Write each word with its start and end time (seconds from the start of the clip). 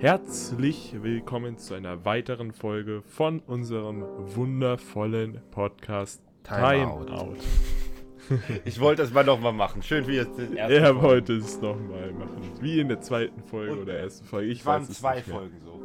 Herzlich 0.00 0.94
willkommen 1.02 1.58
zu 1.58 1.74
einer 1.74 2.04
weiteren 2.04 2.52
Folge 2.52 3.02
von 3.02 3.40
unserem 3.40 4.04
wundervollen 4.34 5.40
Podcast 5.50 6.22
Time 6.44 7.04
Time. 7.06 7.36
Ich 8.66 8.78
wollte 8.78 9.00
das 9.02 9.12
mal 9.12 9.24
nochmal 9.24 9.54
machen. 9.54 9.82
Schön 9.82 10.06
wie 10.06 10.16
jetzt 10.16 10.36
den 10.38 10.54
ersten. 10.54 10.72
Er 10.84 11.00
wollte 11.02 11.32
es 11.34 11.60
nochmal 11.62 12.12
machen. 12.12 12.42
Wie 12.60 12.78
in 12.78 12.88
der 12.88 13.00
zweiten 13.00 13.42
Folge 13.42 13.72
Und 13.72 13.78
oder 13.82 13.94
ersten 13.98 14.26
Folge. 14.26 14.48
Ich 14.50 14.60
Es 14.60 14.66
waren 14.66 14.82
weiß 14.82 14.90
es 14.90 14.98
zwei. 14.98 15.22
Folgen 15.22 15.56
so. 15.64 15.80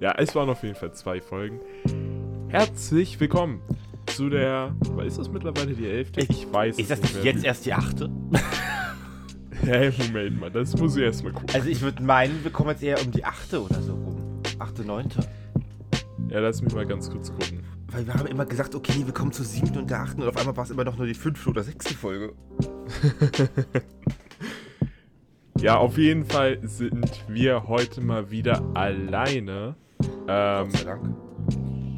Ja, 0.00 0.14
es 0.16 0.32
waren 0.36 0.48
auf 0.48 0.62
jeden 0.62 0.76
Fall 0.76 0.92
zwei 0.94 1.20
Folgen. 1.20 1.58
Herzlich 2.48 3.18
willkommen 3.18 3.60
zu 4.06 4.30
der. 4.30 4.76
Ist 5.04 5.18
das 5.18 5.28
mittlerweile 5.28 5.72
die 5.74 5.88
elfte? 5.88 6.20
Ich- 6.20 6.46
weiß 6.52 6.78
Ist 6.78 6.90
das 6.92 7.00
es 7.00 7.14
nicht 7.14 7.24
jetzt 7.24 7.44
erst 7.44 7.66
die 7.66 7.72
achte? 7.74 8.08
Hey, 9.64 9.92
Moment 9.98 10.40
mal, 10.40 10.50
das 10.50 10.76
muss 10.76 10.96
ich 10.96 11.02
erstmal 11.02 11.32
gucken. 11.32 11.54
Also 11.54 11.68
ich 11.68 11.80
würde 11.80 12.02
meinen, 12.02 12.44
wir 12.44 12.50
kommen 12.50 12.70
jetzt 12.70 12.82
eher 12.82 13.00
um 13.02 13.10
die 13.10 13.24
achte 13.24 13.62
oder 13.62 13.80
so 13.80 13.92
rum. 13.94 14.42
Achte, 14.58 14.84
neunte. 14.84 15.20
Ja, 16.28 16.40
lass 16.40 16.60
mich 16.60 16.74
mal 16.74 16.86
ganz 16.86 17.10
kurz 17.10 17.30
gucken. 17.30 17.64
Weil 17.88 18.06
wir 18.06 18.14
haben 18.14 18.26
immer 18.26 18.44
gesagt, 18.44 18.74
okay, 18.74 19.02
wir 19.06 19.14
kommen 19.14 19.32
zur 19.32 19.44
siebten 19.44 19.78
und 19.78 19.90
der 19.90 20.00
achten 20.00 20.20
und 20.22 20.28
auf 20.28 20.36
einmal 20.36 20.56
war 20.56 20.64
es 20.64 20.70
immer 20.70 20.84
noch 20.84 20.96
nur 20.98 21.06
die 21.06 21.14
fünfte 21.14 21.48
oder 21.48 21.62
sechste 21.62 21.94
Folge. 21.94 22.34
Ja, 25.60 25.78
auf 25.78 25.96
jeden 25.96 26.24
Fall 26.26 26.58
sind 26.62 27.24
wir 27.26 27.68
heute 27.68 28.02
mal 28.02 28.30
wieder 28.30 28.62
alleine. 28.74 29.76
Ähm, 30.28 30.68
Gott 30.68 30.72
sei 30.72 30.84
Dank. 30.84 31.14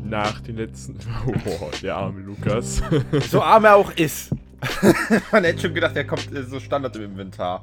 nach 0.05 0.41
den 0.41 0.57
letzten. 0.57 0.99
Oh, 1.27 1.71
der 1.83 1.97
arme 1.97 2.21
Lukas. 2.21 2.81
So 3.29 3.43
arm 3.43 3.65
er 3.65 3.75
auch 3.75 3.91
ist. 3.97 4.31
Man 5.33 5.45
hätte 5.45 5.63
schon 5.63 5.75
gedacht, 5.75 5.97
er 5.97 6.07
kommt 6.07 6.33
äh, 6.33 6.43
so 6.43 6.61
Standard 6.61 6.97
im 6.97 7.03
Inventar. 7.03 7.63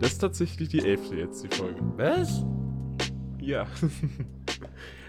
Das 0.00 0.12
ist 0.12 0.18
tatsächlich 0.18 0.68
die 0.68 0.86
elfte 0.86 1.16
jetzt, 1.16 1.42
die 1.42 1.54
Folge. 1.54 1.80
Was? 1.96 2.44
Ja. 3.40 3.66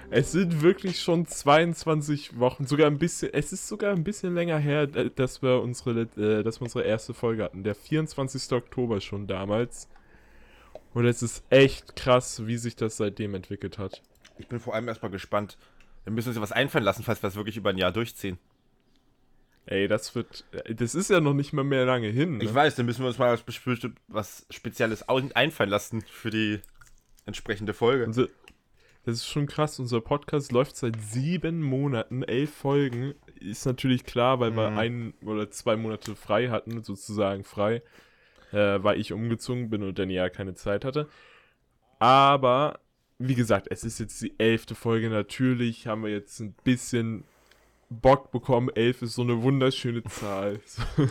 Es 0.10 0.32
sind 0.32 0.62
wirklich 0.62 1.02
schon 1.02 1.26
22 1.26 2.40
Wochen, 2.40 2.66
sogar 2.66 2.88
ein 2.88 2.98
bisschen, 2.98 3.34
es 3.34 3.52
ist 3.52 3.68
sogar 3.68 3.94
ein 3.94 4.06
bisschen 4.06 4.34
länger 4.36 4.58
her, 4.58 4.88
dass 4.88 5.42
wir 5.42 5.62
unsere, 5.62 6.02
äh, 6.16 6.44
dass 6.44 6.62
wir 6.62 6.64
unsere 6.64 6.86
erste 6.86 7.14
Folge 7.14 7.44
hatten. 7.44 7.64
Der 7.64 7.76
24. 7.76 8.54
Oktober 8.54 9.02
schon 9.02 9.28
damals. 9.28 9.90
Und 10.94 11.06
es 11.06 11.22
ist 11.22 11.44
echt 11.50 11.98
krass, 11.98 12.48
wie 12.48 12.58
sich 12.58 12.78
das 12.78 12.96
seitdem 12.96 13.36
entwickelt 13.36 13.78
hat. 13.78 14.02
Ich 14.38 14.48
bin 14.48 14.62
vor 14.62 14.76
allem 14.76 14.88
erstmal 14.88 15.12
gespannt. 15.12 15.58
Wir 16.06 16.14
müssen 16.14 16.30
uns 16.30 16.38
ja 16.38 16.42
was 16.42 16.54
einfallen 16.54 16.86
lassen, 16.86 17.04
falls 17.04 17.22
wir 17.22 17.28
es 17.28 17.36
wirklich 17.36 17.58
über 17.58 17.72
ein 17.72 17.78
Jahr 17.78 17.92
durchziehen. 17.92 18.40
Ey, 19.68 19.88
das 19.88 20.16
wird, 20.16 20.46
das 20.74 20.96
ist 20.96 21.10
ja 21.10 21.20
noch 21.20 21.34
nicht 21.34 21.52
mal 21.54 21.64
mehr 21.64 21.86
lange 21.86 22.08
hin. 22.08 22.38
Ne? 22.38 22.44
Ich 22.46 22.54
weiß, 22.54 22.76
dann 22.76 22.86
müssen 22.86 23.02
wir 23.02 23.08
uns 23.10 23.18
mal 23.18 23.32
was, 23.34 23.44
was 24.08 24.46
Spezielles 24.50 25.08
einfallen 25.10 25.70
lassen 25.70 26.02
für 26.02 26.30
die 26.30 26.60
entsprechende 27.26 27.74
Folge. 27.74 28.06
Unser, 28.06 28.28
das 29.04 29.16
ist 29.16 29.28
schon 29.28 29.46
krass. 29.46 29.78
Unser 29.80 30.00
Podcast 30.02 30.54
läuft 30.54 30.78
seit 30.78 31.00
sieben 31.02 31.62
Monaten, 31.62 32.24
elf 32.24 32.54
Folgen. 32.54 33.14
Ist 33.40 33.66
natürlich 33.66 34.06
klar, 34.06 34.40
weil 34.40 34.56
wir 34.56 34.70
Mhm. 34.72 34.78
ein 34.78 35.14
oder 35.26 35.52
zwei 35.52 35.76
Monate 35.76 36.16
frei 36.16 36.48
hatten, 36.50 36.82
sozusagen 36.84 37.44
frei, 37.44 37.82
äh, 38.54 38.82
weil 38.82 39.00
ich 39.00 39.12
umgezogen 39.12 39.70
bin 39.70 39.84
und 39.84 40.00
dann 40.00 40.10
ja 40.10 40.30
keine 40.30 40.56
Zeit 40.56 40.86
hatte. 40.86 41.10
Aber 42.00 42.80
wie 43.20 43.36
gesagt, 43.36 43.68
es 43.70 43.84
ist 43.84 44.00
jetzt 44.00 44.22
die 44.22 44.40
elfte 44.40 44.76
Folge. 44.76 45.10
Natürlich 45.10 45.88
haben 45.88 46.04
wir 46.04 46.12
jetzt 46.12 46.40
ein 46.40 46.54
bisschen 46.64 47.26
Bock 47.90 48.32
bekommen. 48.32 48.70
Elf 48.76 49.02
ist 49.02 49.16
so 49.16 49.22
eine 49.22 49.42
wunderschöne 49.42 50.04
Zahl. 50.04 50.60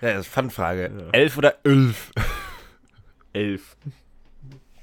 Ja, 0.00 0.12
das 0.12 0.26
ist 0.26 0.32
Fanfrage. 0.34 0.92
Ja. 0.98 1.10
Elf 1.12 1.38
oder 1.38 1.54
elf? 1.64 2.12
elf. 3.32 3.74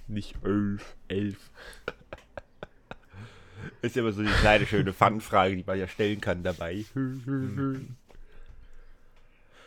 Nicht 0.07 0.35
elf, 0.43 0.95
elf. 1.09 1.51
Ist 3.83 3.95
ja 3.95 4.01
immer 4.01 4.13
so 4.13 4.23
die 4.23 4.29
kleine 4.29 4.65
schöne 4.65 4.93
Fanfrage, 4.93 5.57
die 5.57 5.63
man 5.63 5.77
ja 5.77 5.87
stellen 5.87 6.21
kann 6.21 6.41
dabei. 6.41 6.85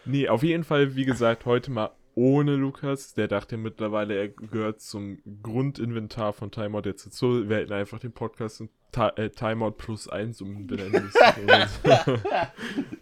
Nee, 0.05 0.29
auf 0.29 0.43
jeden 0.43 0.65
Fall, 0.65 0.97
wie 0.97 1.05
gesagt, 1.05 1.47
heute 1.47 1.71
mal 1.71 1.91
ohne 2.15 2.57
Lukas. 2.57 3.15
Der 3.15 3.29
dachte 3.29 3.57
mittlerweile, 3.57 4.15
er 4.15 4.29
gehört 4.29 4.81
zum 4.81 5.19
Grundinventar 5.43 6.33
von 6.33 6.51
Timeout 6.51 6.83
jetzt 6.85 7.07
dazu. 7.07 7.49
Wir 7.49 7.59
hätten 7.59 7.73
einfach 7.73 7.99
den 7.99 8.13
Podcast 8.13 8.61
in 8.61 8.69
äh, 9.17 9.31
Timeout 9.31 9.73
plus 9.73 10.09
1 10.09 10.41
umbenennen 10.41 11.05
müssen. 11.05 11.21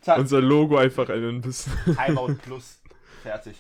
Und 0.06 0.19
unser 0.19 0.41
Logo 0.41 0.77
einfach 0.77 1.09
ändern 1.09 1.41
müssen. 1.41 1.73
Timeout 1.84 2.34
Plus. 2.43 2.81
Fertig. 3.23 3.56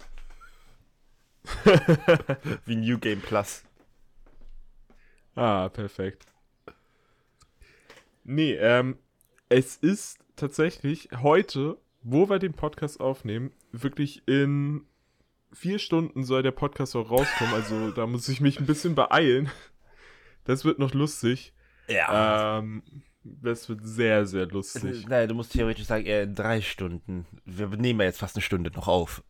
Wie 2.64 2.76
New 2.76 2.98
Game 2.98 3.20
Plus. 3.20 3.64
ah, 5.34 5.68
perfekt. 5.68 6.26
Nee, 8.24 8.54
ähm, 8.54 8.98
es 9.48 9.76
ist 9.76 10.18
tatsächlich 10.36 11.08
heute, 11.20 11.78
wo 12.02 12.28
wir 12.30 12.38
den 12.38 12.54
Podcast 12.54 13.00
aufnehmen, 13.00 13.52
wirklich 13.72 14.22
in 14.26 14.86
vier 15.52 15.78
Stunden 15.78 16.24
soll 16.24 16.42
der 16.42 16.50
Podcast 16.50 16.96
auch 16.96 17.10
rauskommen. 17.10 17.54
Also 17.54 17.90
da 17.90 18.06
muss 18.06 18.28
ich 18.28 18.40
mich 18.40 18.58
ein 18.58 18.66
bisschen 18.66 18.94
beeilen. 18.94 19.50
Das 20.44 20.64
wird 20.64 20.78
noch 20.78 20.94
lustig. 20.94 21.52
Ja. 21.88 22.58
Ähm, 22.58 22.82
das 23.24 23.68
wird 23.68 23.80
sehr, 23.84 24.26
sehr 24.26 24.46
lustig. 24.46 25.06
Naja, 25.06 25.26
du 25.26 25.34
musst 25.34 25.52
theoretisch 25.52 25.84
sagen, 25.84 26.06
eher 26.06 26.24
in 26.24 26.34
drei 26.34 26.60
Stunden. 26.60 27.26
Wir 27.44 27.68
nehmen 27.68 28.00
ja 28.00 28.06
jetzt 28.06 28.18
fast 28.18 28.36
eine 28.36 28.42
Stunde 28.42 28.70
noch 28.70 28.88
auf. 28.88 29.22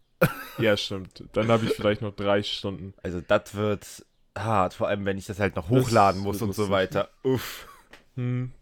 Ja, 0.58 0.76
stimmt. 0.76 1.24
Dann 1.32 1.48
habe 1.48 1.66
ich 1.66 1.72
vielleicht 1.72 2.00
noch 2.00 2.14
drei 2.14 2.42
Stunden. 2.42 2.94
Also 3.02 3.20
das 3.20 3.54
wird 3.54 4.06
hart, 4.38 4.72
vor 4.74 4.88
allem 4.88 5.04
wenn 5.04 5.18
ich 5.18 5.26
das 5.26 5.40
halt 5.40 5.56
noch 5.56 5.68
Das 5.68 5.84
hochladen 5.86 6.22
wird 6.22 6.32
muss 6.34 6.42
und 6.42 6.54
so 6.54 6.62
lustig. 6.62 6.72
weiter. 6.72 7.10
Uff. 7.22 7.68
Hm. 8.14 8.52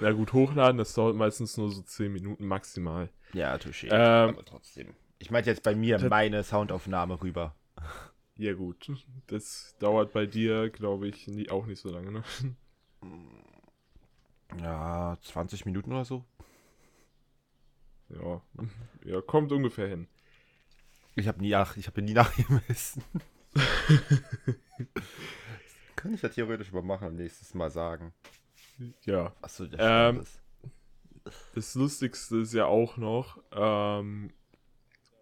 Na 0.00 0.12
gut, 0.12 0.32
hochladen, 0.32 0.78
das 0.78 0.94
dauert 0.94 1.16
meistens 1.16 1.56
nur 1.56 1.70
so 1.70 1.82
zehn 1.82 2.12
Minuten 2.12 2.46
maximal. 2.46 3.08
Ja, 3.32 3.54
touché. 3.56 3.86
Ähm, 3.90 4.30
aber 4.30 4.44
trotzdem. 4.44 4.94
Ich 5.20 5.30
meinte 5.30 5.50
jetzt 5.50 5.62
bei 5.62 5.74
mir 5.74 5.98
meine 6.08 6.42
Soundaufnahme 6.42 7.20
rüber. 7.22 7.54
Ja 8.38 8.54
gut, 8.54 8.90
das 9.26 9.76
dauert 9.78 10.14
bei 10.14 10.24
dir, 10.24 10.70
glaube 10.70 11.08
ich, 11.08 11.28
nie, 11.28 11.50
auch 11.50 11.66
nicht 11.66 11.78
so 11.78 11.90
lange, 11.90 12.10
ne? 12.10 12.24
Ja, 14.58 15.18
20 15.20 15.66
Minuten 15.66 15.92
oder 15.92 16.06
so. 16.06 16.24
Ja, 18.08 18.40
ja 19.04 19.20
kommt 19.20 19.52
ungefähr 19.52 19.88
hin. 19.88 20.08
Ich 21.16 21.28
habe 21.28 21.42
nie 21.42 21.50
nach, 21.50 21.76
ich 21.76 21.86
habe 21.86 22.00
nie 22.00 22.14
nachgemessen. 22.14 23.04
Kann 25.96 26.14
ich 26.14 26.22
ja 26.22 26.30
theoretisch 26.30 26.72
mal 26.72 26.82
machen 26.82 27.08
und 27.08 27.16
nächstes 27.16 27.52
Mal 27.52 27.70
sagen. 27.70 28.14
Ja, 29.04 29.34
Achso, 29.42 29.66
der 29.66 30.14
Ähm, 30.14 30.24
das 31.54 31.74
Lustigste 31.74 32.38
ist 32.38 32.54
ja 32.54 32.64
auch 32.64 32.96
noch, 32.96 33.38
ähm, 33.52 34.32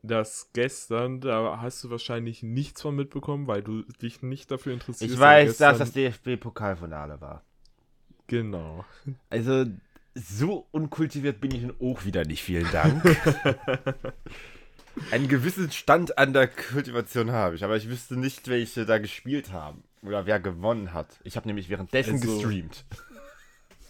dass 0.03 0.51
gestern, 0.53 1.21
da 1.21 1.59
hast 1.61 1.83
du 1.85 1.91
wahrscheinlich 1.91 2.43
nichts 2.43 2.83
von 2.83 2.95
mitbekommen, 2.95 3.47
weil 3.47 3.63
du 3.63 3.83
dich 4.03 4.23
nicht 4.23 4.51
dafür 4.51 4.73
interessierst. 4.73 5.15
Ich 5.15 5.21
weiß, 5.21 5.57
dass 5.59 5.79
das 5.79 5.93
DFB-Pokalfinale 5.93 7.21
war. 7.21 7.43
Genau. 8.27 8.85
Also, 9.31 9.67
so 10.15 10.67
unkultiviert 10.73 11.41
bin 11.41 11.53
ich 11.55 11.63
nun 11.63 11.75
auch 11.81 12.05
wieder 12.05 12.25
nicht, 12.25 12.43
vielen 12.43 12.71
Dank. 12.73 13.03
Einen 15.13 15.29
gewissen 15.29 15.71
Stand 15.71 16.19
an 16.19 16.33
der 16.33 16.49
Kultivation 16.49 17.31
habe 17.31 17.55
ich, 17.55 17.63
aber 17.65 17.77
ich 17.77 17.89
wüsste 17.89 18.17
nicht, 18.17 18.49
welche 18.49 18.85
da 18.85 18.99
gespielt 18.99 19.53
haben. 19.53 19.85
Oder 20.03 20.27
wer 20.27 20.41
gewonnen 20.41 20.93
hat. 20.93 21.09
Ich 21.25 21.37
habe 21.37 21.47
nämlich 21.49 21.69
währenddessen 21.69 22.15
Also- 22.15 22.37
gestreamt. 22.37 22.85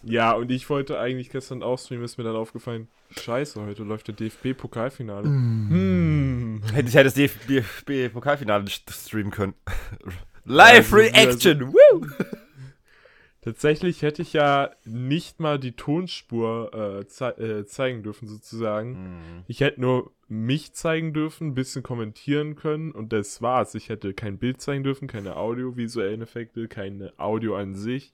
Ja, 0.02 0.32
und 0.32 0.50
ich 0.50 0.68
wollte 0.70 0.98
eigentlich 0.98 1.30
gestern 1.30 1.62
auch 1.62 1.78
streamen, 1.78 2.04
ist 2.04 2.18
mir 2.18 2.24
dann 2.24 2.36
aufgefallen, 2.36 2.88
scheiße, 3.18 3.60
heute 3.64 3.82
läuft 3.82 4.08
der 4.08 4.14
DFB-Pokalfinale. 4.14 5.24
Hm. 5.24 6.62
Hätte 6.72 6.88
ich 6.88 6.94
ja 6.94 7.02
das 7.02 7.14
DFB-Pokalfinale 7.14 8.64
streamen 8.68 9.32
können. 9.32 9.54
Live 10.44 10.90
Ja, 10.92 10.96
Reaction! 10.96 11.72
Woo! 11.72 12.06
Tatsächlich 13.40 14.02
hätte 14.02 14.20
ich 14.20 14.32
ja 14.32 14.72
nicht 14.84 15.40
mal 15.40 15.58
die 15.58 15.72
Tonspur 15.72 17.00
äh, 17.00 17.06
zei 17.06 17.30
äh, 17.30 17.64
zeigen 17.64 18.02
dürfen, 18.02 18.28
sozusagen. 18.28 18.90
Mhm. 18.90 19.44
Ich 19.46 19.60
hätte 19.60 19.80
nur 19.80 20.12
mich 20.26 20.74
zeigen 20.74 21.14
dürfen, 21.14 21.48
ein 21.48 21.54
bisschen 21.54 21.82
kommentieren 21.82 22.56
können 22.56 22.92
und 22.92 23.12
das 23.12 23.40
war's. 23.40 23.74
Ich 23.74 23.88
hätte 23.88 24.12
kein 24.12 24.38
Bild 24.38 24.60
zeigen 24.60 24.84
dürfen, 24.84 25.08
keine 25.08 25.36
audiovisuellen 25.36 26.20
Effekte, 26.20 26.68
keine 26.68 27.12
Audio 27.16 27.56
an 27.56 27.74
sich. 27.74 28.12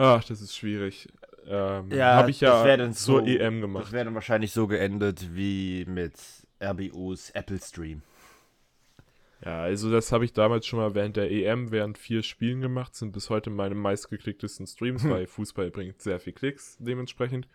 Ach, 0.00 0.22
das 0.24 0.40
ist 0.40 0.56
schwierig. 0.56 1.08
Ähm, 1.46 1.90
Ja, 1.90 2.14
habe 2.14 2.30
ich 2.30 2.38
das 2.38 2.64
ja 2.66 2.90
zur 2.92 3.20
so- 3.20 3.26
EM 3.26 3.54
Das 3.56 3.60
gemacht. 3.62 3.92
wäre 3.92 4.04
dann 4.04 4.14
wahrscheinlich 4.14 4.52
so 4.52 4.66
geendet 4.66 5.34
wie 5.34 5.84
mit 5.86 6.12
RBOs 6.62 7.30
Apple 7.30 7.58
Stream. 7.58 8.02
Ja, 9.44 9.62
also 9.62 9.90
das 9.90 10.10
habe 10.12 10.24
ich 10.24 10.32
damals 10.32 10.66
schon 10.66 10.78
mal 10.80 10.94
während 10.94 11.16
der 11.16 11.30
EM, 11.30 11.70
während 11.70 11.96
vier 11.96 12.22
Spielen 12.22 12.60
gemacht, 12.60 12.94
sind 12.96 13.12
bis 13.12 13.30
heute 13.30 13.50
meine 13.50 13.74
meistgeklicktesten 13.76 14.66
Streams, 14.66 15.04
Hm. 15.04 15.10
weil 15.10 15.26
Fußball 15.26 15.70
bringt 15.70 16.00
sehr 16.02 16.18
viel 16.20 16.32
Klicks 16.32 16.76
dementsprechend. 16.80 17.48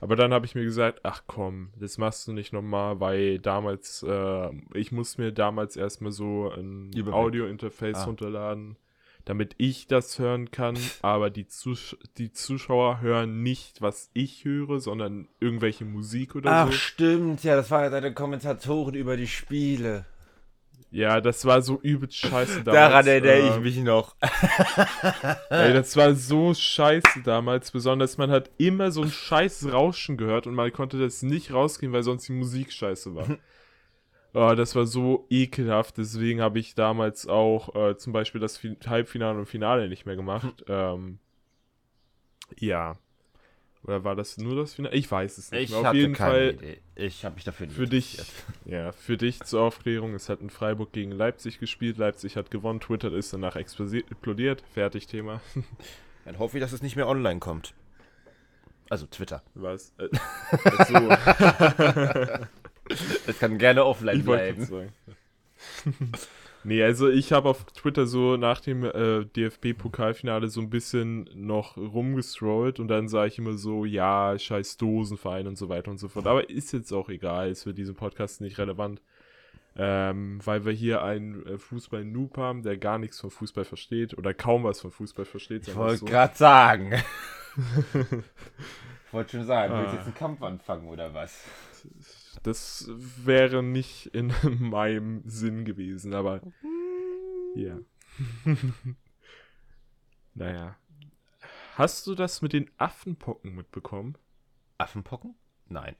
Aber 0.00 0.16
dann 0.16 0.32
habe 0.32 0.46
ich 0.46 0.54
mir 0.54 0.64
gesagt, 0.64 1.00
ach 1.02 1.24
komm, 1.26 1.70
das 1.78 1.98
machst 1.98 2.26
du 2.26 2.32
nicht 2.32 2.54
nochmal, 2.54 3.00
weil 3.00 3.38
damals, 3.38 4.02
äh, 4.02 4.50
ich 4.72 4.92
muss 4.92 5.18
mir 5.18 5.30
damals 5.30 5.76
erstmal 5.76 6.10
so 6.12 6.50
ein. 6.50 6.90
Audio-Interface 7.12 7.98
Ah. 7.98 8.04
runterladen, 8.04 8.76
damit 9.30 9.54
ich 9.58 9.86
das 9.86 10.18
hören 10.18 10.50
kann, 10.50 10.76
aber 11.02 11.30
die, 11.30 11.46
Zus 11.46 11.96
die 12.18 12.32
Zuschauer 12.32 13.00
hören 13.00 13.44
nicht, 13.44 13.80
was 13.80 14.10
ich 14.12 14.44
höre, 14.44 14.80
sondern 14.80 15.28
irgendwelche 15.38 15.84
Musik 15.84 16.34
oder 16.34 16.50
Ach, 16.50 16.66
so. 16.66 16.72
stimmt, 16.72 17.44
ja, 17.44 17.54
das 17.54 17.70
war 17.70 17.84
ja 17.84 17.90
deine 17.90 18.12
Kommentatoren 18.12 18.94
über 18.94 19.16
die 19.16 19.28
Spiele. 19.28 20.04
Ja, 20.90 21.20
das 21.20 21.44
war 21.44 21.62
so 21.62 21.78
übelst 21.80 22.16
scheiße 22.16 22.64
damals. 22.64 22.74
Daran 22.74 23.06
erinnere 23.06 23.38
ich 23.38 23.54
äh, 23.54 23.60
mich 23.60 23.76
noch. 23.76 24.16
Ey, 25.50 25.74
das 25.74 25.96
war 25.96 26.16
so 26.16 26.52
scheiße 26.52 27.22
damals, 27.24 27.70
besonders 27.70 28.18
man 28.18 28.32
hat 28.32 28.50
immer 28.58 28.90
so 28.90 29.02
ein 29.02 29.12
scheiß 29.12 29.72
Rauschen 29.72 30.16
gehört 30.16 30.48
und 30.48 30.56
man 30.56 30.72
konnte 30.72 30.98
das 30.98 31.22
nicht 31.22 31.52
rausgehen, 31.52 31.92
weil 31.92 32.02
sonst 32.02 32.26
die 32.26 32.32
Musik 32.32 32.72
scheiße 32.72 33.14
war. 33.14 33.28
Oh, 34.32 34.54
das 34.54 34.76
war 34.76 34.86
so 34.86 35.26
ekelhaft, 35.28 35.98
deswegen 35.98 36.40
habe 36.40 36.58
ich 36.60 36.74
damals 36.76 37.26
auch 37.26 37.74
äh, 37.74 37.96
zum 37.96 38.12
Beispiel 38.12 38.40
das 38.40 38.56
Fi- 38.56 38.76
Halbfinale 38.86 39.38
und 39.38 39.46
Finale 39.46 39.88
nicht 39.88 40.06
mehr 40.06 40.14
gemacht. 40.16 40.64
ähm, 40.68 41.18
ja. 42.58 42.96
Oder 43.82 44.04
war 44.04 44.14
das 44.14 44.36
nur 44.36 44.54
das 44.56 44.74
Finale? 44.74 44.94
Ich 44.94 45.10
weiß 45.10 45.38
es 45.38 45.50
nicht. 45.50 45.62
Ich 45.62 45.70
mehr. 45.70 45.78
Auf 45.80 45.86
hatte 45.86 45.96
jeden 45.98 46.12
keine 46.12 46.30
Fall 46.32 46.50
Idee. 46.50 46.78
Ich 46.96 47.24
habe 47.24 47.34
mich 47.34 47.44
dafür 47.44 47.66
nicht 47.66 47.76
für 47.76 47.86
dich, 47.86 48.18
ja, 48.66 48.92
für 48.92 49.16
dich 49.16 49.40
zur 49.40 49.62
Aufklärung, 49.62 50.14
es 50.14 50.28
hat 50.28 50.40
in 50.42 50.50
Freiburg 50.50 50.92
gegen 50.92 51.12
Leipzig 51.12 51.58
gespielt, 51.58 51.96
Leipzig 51.96 52.36
hat 52.36 52.50
gewonnen, 52.50 52.78
Twitter 52.80 53.10
ist 53.12 53.32
danach 53.32 53.56
explodiert, 53.56 54.62
fertig 54.74 55.06
Thema. 55.06 55.40
Dann 56.26 56.38
hoffe 56.38 56.58
ich, 56.58 56.62
dass 56.62 56.72
es 56.72 56.82
nicht 56.82 56.94
mehr 56.94 57.08
online 57.08 57.40
kommt. 57.40 57.72
Also 58.90 59.06
Twitter. 59.06 59.42
Was? 59.54 59.92
Äh, 59.98 60.08
ach 60.52 60.86
so. 60.86 62.36
Das 63.26 63.38
kann 63.38 63.58
gerne 63.58 63.84
offline 63.84 64.20
ich 64.20 64.24
sagen. 64.66 64.92
nee, 66.64 66.82
also 66.82 67.08
ich 67.08 67.32
habe 67.32 67.48
auf 67.48 67.64
Twitter 67.64 68.06
so 68.06 68.36
nach 68.36 68.60
dem 68.60 68.84
äh, 68.84 69.24
DFB-Pokalfinale 69.24 70.48
so 70.48 70.60
ein 70.60 70.70
bisschen 70.70 71.28
noch 71.34 71.76
rumgestrollt 71.76 72.80
und 72.80 72.88
dann 72.88 73.08
sah 73.08 73.26
ich 73.26 73.38
immer 73.38 73.54
so, 73.54 73.84
ja, 73.84 74.38
scheiß 74.38 74.76
Dosenverein 74.76 75.46
und 75.46 75.56
so 75.56 75.68
weiter 75.68 75.90
und 75.90 75.98
so 75.98 76.08
fort. 76.08 76.26
Aber 76.26 76.48
ist 76.50 76.72
jetzt 76.72 76.92
auch 76.92 77.08
egal, 77.08 77.50
ist 77.50 77.62
für 77.64 77.74
diesen 77.74 77.94
Podcast 77.94 78.40
nicht 78.40 78.58
relevant. 78.58 79.00
Ähm, 79.76 80.40
weil 80.44 80.64
wir 80.64 80.72
hier 80.72 81.02
einen 81.04 81.46
äh, 81.46 81.56
Fußball-Noob 81.56 82.36
haben, 82.38 82.64
der 82.64 82.76
gar 82.76 82.98
nichts 82.98 83.20
von 83.20 83.30
Fußball 83.30 83.64
versteht 83.64 84.18
oder 84.18 84.34
kaum 84.34 84.64
was 84.64 84.80
von 84.80 84.90
Fußball 84.90 85.24
versteht. 85.24 85.68
Ich 85.68 85.76
wollte 85.76 85.98
so. 85.98 86.06
gerade 86.06 86.36
sagen. 86.36 86.92
ich 86.94 87.04
wollte 89.12 89.30
schon 89.36 89.46
sagen, 89.46 89.72
willst 89.74 89.86
du 89.86 89.90
Ah. 89.92 89.94
jetzt 89.94 90.06
einen 90.06 90.14
Kampf 90.16 90.42
anfangen 90.42 90.88
oder 90.88 91.14
was? 91.14 91.44
Das 92.42 92.88
wäre 92.88 93.62
nicht 93.62 94.06
in 94.06 94.32
meinem 94.60 95.22
Sinn 95.26 95.64
gewesen, 95.64 96.14
aber 96.14 96.40
ja. 97.54 97.78
naja. 100.34 100.76
Hast 101.74 102.06
du 102.06 102.14
das 102.14 102.42
mit 102.42 102.52
den 102.52 102.70
Affenpocken 102.78 103.54
mitbekommen? 103.54 104.16
Affenpocken? 104.78 105.34
Nein. 105.68 105.96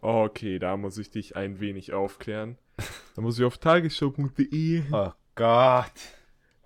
Okay, 0.00 0.58
da 0.58 0.76
muss 0.76 0.98
ich 0.98 1.10
dich 1.10 1.36
ein 1.36 1.60
wenig 1.60 1.92
aufklären. 1.92 2.58
Da 3.14 3.22
muss 3.22 3.38
ich 3.38 3.44
auf 3.44 3.58
tagesschau.de, 3.58 4.82
Oh 4.90 5.12
Gott. 5.34 5.92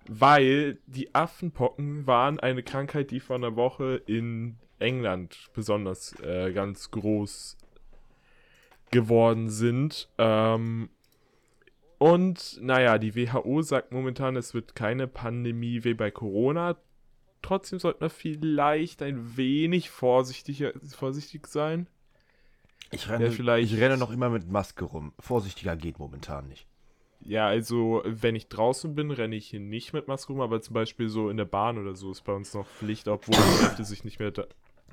weil 0.07 0.79
die 0.87 1.13
Affenpocken 1.13 2.07
waren 2.07 2.39
eine 2.39 2.63
Krankheit, 2.63 3.11
die 3.11 3.19
vor 3.19 3.35
einer 3.35 3.55
Woche 3.55 4.01
in 4.05 4.57
England 4.79 5.49
besonders 5.53 6.17
äh, 6.21 6.51
ganz 6.53 6.91
groß 6.91 7.57
geworden 8.91 9.49
sind. 9.49 10.09
Ähm, 10.17 10.89
und 11.97 12.59
naja, 12.61 12.97
die 12.97 13.15
WHO 13.15 13.61
sagt 13.61 13.91
momentan, 13.91 14.35
es 14.35 14.53
wird 14.53 14.75
keine 14.75 15.07
Pandemie 15.07 15.83
wie 15.83 15.93
bei 15.95 16.11
Corona. 16.11 16.77
Trotzdem 17.41 17.79
sollte 17.79 18.01
man 18.01 18.09
vielleicht 18.09 19.01
ein 19.01 19.37
wenig 19.37 19.89
vorsichtiger, 19.89 20.73
vorsichtig 20.95 21.47
sein. 21.47 21.87
Ich 22.91 23.09
renne, 23.09 23.25
Ja, 23.25 23.31
vielleicht- 23.31 23.71
ich 23.73 23.79
renne 23.79 23.97
noch 23.97 24.11
immer 24.11 24.29
mit 24.29 24.49
Maske 24.49 24.85
rum. 24.85 25.13
Vorsichtiger 25.19 25.75
geht 25.75 25.99
momentan 25.99 26.47
nicht. 26.47 26.67
Ja, 27.19 27.47
also 27.47 28.03
wenn 28.05 28.35
ich 28.35 28.47
draußen 28.47 28.93
bin, 28.93 29.09
renne 29.11 29.35
ich 29.35 29.47
hier 29.47 29.59
nicht 29.59 29.91
mit 29.91 30.07
Maske 30.07 30.31
rum, 30.33 30.41
aber 30.41 30.61
zum 30.61 30.73
Beispiel 30.75 31.09
so 31.09 31.29
in 31.29 31.37
der 31.37 31.45
Bahn 31.45 31.77
oder 31.79 31.95
so 31.95 32.11
ist 32.11 32.21
bei 32.23 32.33
uns 32.33 32.53
noch 32.53 32.67
Pflicht, 32.67 33.07
obwohl 33.07 33.35
die 33.35 33.63
Hälfte 33.65 33.83
sich 33.83 34.03
nicht 34.03 34.19
mehr 34.19 34.31
da, 34.31 34.45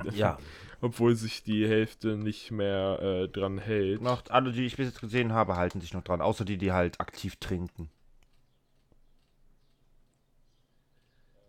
Ja. 0.13 0.39
obwohl 0.81 1.15
sich 1.15 1.43
die 1.43 1.69
Hälfte 1.69 2.17
nicht 2.17 2.51
mehr 2.51 2.99
äh, 3.01 3.29
dran 3.29 3.59
hält. 3.59 4.03
Noch 4.03 4.23
alle, 4.29 4.53
die 4.53 4.67
ich 4.67 4.77
bis 4.77 4.87
jetzt 4.87 5.01
gesehen 5.01 5.33
habe, 5.33 5.57
halten 5.57 5.81
sich 5.81 5.95
noch 5.95 6.03
dran. 6.03 6.21
Außer 6.21 6.45
die, 6.45 6.59
die 6.59 6.73
halt 6.73 7.01
aktiv 7.01 7.37
trinken. 7.37 7.91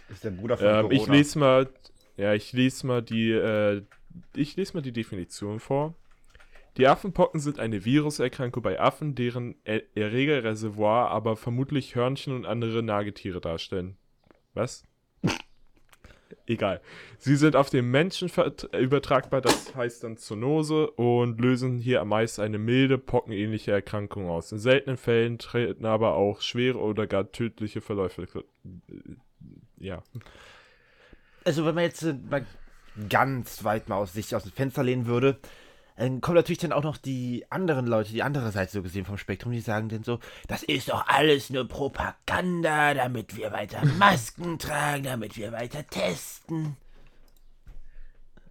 Ist 0.09 0.25
der 0.25 0.31
Bruder 0.31 0.57
von 0.57 0.67
Ähm, 0.67 0.91
ich 0.91 1.07
lese 1.07 1.39
mal, 1.39 1.69
ja, 2.17 2.35
ich 2.35 2.53
lese 2.53 2.87
mal 2.87 3.03
die, 3.03 3.33
äh, 3.33 3.83
ich 4.35 4.57
lese 4.57 4.75
mal 4.75 4.83
die 4.83 4.93
Definition 4.93 5.61
vor. 5.61 5.95
Die 6.77 6.89
Affenpocken 6.89 7.39
sind 7.41 7.61
eine 7.61 7.85
Viruserkrankung 7.85 8.63
bei 8.63 8.81
Affen, 8.81 9.15
deren 9.15 9.55
Er- 9.65 9.83
Erregerreservoir 9.97 11.11
aber 11.11 11.37
vermutlich 11.37 11.95
Hörnchen 11.95 12.35
und 12.35 12.47
andere 12.47 12.83
Nagetiere 12.83 13.41
darstellen. 13.41 13.97
Was? 14.55 14.85
Egal. 16.47 16.81
Sie 17.19 17.37
sind 17.37 17.55
auf 17.55 17.71
den 17.71 17.91
Menschen 17.91 18.31
übertragbar, 18.79 19.41
das 19.41 19.75
heißt 19.75 20.05
dann 20.05 20.17
Zoonose, 20.17 20.91
und 20.91 21.41
lösen 21.41 21.79
hier 21.79 22.01
am 22.01 22.09
meisten 22.09 22.43
eine 22.43 22.59
milde, 22.59 22.99
pockenähnliche 22.99 23.71
Erkrankung 23.73 24.29
aus. 24.29 24.51
In 24.51 24.59
seltenen 24.59 24.97
Fällen 24.97 25.39
treten 25.39 25.87
aber 25.87 26.15
auch 26.15 26.41
schwere 26.41 26.79
oder 26.79 27.07
gar 27.07 27.31
tödliche 27.31 27.81
Verläufe. 27.81 28.27
Ja. 29.79 30.03
Also, 31.45 31.65
wenn 31.65 31.75
man 31.77 31.85
jetzt 31.85 32.03
äh, 32.03 32.15
mal 32.29 32.45
ganz 33.09 33.65
weit 33.65 33.89
mal 33.89 33.97
aus 33.97 34.13
sich 34.13 34.35
aus 34.35 34.43
dem 34.43 34.53
Fenster 34.53 34.83
lehnen 34.83 35.07
würde, 35.07 35.39
dann 35.97 36.21
kommen 36.21 36.37
natürlich 36.37 36.59
dann 36.59 36.73
auch 36.73 36.83
noch 36.83 36.97
die 36.97 37.47
anderen 37.51 37.87
Leute, 37.87 38.11
die 38.11 38.23
andere 38.23 38.51
Seite 38.51 38.73
so 38.73 38.83
gesehen 38.83 39.05
vom 39.05 39.17
Spektrum, 39.17 39.53
die 39.53 39.61
sagen 39.61 39.89
dann 39.89 40.03
so, 40.03 40.19
das 40.49 40.65
ist 40.65 40.89
doch 40.89 41.07
alles 41.07 41.51
nur 41.51 41.69
Propaganda, 41.69 42.95
damit 42.95 43.37
wir 43.37 43.53
weiter 43.53 43.85
Masken 43.99 44.59
tragen, 44.59 45.05
damit 45.05 45.37
wir 45.37 45.53
weiter 45.53 45.87
testen. 45.87 46.77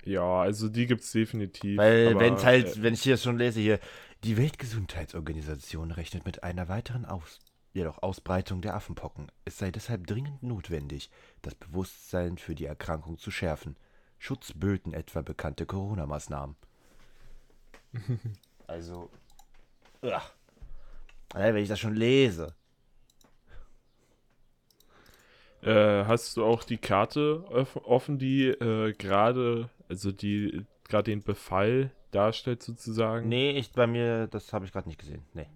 Ja, 0.05 0.41
also 0.41 0.69
die 0.69 0.85
gibt's 0.85 1.12
definitiv. 1.12 1.77
Weil, 1.77 2.17
wenn 2.19 2.35
es 2.35 2.45
halt, 2.45 2.77
äh, 2.77 2.83
wenn 2.83 2.93
ich 2.93 3.03
hier 3.03 3.17
schon 3.17 3.38
lese 3.38 3.59
hier, 3.59 3.79
die 4.23 4.38
Weltgesundheitsorganisation 4.38 5.91
rechnet 5.91 6.25
mit 6.25 6.43
einer 6.43 6.69
weiteren 6.69 7.05
Aus 7.05 7.39
jedoch 7.73 8.03
Ausbreitung 8.03 8.62
der 8.62 8.75
Affenpocken. 8.75 9.31
Es 9.45 9.57
sei 9.57 9.71
deshalb 9.71 10.07
dringend 10.07 10.43
notwendig, 10.43 11.09
das 11.41 11.55
Bewusstsein 11.55 12.38
für 12.38 12.55
die 12.55 12.65
Erkrankung 12.65 13.17
zu 13.17 13.31
schärfen. 13.31 13.75
Schutz 14.19 14.53
böten 14.53 14.93
etwa 14.93 15.21
bekannte 15.21 15.65
Corona-Maßnahmen. 15.65 16.55
also. 18.67 19.09
Allein, 21.33 21.55
wenn 21.55 21.63
ich 21.63 21.69
das 21.69 21.79
schon 21.79 21.95
lese. 21.95 22.53
äh, 25.62 26.05
hast 26.05 26.38
du 26.38 26.43
auch 26.43 26.63
die 26.63 26.77
Karte 26.77 27.43
off- 27.50 27.77
offen, 27.77 28.19
die 28.19 28.47
äh, 28.47 28.93
gerade, 28.93 29.69
also 29.88 30.12
die 30.12 30.65
gerade 30.88 31.12
den 31.12 31.23
Befall 31.23 31.91
darstellt 32.12 32.62
sozusagen? 32.62 33.29
Nee, 33.29 33.51
ich 33.51 33.71
bei 33.71 33.88
mir, 33.88 34.27
das 34.27 34.51
habe 34.53 34.65
ich 34.65 34.71
gerade 34.71 34.88
nicht 34.89 35.00
gesehen. 35.00 35.23
Nee. 35.33 35.47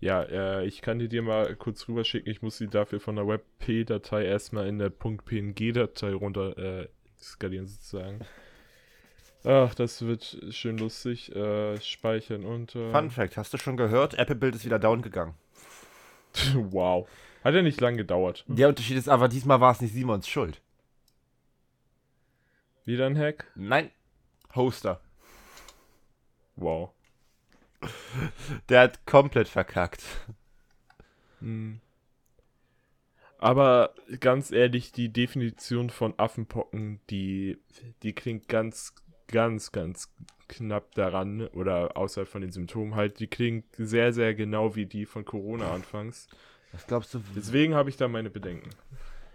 Ja, 0.00 0.22
äh, 0.22 0.66
ich 0.66 0.82
kann 0.82 0.98
die 0.98 1.08
dir 1.08 1.22
mal 1.22 1.54
kurz 1.56 1.88
rüberschicken. 1.88 2.30
Ich 2.30 2.42
muss 2.42 2.58
sie 2.58 2.68
dafür 2.68 3.00
von 3.00 3.16
der 3.16 3.26
WebP-Datei 3.26 4.24
erstmal 4.24 4.66
in 4.66 4.78
der 4.78 4.90
.png-Datei 4.90 6.12
runter 6.12 6.58
äh, 6.58 6.88
skalieren 7.18 7.66
sozusagen. 7.66 8.20
Ach, 9.46 9.72
das 9.76 10.02
wird 10.02 10.38
schön 10.50 10.76
lustig. 10.76 11.34
Äh, 11.34 11.80
speichern 11.80 12.44
unter. 12.44 12.90
Fun 12.90 13.12
Fact, 13.12 13.36
hast 13.36 13.54
du 13.54 13.58
schon 13.58 13.76
gehört? 13.76 14.14
Apple-Bild 14.14 14.56
ist 14.56 14.64
wieder 14.64 14.80
down 14.80 15.02
gegangen. 15.02 15.34
wow. 16.54 17.08
Hat 17.44 17.54
ja 17.54 17.62
nicht 17.62 17.80
lang 17.80 17.96
gedauert. 17.96 18.44
Der 18.48 18.68
Unterschied 18.68 18.96
ist 18.96 19.08
aber, 19.08 19.28
diesmal 19.28 19.60
war 19.60 19.70
es 19.70 19.80
nicht 19.80 19.94
Simons 19.94 20.26
Schuld. 20.26 20.60
Wieder 22.84 23.06
ein 23.06 23.16
Hack? 23.16 23.46
Nein, 23.54 23.92
Hoster. 24.56 25.00
Wow. 26.56 26.90
Der 28.68 28.80
hat 28.80 29.06
komplett 29.06 29.46
verkackt. 29.46 30.02
Hm. 31.38 31.80
Aber 33.38 33.94
ganz 34.18 34.50
ehrlich, 34.50 34.90
die 34.90 35.12
Definition 35.12 35.90
von 35.90 36.14
Affenpocken, 36.16 37.00
die, 37.10 37.58
die 38.02 38.12
klingt 38.12 38.48
ganz 38.48 38.94
ganz, 39.28 39.72
ganz 39.72 40.12
knapp 40.48 40.94
daran 40.94 41.46
oder 41.48 41.96
außerhalb 41.96 42.28
von 42.28 42.40
den 42.40 42.52
Symptomen 42.52 42.94
halt. 42.94 43.18
Die 43.20 43.26
klingen 43.26 43.64
sehr, 43.76 44.12
sehr 44.12 44.34
genau 44.34 44.76
wie 44.76 44.86
die 44.86 45.06
von 45.06 45.24
Corona 45.24 45.72
anfangs. 45.72 46.28
Was 46.72 46.86
glaubst 46.86 47.14
du? 47.14 47.22
Deswegen 47.34 47.74
habe 47.74 47.88
ich 47.90 47.96
da 47.96 48.08
meine 48.08 48.30
Bedenken. 48.30 48.70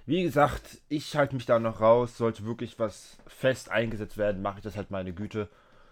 Wie 0.06 0.24
gesagt, 0.24 0.82
ich 0.90 1.16
halte 1.16 1.36
mich 1.36 1.46
da 1.46 1.60
noch 1.60 1.82
raus. 1.82 2.18
Sollte 2.18 2.46
wirklich 2.46 2.80
was 2.80 3.18
fest 3.28 3.70
eingesetzt 3.70 4.18
werden, 4.18 4.42
mache 4.42 4.60
ich 4.60 4.64
das 4.64 4.76
halt 4.76 4.92
meine 4.92 5.14
Güte. 5.14 5.50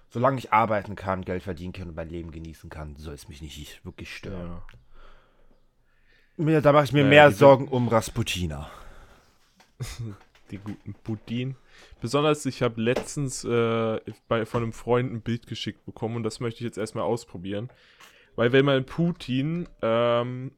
Solange 0.10 0.40
ich 0.40 0.52
arbeiten 0.52 0.96
kann, 0.96 1.24
Geld 1.24 1.44
verdienen 1.44 1.74
kann 1.74 1.90
und 1.90 1.96
mein 1.96 2.10
Leben 2.10 2.32
genießen 2.32 2.70
kann, 2.70 2.96
soll 2.96 3.14
es 3.14 3.30
mich 3.30 3.42
nicht 3.42 3.86
wirklich 3.86 4.16
stören. 4.16 4.62
Ja. 6.38 6.62
Da 6.62 6.72
mache 6.72 6.86
ich 6.86 6.94
mir 6.94 7.06
Äh, 7.06 7.10
mehr 7.10 7.32
Sorgen 7.32 7.68
um 7.68 7.88
Rasputina. 7.88 8.70
Die 10.52 10.58
guten 10.58 10.96
Putin. 10.96 11.56
Besonders, 12.02 12.46
ich 12.46 12.62
habe 12.62 12.82
letztens 12.82 13.44
äh, 13.44 14.00
bei, 14.28 14.46
von 14.46 14.64
einem 14.64 14.74
Freund 14.74 15.12
ein 15.12 15.22
Bild 15.22 15.48
geschickt 15.48 15.86
bekommen 15.86 16.16
und 16.18 16.24
das 16.24 16.40
möchte 16.40 16.60
ich 16.60 16.66
jetzt 16.66 16.78
erstmal 16.78 17.04
ausprobieren. 17.04 17.70
Weil 18.36 18.52
wenn 18.54 18.64
man 18.66 18.86
Putin 18.86 19.68
ähm, 19.82 20.52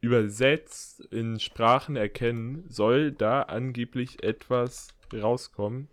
übersetzt 0.00 1.00
in 1.10 1.40
Sprachen 1.40 1.96
erkennen, 1.96 2.64
soll 2.68 3.10
da 3.10 3.42
angeblich 3.42 4.22
etwas 4.22 4.88
rauskommen. 5.12 5.88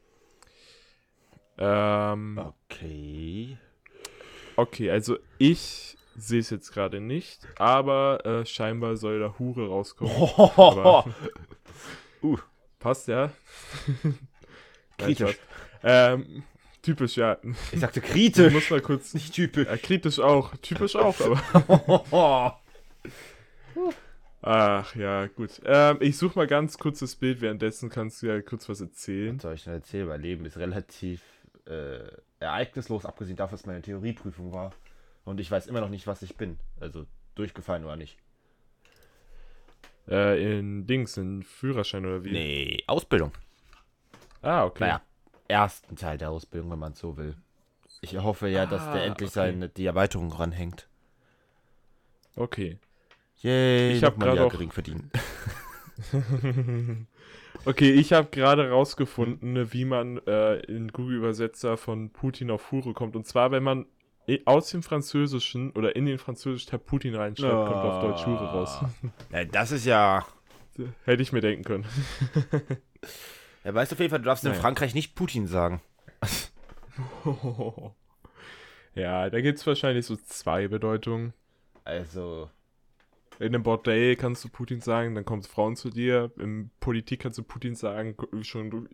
Ähm, 1.57 2.39
Okay. 2.71 3.57
okay, 4.55 4.91
also 4.91 5.17
ich 5.37 5.97
sehe 6.15 6.39
es 6.39 6.49
jetzt 6.49 6.71
gerade 6.71 6.99
nicht, 6.99 7.47
aber 7.57 8.25
äh, 8.25 8.45
scheinbar 8.45 8.97
soll 8.97 9.19
da 9.19 9.35
Hure 9.39 9.67
rauskommen. 9.69 10.11
Aber- 10.57 11.05
uh, 12.21 12.37
Passt 12.79 13.07
ja. 13.07 13.31
Kritisch. 15.05 15.37
Ähm, 15.83 16.43
typisch, 16.81 17.17
ja. 17.17 17.37
Ich 17.71 17.79
sagte 17.79 17.99
Ich 17.99 18.05
kritisch. 18.05 18.53
muss 18.53 18.69
mal 18.69 18.81
kurz. 18.81 19.13
Nicht 19.13 19.33
typisch. 19.33 19.65
Ja, 19.67 19.77
kritisch 19.77 20.19
auch. 20.19 20.55
Typisch 20.57 20.95
auch, 20.95 21.15
aber. 21.21 22.59
Ach 24.43 24.95
ja, 24.95 25.27
gut. 25.27 25.61
Ähm, 25.65 25.97
ich 25.99 26.17
suche 26.17 26.37
mal 26.39 26.47
ganz 26.47 26.77
kurz 26.77 26.99
das 26.99 27.15
Bild, 27.15 27.41
währenddessen 27.41 27.89
kannst 27.89 28.21
du 28.21 28.27
ja 28.27 28.41
kurz 28.41 28.67
was 28.69 28.81
erzählen. 28.81 29.35
Was 29.35 29.43
soll 29.43 29.53
ich 29.53 29.63
denn 29.65 29.73
erzählen? 29.73 30.07
Mein 30.07 30.21
Leben 30.21 30.45
ist 30.45 30.57
relativ 30.57 31.21
äh, 31.67 31.99
ereignislos, 32.39 33.05
abgesehen 33.05 33.37
davon, 33.37 33.57
dass 33.57 33.67
meine 33.67 33.81
Theorieprüfung 33.83 34.51
war. 34.51 34.71
Und 35.25 35.39
ich 35.39 35.51
weiß 35.51 35.67
immer 35.67 35.81
noch 35.81 35.89
nicht, 35.89 36.07
was 36.07 36.23
ich 36.23 36.37
bin. 36.37 36.57
Also 36.79 37.05
durchgefallen 37.35 37.85
oder 37.85 37.95
nicht. 37.97 38.17
Äh, 40.09 40.57
in 40.59 40.87
Dings, 40.87 41.17
in 41.17 41.43
Führerschein 41.43 42.05
oder 42.07 42.23
wie? 42.23 42.31
Nee, 42.31 42.83
Ausbildung. 42.87 43.31
Ah, 44.41 44.65
okay. 44.65 44.83
Naja, 44.85 45.01
ersten 45.47 45.95
Teil 45.95 46.17
der 46.17 46.29
Ausbildung, 46.31 46.71
wenn 46.71 46.79
man 46.79 46.93
so 46.93 47.17
will. 47.17 47.35
Ich 48.01 48.17
hoffe 48.17 48.47
ja, 48.47 48.65
dass 48.65 48.81
Ah, 48.81 48.93
der 48.93 49.03
endlich 49.05 49.29
okay. 49.29 49.33
seine, 49.51 49.69
die 49.69 49.85
Erweiterung 49.85 50.31
ranhängt. 50.31 50.87
Okay. 52.35 52.79
Yay, 53.41 53.93
Ich 53.97 54.03
hab 54.03 54.13
nochmal 54.17 54.29
ein 54.29 54.35
grad 54.35 54.37
Jahr 54.37 54.47
auch- 54.47 54.51
gering 54.51 54.71
verdienen. 54.71 55.11
Okay, 57.65 57.91
ich 57.91 58.11
habe 58.11 58.29
gerade 58.31 58.71
rausgefunden, 58.71 59.71
wie 59.71 59.85
man 59.85 60.17
äh, 60.25 60.55
in 60.61 60.87
Google 60.87 61.17
Übersetzer 61.17 61.77
von 61.77 62.09
Putin 62.09 62.49
auf 62.49 62.71
Hure 62.71 62.93
kommt. 62.93 63.15
Und 63.15 63.27
zwar, 63.27 63.51
wenn 63.51 63.61
man 63.61 63.85
i- 64.27 64.41
aus 64.45 64.71
dem 64.71 64.81
Französischen 64.81 65.69
oder 65.73 65.95
in 65.95 66.07
den 66.07 66.17
Französischen 66.17 66.71
Tab 66.71 66.87
Putin 66.87 67.13
reinschreibt, 67.13 67.51
kommt 67.53 67.75
auf 67.85 68.01
Deutsch 68.01 68.25
Hure 68.25 68.45
raus. 68.45 68.79
Ja, 69.31 69.45
das 69.45 69.71
ist 69.71 69.85
ja. 69.85 70.25
Hätte 71.05 71.21
ich 71.21 71.31
mir 71.33 71.41
denken 71.41 71.63
können. 71.63 71.85
Ja, 73.63 73.73
weißt 73.73 73.91
du 73.91 73.95
auf 73.95 73.99
jeden 73.99 74.09
Fall, 74.09 74.19
du 74.19 74.25
darfst 74.25 74.43
in 74.43 74.51
Naja. 74.51 74.61
Frankreich 74.61 74.93
nicht 74.93 75.15
Putin 75.15 75.47
sagen. 75.47 75.81
ja, 78.95 79.29
da 79.29 79.41
gibt 79.41 79.59
es 79.59 79.67
wahrscheinlich 79.67 80.05
so 80.05 80.15
zwei 80.15 80.67
Bedeutungen. 80.67 81.33
Also, 81.83 82.49
In 83.39 83.47
einem 83.47 83.63
Bordell 83.63 84.15
kannst 84.15 84.43
du 84.43 84.49
Putin 84.49 84.81
sagen, 84.81 85.15
dann 85.15 85.25
kommt 85.25 85.47
Frauen 85.47 85.75
zu 85.75 85.89
dir. 85.89 86.31
In 86.37 86.69
Politik 86.79 87.21
kannst 87.21 87.39
du 87.39 87.43
Putin 87.43 87.75
sagen, 87.75 88.15
schon 88.43 88.69
du 88.69 88.85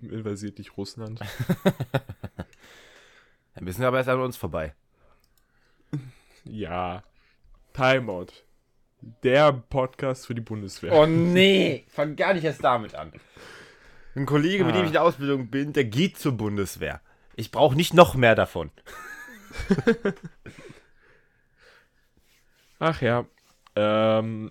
invasiert 0.00 0.58
dich 0.58 0.76
Russland. 0.76 1.20
dann 3.54 3.64
müssen 3.64 3.80
wir 3.80 3.88
aber 3.88 3.98
erst 3.98 4.08
an 4.08 4.20
uns 4.20 4.36
vorbei. 4.36 4.74
Ja. 6.44 7.02
Timeout. 7.74 8.28
Der 9.22 9.52
Podcast 9.52 10.26
für 10.26 10.34
die 10.34 10.40
Bundeswehr. 10.40 10.92
Oh 10.92 11.06
nee, 11.06 11.84
fang 11.88 12.16
gar 12.16 12.34
nicht 12.34 12.44
erst 12.44 12.62
damit 12.62 12.94
an. 12.94 13.12
Ein 14.14 14.26
Kollege, 14.26 14.64
mit 14.64 14.74
dem 14.74 14.80
Ah. 14.80 14.82
ich 14.82 14.88
in 14.88 14.92
der 14.92 15.02
Ausbildung 15.04 15.48
bin, 15.48 15.72
der 15.72 15.84
geht 15.84 16.18
zur 16.18 16.32
Bundeswehr. 16.32 17.00
Ich 17.36 17.50
brauche 17.50 17.74
nicht 17.76 17.94
noch 17.94 18.14
mehr 18.14 18.34
davon. 18.34 18.70
Ach 22.78 23.00
ja. 23.00 23.24
Ähm, 23.76 24.50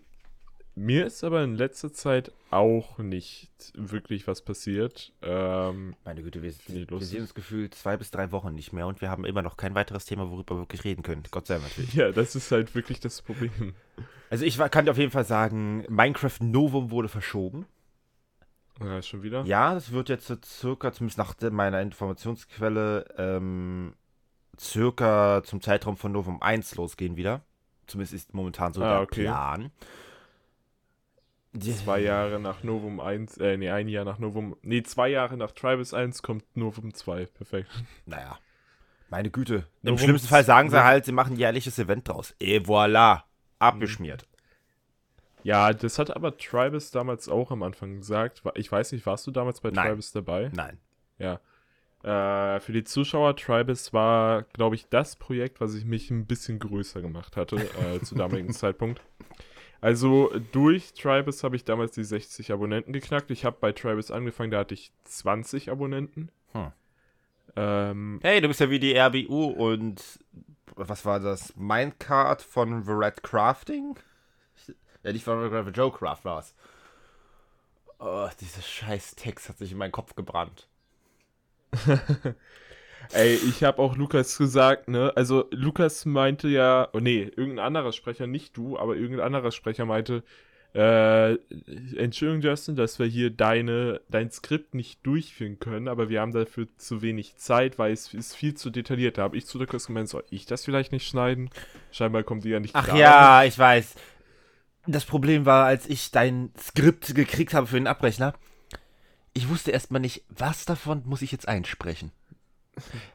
mir 0.74 1.06
ist 1.06 1.24
aber 1.24 1.44
in 1.44 1.56
letzter 1.56 1.94
Zeit 1.94 2.32
auch 2.50 2.98
nicht 2.98 3.52
wirklich 3.76 4.26
was 4.28 4.42
passiert. 4.42 5.12
Ähm, 5.22 5.96
Meine 6.06 6.24
Güte, 6.24 6.42
wir, 6.42 6.50
ich 6.50 6.58
wir 6.68 6.88
sehen 7.02 7.22
uns 7.22 7.34
gefühlt 7.34 7.76
zwei 7.76 7.98
bis 7.98 8.10
drei 8.12 8.32
Wochen 8.32 8.56
nicht 8.56 8.74
mehr 8.74 8.88
und 8.88 9.02
wir 9.02 9.10
haben 9.10 9.26
immer 9.26 9.42
noch 9.42 9.58
kein 9.58 9.76
weiteres 9.76 10.06
Thema, 10.06 10.30
worüber 10.32 10.56
wir 10.56 10.62
wirklich 10.62 10.84
reden 10.84 11.04
können. 11.04 11.24
Gott 11.30 11.48
sei 11.48 11.56
Dank 11.56 11.66
natürlich. 11.68 11.94
ja, 11.94 12.12
das 12.12 12.36
ist 12.36 12.52
halt 12.52 12.74
wirklich 12.74 13.00
das 13.00 13.22
Problem. 13.22 13.76
Also 14.30 14.46
ich 14.46 14.58
kann 14.58 14.86
dir 14.86 14.92
auf 14.92 14.98
jeden 14.98 15.12
Fall 15.12 15.26
sagen, 15.26 15.86
Minecraft 15.90 16.38
Novum 16.42 16.90
wurde 16.90 17.10
verschoben. 17.10 17.66
Ja, 18.84 19.02
schon 19.02 19.24
wieder? 19.24 19.44
Ja, 19.44 19.74
das 19.74 19.92
wird 19.92 20.10
jetzt 20.10 20.28
so 20.28 20.36
circa, 20.44 20.92
zumindest 20.92 21.18
nach 21.18 21.36
meiner 21.52 21.82
Informationsquelle, 21.82 23.06
ähm, 23.18 23.94
circa 24.60 25.42
zum 25.44 25.62
Zeitraum 25.62 25.98
von 25.98 26.12
Novum 26.12 26.42
1 26.42 26.76
losgehen 26.76 27.16
wieder. 27.16 27.42
Zumindest 27.88 28.14
ist 28.14 28.34
momentan 28.34 28.74
so 28.74 28.82
Ah, 28.84 28.90
der 28.90 29.02
okay. 29.02 29.24
Plan. 29.24 29.72
Zwei 31.60 32.00
Jahre 32.00 32.40
nach 32.40 32.64
Novum 32.64 33.02
1, 33.02 33.38
äh, 33.38 33.58
nee, 33.58 33.70
ein 33.70 33.90
Jahr 33.90 34.06
nach 34.06 34.20
Novum, 34.20 34.56
nee, 34.62 34.84
zwei 34.84 35.10
Jahre 35.10 35.36
nach 35.36 35.52
Travis 35.52 35.94
1 35.94 36.22
kommt 36.22 36.46
Novum 36.56 36.94
2. 36.94 37.26
Perfekt. 37.26 37.70
Naja. 38.06 38.38
Meine 39.10 39.30
Güte. 39.30 39.68
Im 39.84 39.90
Novum 39.90 39.98
schlimmsten 39.98 40.30
Fall 40.30 40.46
sagen 40.46 40.70
sie 40.70 40.82
halt, 40.82 41.04
sie 41.04 41.12
machen 41.12 41.34
ein 41.34 41.40
jährliches 41.40 41.78
Event 41.78 42.08
draus. 42.08 42.34
Et 42.40 42.66
voilà. 42.66 43.24
Abgeschmiert. 43.60 44.26
Ja, 45.44 45.74
das 45.74 46.00
hat 46.00 46.16
aber 46.16 46.38
Travis 46.38 46.92
damals 46.92 47.30
auch 47.30 47.52
am 47.52 47.64
Anfang 47.64 47.98
gesagt. 47.98 48.44
Ich 48.56 48.72
weiß 48.72 48.92
nicht, 48.92 49.06
warst 49.06 49.26
du 49.28 49.32
damals 49.32 49.62
bei 49.62 49.72
Nein. 49.72 49.88
Travis 49.88 50.12
dabei? 50.12 50.52
Nein. 50.54 50.78
Ja. 51.20 51.40
Äh, 52.04 52.60
für 52.60 52.74
die 52.74 52.84
Zuschauer, 52.84 53.36
Tribus 53.36 53.94
war, 53.94 54.44
glaube 54.54 54.76
ich, 54.76 54.88
das 54.90 55.16
Projekt, 55.16 55.62
was 55.62 55.76
ich 55.76 55.86
mich 55.86 56.10
ein 56.10 56.26
bisschen 56.26 56.58
größer 56.58 57.02
gemacht 57.02 57.38
hatte 57.38 57.58
äh, 57.58 58.00
zu 58.02 58.16
damaligen 58.16 58.54
Zeitpunkt. 58.54 59.02
Also 59.82 60.32
durch 60.52 60.94
Tribus 60.94 61.44
habe 61.44 61.56
ich 61.56 61.64
damals 61.64 61.92
die 61.92 62.04
60 62.04 62.52
Abonnenten 62.52 62.94
geknackt. 62.94 63.32
Ich 63.32 63.46
habe 63.46 63.58
bei 63.60 63.72
Tribus 63.72 64.12
angefangen, 64.12 64.52
da 64.52 64.60
hatte 64.60 64.74
ich 64.74 64.92
20 65.06 65.72
Abonnenten. 65.72 66.30
Hm. 66.54 66.72
Ähm, 67.56 68.20
Hey, 68.22 68.42
du 68.42 68.48
bist 68.48 68.60
ja 68.60 68.70
wie 68.70 68.80
die 68.80 68.96
RBU 68.96 69.46
und 69.48 70.20
was 70.76 71.06
war 71.06 71.20
das? 71.20 71.56
Mindcard 71.56 72.42
von 72.42 72.84
The 72.84 72.92
Red 72.92 73.24
Crafting? 73.24 73.96
Ja, 75.04 75.12
nicht 75.12 75.24
von 75.24 75.40
Red 75.40 75.52
Crafting, 75.52 75.74
Joe 75.74 75.92
Craft 75.92 76.24
war 76.24 76.40
es. 76.40 76.56
Oh, 78.00 78.28
dieser 78.40 78.62
scheiß 78.62 79.16
Text 79.16 79.50
hat 79.50 79.58
sich 79.58 79.72
in 79.72 79.78
meinen 79.78 79.92
Kopf 79.92 80.16
gebrannt. 80.16 80.68
ey, 83.14 83.36
ich 83.36 83.64
habe 83.64 83.80
auch 83.80 83.96
Lukas 83.96 84.38
gesagt, 84.38 84.88
ne? 84.88 85.14
Also 85.16 85.48
Lukas 85.52 86.06
meinte 86.06 86.48
ja, 86.48 86.90
oh 86.94 87.00
nee, 87.00 87.32
irgendein 87.36 87.66
anderer 87.66 87.92
Sprecher, 87.92 88.28
nicht 88.28 88.58
du, 88.58 88.78
aber 88.78 88.96
irgendein 88.96 89.28
anderer 89.28 89.52
Sprecher 89.52 89.86
meinte, 89.86 90.24
äh, 90.74 91.34
Entschuldigung, 91.98 92.42
Justin, 92.42 92.76
dass 92.78 92.98
wir 92.98 93.06
hier 93.06 93.30
deine, 93.30 94.02
dein 94.10 94.32
Skript 94.32 94.74
nicht 94.74 95.06
durchführen 95.06 95.60
können, 95.60 95.90
aber 95.90 96.08
wir 96.10 96.22
haben 96.22 96.32
dafür 96.32 96.68
zu 96.78 97.02
wenig 97.02 97.36
Zeit, 97.36 97.78
weil 97.78 97.92
es 97.92 98.14
ist 98.14 98.36
viel 98.36 98.54
zu 98.54 98.70
detailliert. 98.70 99.18
Da 99.18 99.24
habe 99.24 99.38
ich 99.38 99.46
zu 99.46 99.60
Lukas 99.60 99.88
gemeint, 99.88 100.08
soll 100.08 100.24
ich 100.30 100.46
das 100.46 100.64
vielleicht 100.64 100.94
nicht 100.94 101.08
schneiden? 101.08 101.50
Scheinbar 101.92 102.24
kommt 102.24 102.46
die 102.46 102.50
ja 102.50 102.60
nicht 102.62 102.74
Ach 102.74 102.88
dran. 102.88 102.98
ja, 102.98 103.44
ich 103.44 103.60
weiß. 103.60 103.96
Das 104.88 105.06
Problem 105.06 105.46
war, 105.46 105.66
als 105.66 105.88
ich 105.88 106.12
dein 106.12 106.52
Skript 106.60 107.14
gekriegt 107.14 107.54
habe 107.54 107.68
für 107.68 107.76
den 107.76 107.88
Abrechner, 107.88 108.34
ich 109.34 109.48
wusste 109.50 109.72
erstmal 109.72 110.02
nicht, 110.02 110.24
was 110.30 110.66
davon 110.66 111.04
muss 111.06 111.22
ich 111.22 111.32
jetzt 111.32 111.48
einsprechen. 111.48 112.12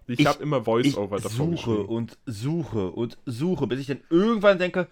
Ich, 0.06 0.20
Ich- 0.20 0.26
habe 0.26 0.42
immer 0.42 0.58
Ich 0.58 0.64
Voice-Over 0.64 1.16
davor 1.16 1.30
suche 1.56 1.82
und 1.82 2.18
suche 2.26 2.90
und 2.90 3.18
suche, 3.26 3.66
bis 3.66 3.80
ich 3.80 3.86
dann 3.88 4.00
irgendwann 4.10 4.58
denke, 4.58 4.86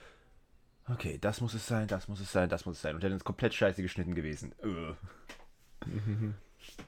okay, 0.88 1.18
das 1.20 1.40
muss 1.40 1.54
es 1.54 1.66
sein, 1.66 1.86
das 1.86 2.08
muss 2.08 2.20
es 2.20 2.32
sein, 2.32 2.48
das 2.48 2.66
muss 2.66 2.76
es 2.76 2.82
sein. 2.82 2.94
Und 2.94 3.04
dann 3.04 3.12
ist 3.12 3.24
komplett 3.24 3.54
scheiße 3.54 3.80
geschnitten 3.82 4.14
gewesen. 4.14 4.52
Äh. 4.62 4.94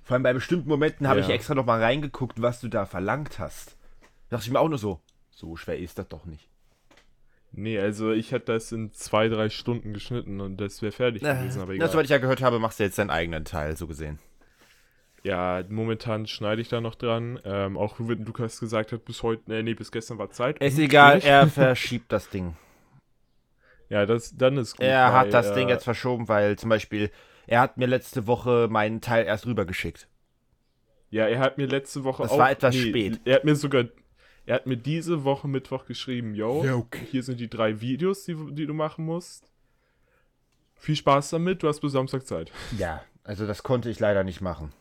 Vor 0.03 0.15
allem 0.15 0.23
bei 0.23 0.33
bestimmten 0.33 0.69
Momenten 0.69 1.07
habe 1.07 1.21
ich 1.21 1.29
Ja. 1.29 1.35
extra 1.35 1.55
noch 1.55 1.67
mal 1.67 1.81
reingeguckt, 1.83 2.41
was 2.43 2.61
du 2.61 2.69
da 2.69 2.87
verlangt 2.87 3.39
hast. 3.39 3.77
Da 4.29 4.37
dachte 4.37 4.47
ich 4.47 4.53
mir 4.53 4.59
auch 4.61 4.69
nur 4.69 4.79
so, 4.79 5.01
so 5.31 5.55
schwer 5.57 5.79
ist 5.79 5.99
das 5.99 6.09
doch 6.09 6.25
nicht. 6.25 6.49
Nee, 7.53 7.79
also 7.79 8.13
ich 8.13 8.33
hätte 8.33 8.53
das 8.53 8.71
in 8.73 8.93
zwei, 8.93 9.29
drei 9.29 9.49
Stunden 9.49 9.93
geschnitten 9.95 10.41
und 10.41 10.59
das 10.59 10.83
wäre 10.83 10.93
fertig 10.93 11.23
gewesen, 11.23 11.63
aber 11.63 11.73
egal. 11.73 11.89
soweit 11.89 12.05
ich 12.05 12.11
ja 12.11 12.19
gehört 12.19 12.43
habe, 12.43 12.59
machst 12.59 12.79
du 12.81 12.85
jetzt 12.85 12.99
deinen 12.99 13.11
eigenen 13.11 13.45
Teil, 13.45 13.77
so 13.77 13.87
gesehen. 13.87 14.19
ja, 15.23 15.63
momentan 15.69 16.27
schneide 16.27 16.61
ich 16.63 16.69
da 16.69 16.81
noch 16.81 16.95
dran. 16.95 17.41
Ähm, 17.45 17.77
auch 17.77 17.97
wenn 17.99 18.25
Lukas 18.25 18.61
gesagt 18.61 18.93
hat, 18.93 19.05
bis 19.05 19.23
heute, 19.23 19.43
nee, 19.47 19.63
nee, 19.63 19.75
bis 19.75 19.91
gestern 19.91 20.19
war 20.19 20.31
Zeit. 20.31 20.59
Ist 20.59 20.79
Hm, 20.79 20.85
egal, 20.85 21.21
er 21.21 21.47
verschiebt 21.49 22.13
das 22.13 22.29
Ding. 22.31 22.57
Ja, 23.89 24.07
das, 24.07 24.37
dann 24.37 24.57
ist 24.57 24.77
gut. 24.77 24.85
Er 24.87 25.07
weil, 25.07 25.13
hat 25.13 25.33
das 25.35 25.51
äh, 25.51 25.55
Ding 25.55 25.69
jetzt 25.69 25.85
verschoben, 25.85 26.29
weil 26.29 26.57
zum 26.57 26.71
Beispiel, 26.71 27.11
er 27.47 27.61
hat 27.61 27.77
mir 27.77 27.87
letzte 27.87 28.27
Woche 28.27 28.69
meinen 28.71 29.01
Teil 29.01 29.25
erst 29.27 29.47
rübergeschickt. 29.47 30.09
Ja, 31.11 31.27
er 31.29 31.39
hat 31.39 31.57
mir 31.57 31.67
letzte 31.67 32.05
Woche 32.05 32.23
Das 32.25 32.33
auch. 32.33 32.39
war 32.39 32.51
etwas 32.51 32.77
spät. 32.77 33.21
Er 33.25 33.37
hat 33.37 33.45
mir 33.45 33.55
sogar. 33.57 33.85
Er 34.47 34.55
hat 34.55 34.67
mir 34.67 34.77
diese 34.77 35.25
Woche 35.25 35.49
Mittwoch 35.49 35.87
geschrieben, 35.87 36.35
yo, 36.35 36.65
Ja, 36.65 36.77
okay. 36.77 37.05
hier 37.11 37.23
sind 37.25 37.41
die 37.41 37.51
drei 37.51 37.81
Videos, 37.81 38.25
die, 38.25 38.37
die 38.53 38.67
du 38.67 38.75
machen 38.75 39.05
musst. 39.05 39.51
Viel 40.77 40.95
Spaß 40.95 41.31
damit, 41.31 41.63
du 41.63 41.69
hast 41.69 41.81
bis 41.81 41.93
Samstag 41.93 42.27
Zeit. 42.27 42.53
Ja, 42.79 43.03
also 43.25 43.47
das 43.47 43.65
konnte 43.65 43.91
ich 43.91 43.99
leider 43.99 44.23
nicht 44.23 44.41
machen. 44.41 44.73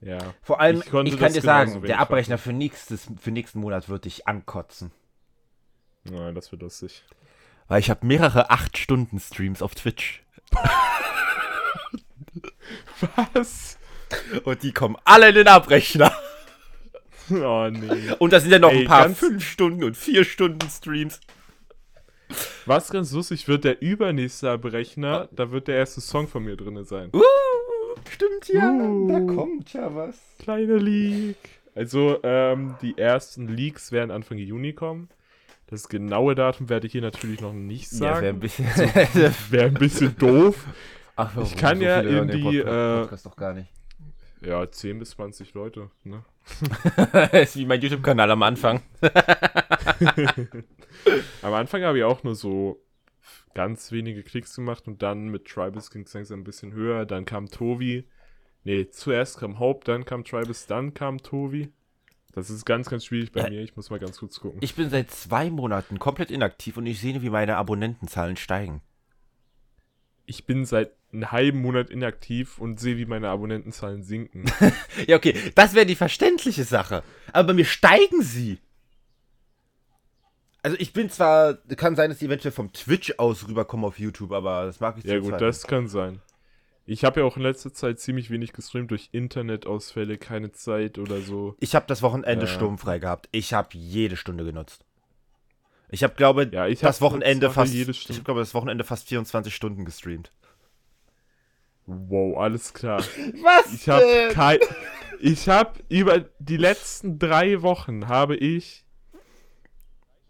Ja. 0.00 0.18
Vor 0.42 0.60
allem, 0.60 0.78
Ich 0.80 0.86
ich, 0.86 1.18
kann 1.18 1.32
dir 1.32 1.42
sagen, 1.42 1.82
der 1.82 2.00
Abrechner 2.00 2.38
für, 2.38 2.52
nächstes, 2.52 3.06
für 3.20 3.30
nächsten 3.30 3.60
Monat 3.60 3.88
wird 3.88 4.06
dich 4.06 4.26
ankotzen. 4.26 4.90
Nein, 6.04 6.34
das 6.34 6.50
wird 6.50 6.62
lustig. 6.62 7.04
Weil 7.68 7.80
ich 7.80 7.90
habe 7.90 8.04
mehrere 8.06 8.50
8-Stunden-Streams 8.50 9.62
auf 9.62 9.74
Twitch. 9.74 10.24
Was? 13.32 13.78
Und 14.44 14.62
die 14.62 14.72
kommen 14.72 14.96
alle 15.04 15.28
in 15.28 15.34
den 15.36 15.48
Abrechner. 15.48 16.12
Oh 17.44 17.68
nee. 17.70 18.12
Und 18.18 18.32
da 18.32 18.40
sind 18.40 18.50
ja 18.50 18.58
noch 18.58 18.70
Ey, 18.72 18.80
ein 18.80 18.86
paar 18.86 19.04
ganz- 19.04 19.20
5-Stunden- 19.22 19.84
und 19.84 19.96
4-Stunden-Streams. 19.96 21.20
Was 22.66 22.90
ganz 22.90 23.12
lustig 23.12 23.46
wird, 23.48 23.64
der 23.64 23.82
übernächste 23.82 24.50
Abrechner, 24.50 25.28
da 25.32 25.50
wird 25.50 25.68
der 25.68 25.76
erste 25.76 26.00
Song 26.00 26.28
von 26.28 26.44
mir 26.44 26.56
drin 26.56 26.82
sein. 26.84 27.10
Uh, 27.12 27.20
stimmt 28.10 28.48
ja. 28.48 28.70
Uh. 28.70 29.08
Da 29.08 29.34
kommt 29.34 29.72
ja 29.74 29.94
was. 29.94 30.16
Kleiner 30.38 30.78
Leak. 30.78 31.36
Also, 31.74 32.18
ähm, 32.22 32.76
die 32.82 32.96
ersten 32.96 33.48
Leaks 33.48 33.92
werden 33.92 34.10
Anfang 34.10 34.38
Juni 34.38 34.72
kommen. 34.72 35.08
Das 35.66 35.88
genaue 35.88 36.34
Datum 36.34 36.68
werde 36.68 36.86
ich 36.86 36.92
hier 36.92 37.00
natürlich 37.02 37.40
noch 37.40 37.54
nicht 37.54 37.90
Ja, 37.92 37.98
sagen. 37.98 38.22
wäre 38.22 38.34
ein 38.34 38.40
bisschen. 38.40 38.66
Wäre 39.50 39.66
ein 39.66 39.74
bisschen 39.74 40.16
doof. 40.18 40.66
Ach, 41.16 41.30
warum? 41.34 41.48
Ich 41.48 41.56
kann 41.56 41.80
ja 41.80 42.00
viele 42.00 42.12
hören 42.12 42.28
in 42.28 42.36
die, 42.36 42.42
Podcast, 42.42 42.66
äh, 42.68 43.00
Podcast 43.02 43.26
doch 43.26 43.36
gar 43.36 43.54
nicht. 43.54 43.68
Ja, 44.44 44.68
10 44.70 44.98
bis 44.98 45.10
20 45.10 45.54
Leute, 45.54 45.90
ne? 46.04 46.24
ist 47.32 47.56
wie 47.56 47.66
mein 47.66 47.80
YouTube-Kanal 47.80 48.30
am 48.30 48.42
Anfang. 48.42 48.82
Am 51.42 51.54
Anfang 51.54 51.82
habe 51.82 51.98
ich 51.98 52.04
auch 52.04 52.22
nur 52.24 52.34
so 52.34 52.82
ganz 53.54 53.92
wenige 53.92 54.22
Klicks 54.22 54.56
gemacht 54.56 54.86
und 54.88 55.02
dann 55.02 55.28
mit 55.28 55.46
Tribus 55.46 55.90
ging 55.90 56.02
es 56.02 56.14
langsam 56.14 56.40
ein 56.40 56.44
bisschen 56.44 56.72
höher. 56.72 57.06
Dann 57.06 57.24
kam 57.24 57.48
Tovi. 57.48 58.08
Nee, 58.64 58.88
zuerst 58.90 59.38
kam 59.38 59.58
Hope, 59.58 59.84
dann 59.84 60.04
kam 60.04 60.24
Tribus, 60.24 60.66
dann 60.66 60.94
kam 60.94 61.18
Tovi. 61.18 61.72
Das 62.32 62.48
ist 62.50 62.64
ganz, 62.64 62.88
ganz 62.88 63.04
schwierig 63.04 63.32
bei 63.32 63.42
Äh, 63.42 63.50
mir. 63.50 63.60
Ich 63.62 63.76
muss 63.76 63.90
mal 63.90 63.98
ganz 63.98 64.18
kurz 64.18 64.40
gucken. 64.40 64.58
Ich 64.62 64.74
bin 64.74 64.88
seit 64.90 65.10
zwei 65.10 65.50
Monaten 65.50 65.98
komplett 65.98 66.30
inaktiv 66.30 66.76
und 66.76 66.86
ich 66.86 67.00
sehe, 67.00 67.20
wie 67.22 67.30
meine 67.30 67.56
Abonnentenzahlen 67.56 68.36
steigen. 68.36 68.80
Ich 70.26 70.46
bin 70.46 70.64
seit 70.64 70.92
einem 71.12 71.30
halben 71.32 71.60
Monat 71.60 71.90
inaktiv 71.90 72.58
und 72.58 72.80
sehe, 72.80 72.96
wie 72.96 73.04
meine 73.06 73.28
Abonnentenzahlen 73.28 74.02
sinken. 74.02 74.44
Ja, 75.06 75.16
okay, 75.16 75.34
das 75.54 75.74
wäre 75.74 75.86
die 75.86 75.94
verständliche 75.96 76.64
Sache. 76.64 77.02
Aber 77.32 77.48
bei 77.48 77.54
mir 77.54 77.64
steigen 77.64 78.22
sie. 78.22 78.58
Also 80.62 80.76
ich 80.78 80.92
bin 80.92 81.10
zwar, 81.10 81.54
kann 81.76 81.96
sein, 81.96 82.10
dass 82.10 82.20
die 82.20 82.26
eventuell 82.26 82.52
vom 82.52 82.72
Twitch 82.72 83.14
aus 83.18 83.48
rüberkommen 83.48 83.84
auf 83.84 83.98
YouTube, 83.98 84.30
aber 84.32 84.66
das 84.66 84.78
mag 84.80 84.96
ich 84.98 85.04
ja 85.04 85.14
zu 85.16 85.20
gut, 85.22 85.30
zweifeln. 85.30 85.48
das 85.48 85.66
kann 85.66 85.88
sein. 85.88 86.20
Ich 86.86 87.04
habe 87.04 87.20
ja 87.20 87.26
auch 87.26 87.36
in 87.36 87.42
letzter 87.42 87.72
Zeit 87.72 87.98
ziemlich 88.00 88.30
wenig 88.30 88.52
gestreamt 88.52 88.90
durch 88.90 89.08
Internetausfälle, 89.12 90.18
keine 90.18 90.52
Zeit 90.52 90.98
oder 90.98 91.20
so. 91.20 91.56
Ich 91.60 91.74
habe 91.74 91.86
das 91.88 92.02
Wochenende 92.02 92.46
Ja. 92.46 92.52
sturmfrei 92.52 92.98
gehabt. 93.00 93.28
Ich 93.32 93.54
habe 93.54 93.68
jede 93.72 94.16
Stunde 94.16 94.44
genutzt. 94.44 94.84
Ich 95.92 96.02
habe, 96.02 96.14
glaube 96.14 96.48
Ja, 96.50 96.66
ich 96.66 96.80
das 96.80 96.96
hab 96.96 97.02
Wochenende 97.02 97.50
fast, 97.50 97.74
jede 97.74 97.90
ich 97.92 98.24
glaube, 98.24 98.40
das 98.40 98.54
Wochenende 98.54 98.82
fast 98.82 99.08
24 99.08 99.54
Stunden 99.54 99.84
gestreamt. 99.84 100.32
Wow, 101.86 102.38
alles 102.38 102.72
klar. 102.72 103.00
Was? 103.42 103.72
Ich 103.74 103.88
habe 103.88 104.30
kein. 104.32 104.58
Ich 105.20 105.48
habe 105.48 105.78
über 105.88 106.24
die 106.38 106.56
letzten 106.56 107.18
drei 107.18 107.60
Wochen 107.62 108.08
habe 108.08 108.36
ich 108.36 108.84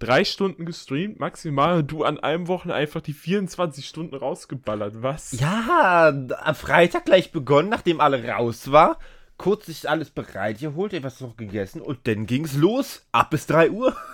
drei 0.00 0.24
Stunden 0.24 0.66
gestreamt, 0.66 1.20
maximal. 1.20 1.78
und 1.78 1.90
Du 1.92 2.02
an 2.02 2.18
einem 2.18 2.48
Wochen 2.48 2.72
einfach 2.72 3.00
die 3.00 3.12
24 3.12 3.86
Stunden 3.86 4.16
rausgeballert. 4.16 5.00
Was? 5.00 5.30
Ja, 5.38 6.08
am 6.08 6.54
Freitag 6.56 7.04
gleich 7.04 7.30
begonnen, 7.30 7.68
nachdem 7.68 8.00
alle 8.00 8.26
raus 8.26 8.72
war. 8.72 8.98
Kurz 9.36 9.66
sich 9.66 9.88
alles 9.88 10.10
bereit 10.10 10.58
geholt, 10.58 10.92
etwas 10.92 11.20
noch 11.20 11.36
gegessen 11.36 11.80
und 11.80 12.06
dann 12.08 12.26
ging's 12.26 12.54
los. 12.54 13.06
Ab 13.12 13.30
bis 13.30 13.46
3 13.46 13.70
Uhr. 13.70 13.96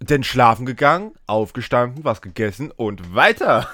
dann 0.00 0.24
schlafen 0.24 0.66
gegangen, 0.66 1.12
aufgestanden, 1.26 2.04
was 2.04 2.22
gegessen 2.22 2.70
und 2.70 3.14
weiter. 3.14 3.68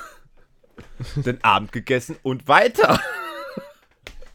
dann 1.25 1.39
Abend 1.43 1.73
gegessen 1.73 2.17
und 2.23 2.49
weiter. 2.49 3.01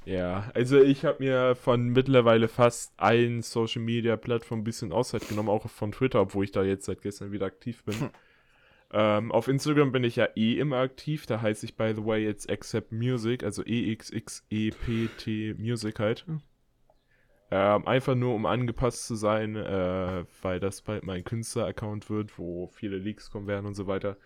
Ja, 0.05 0.51
also 0.53 0.79
ich 0.79 1.03
habe 1.03 1.23
mir 1.23 1.55
von 1.55 1.89
mittlerweile 1.89 2.47
fast 2.47 2.93
allen 2.97 3.41
Social 3.41 3.81
Media 3.81 4.15
Plattformen 4.17 4.61
ein 4.61 4.63
bisschen 4.63 4.91
Auszeit 4.91 5.27
genommen, 5.27 5.49
auch 5.49 5.67
von 5.67 5.91
Twitter, 5.91 6.21
obwohl 6.21 6.43
ich 6.45 6.51
da 6.51 6.63
jetzt 6.63 6.85
seit 6.85 7.01
gestern 7.01 7.31
wieder 7.31 7.47
aktiv 7.47 7.83
bin. 7.83 8.11
ähm, 8.93 9.31
auf 9.31 9.47
Instagram 9.47 9.91
bin 9.91 10.03
ich 10.03 10.15
ja 10.15 10.27
eh 10.35 10.59
immer 10.59 10.77
aktiv, 10.77 11.25
da 11.25 11.41
heiße 11.41 11.65
ich 11.65 11.75
by 11.75 11.93
the 11.95 12.05
way 12.05 12.23
jetzt 12.23 12.51
Accept 12.51 12.91
Music, 12.91 13.43
also 13.43 13.63
E-X-X-E-P-T 13.65 15.55
Music 15.57 15.99
halt. 15.99 16.25
Ähm, 17.51 17.88
einfach 17.88 18.15
nur 18.15 18.34
um 18.34 18.45
angepasst 18.45 19.05
zu 19.05 19.15
sein, 19.15 19.55
äh, 19.55 20.25
weil 20.41 20.60
das 20.60 20.81
bald 20.81 21.03
mein 21.03 21.23
Künstler-Account 21.23 22.10
wird, 22.10 22.39
wo 22.39 22.67
viele 22.67 22.97
Leaks 22.97 23.29
kommen 23.29 23.47
werden 23.47 23.67
und 23.67 23.75
so 23.75 23.86
weiter. 23.86 24.17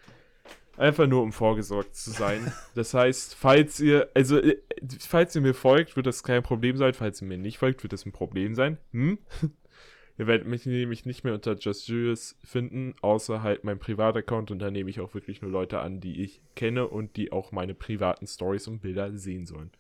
Einfach 0.78 1.08
nur 1.08 1.22
um 1.24 1.34
vorgesorgt 1.34 1.96
zu 1.96 2.12
sein. 2.12 2.54
Das 2.76 2.94
heißt, 2.94 3.36
falls 3.36 3.80
ihr, 3.82 4.10
also, 4.14 4.38
äh, 4.38 4.58
falls 5.00 5.36
ihr 5.36 5.42
mir 5.42 5.54
folgt, 5.54 5.98
wird 5.98 6.08
das 6.08 6.24
kein 6.24 6.44
Problem 6.44 6.78
sein. 6.78 6.94
Falls 6.94 7.22
ihr 7.22 7.28
mir 7.28 7.38
nicht 7.38 7.58
folgt, 7.58 7.84
wird 7.84 7.92
das 7.92 8.06
ein 8.06 8.14
Problem 8.14 8.56
sein. 8.56 8.78
Hm? 8.94 9.18
ihr 10.18 10.28
werdet 10.28 10.48
mich 10.48 10.66
nämlich 10.66 11.06
nicht 11.06 11.26
mehr 11.26 11.34
unter 11.34 11.56
Just 11.56 11.90
Julius 11.90 12.38
finden, 12.46 12.96
außer 13.02 13.44
halt 13.44 13.66
mein 13.66 13.80
Privataccount 13.80 14.52
und 14.52 14.60
da 14.60 14.72
nehme 14.72 14.90
ich 14.90 15.02
auch 15.02 15.14
wirklich 15.14 15.42
nur 15.42 15.52
Leute 15.52 15.80
an, 15.80 16.00
die 16.00 16.22
ich 16.24 16.42
kenne 16.56 16.88
und 16.88 17.18
die 17.18 17.34
auch 17.34 17.52
meine 17.52 17.74
privaten 17.74 18.28
Stories 18.28 18.68
und 18.70 18.82
Bilder 18.82 19.18
sehen 19.18 19.46
sollen. 19.46 19.72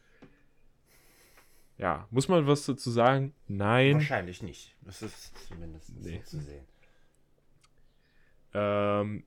Ja, 1.79 2.07
muss 2.11 2.27
man 2.27 2.45
was 2.45 2.65
dazu 2.65 2.91
sagen? 2.91 3.33
Nein. 3.47 3.93
Wahrscheinlich 3.95 4.43
nicht. 4.43 4.75
Das 4.81 5.01
ist 5.01 5.33
zumindest 5.47 5.97
Nee. 5.97 6.21
so 6.25 6.37
zu 6.37 6.43
sehen. 6.43 6.65
Ähm, 8.53 9.23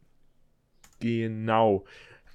genau. 1.00 1.84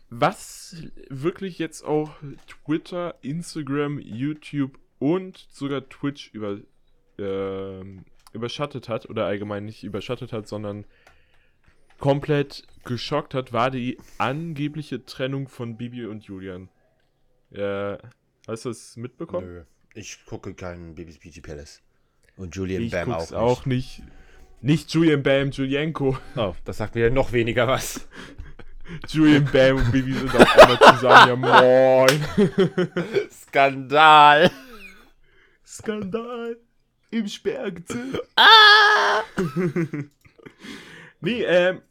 Was 0.09 0.83
wirklich 1.09 1.59
jetzt 1.59 1.83
auch 1.83 2.11
Twitter, 2.47 3.15
Instagram, 3.21 3.99
YouTube 3.99 4.79
und 4.97 5.37
sogar 5.51 5.87
Twitch 5.87 6.31
über, 6.33 6.59
ähm, 7.19 8.05
überschattet 8.33 8.89
hat, 8.89 9.07
oder 9.09 9.25
allgemein 9.25 9.65
nicht 9.65 9.83
überschattet 9.83 10.33
hat, 10.33 10.47
sondern 10.47 10.85
komplett 11.99 12.63
geschockt 12.85 13.35
hat, 13.35 13.53
war 13.53 13.69
die 13.69 13.99
angebliche 14.17 15.05
Trennung 15.05 15.47
von 15.47 15.77
Bibi 15.77 16.05
und 16.05 16.23
Julian. 16.23 16.69
Äh, 17.51 17.97
hast 18.47 18.65
du 18.65 18.69
das 18.69 18.97
mitbekommen? 18.97 19.47
Nö. 19.47 19.63
Ich 19.93 20.25
gucke 20.25 20.53
keinen 20.53 20.95
Babys 20.95 21.17
Beauty 21.17 21.41
Palace. 21.41 21.81
Und 22.35 22.55
Julian 22.55 22.83
Ich 22.83 22.91
Bam 22.91 23.11
auch, 23.11 23.31
auch 23.31 23.65
nicht. 23.65 24.01
Nicht 24.61 24.93
Julian 24.93 25.23
Bam, 25.23 25.51
Julienko. 25.51 26.11
nicht. 26.11 26.21
Oh, 26.37 26.55
das 26.65 26.77
sagt 26.77 26.95
mir 26.95 27.09
noch 27.09 27.31
weniger 27.31 27.67
was. 27.67 28.07
Julian 29.09 29.45
Bam 29.51 29.77
und 29.77 29.91
Bibi 29.91 30.13
sind 30.13 30.33
auf 30.35 30.57
einmal 30.57 30.79
zusammen. 30.95 31.43
Ja, 31.43 32.07
moin. 32.07 32.25
Skandal. 33.31 34.51
Skandal 35.65 36.57
im 37.11 37.27
Sperrgezirk. 37.27 38.21
Ah! 38.35 39.21
Nee, 41.19 41.41
ähm, 41.43 41.81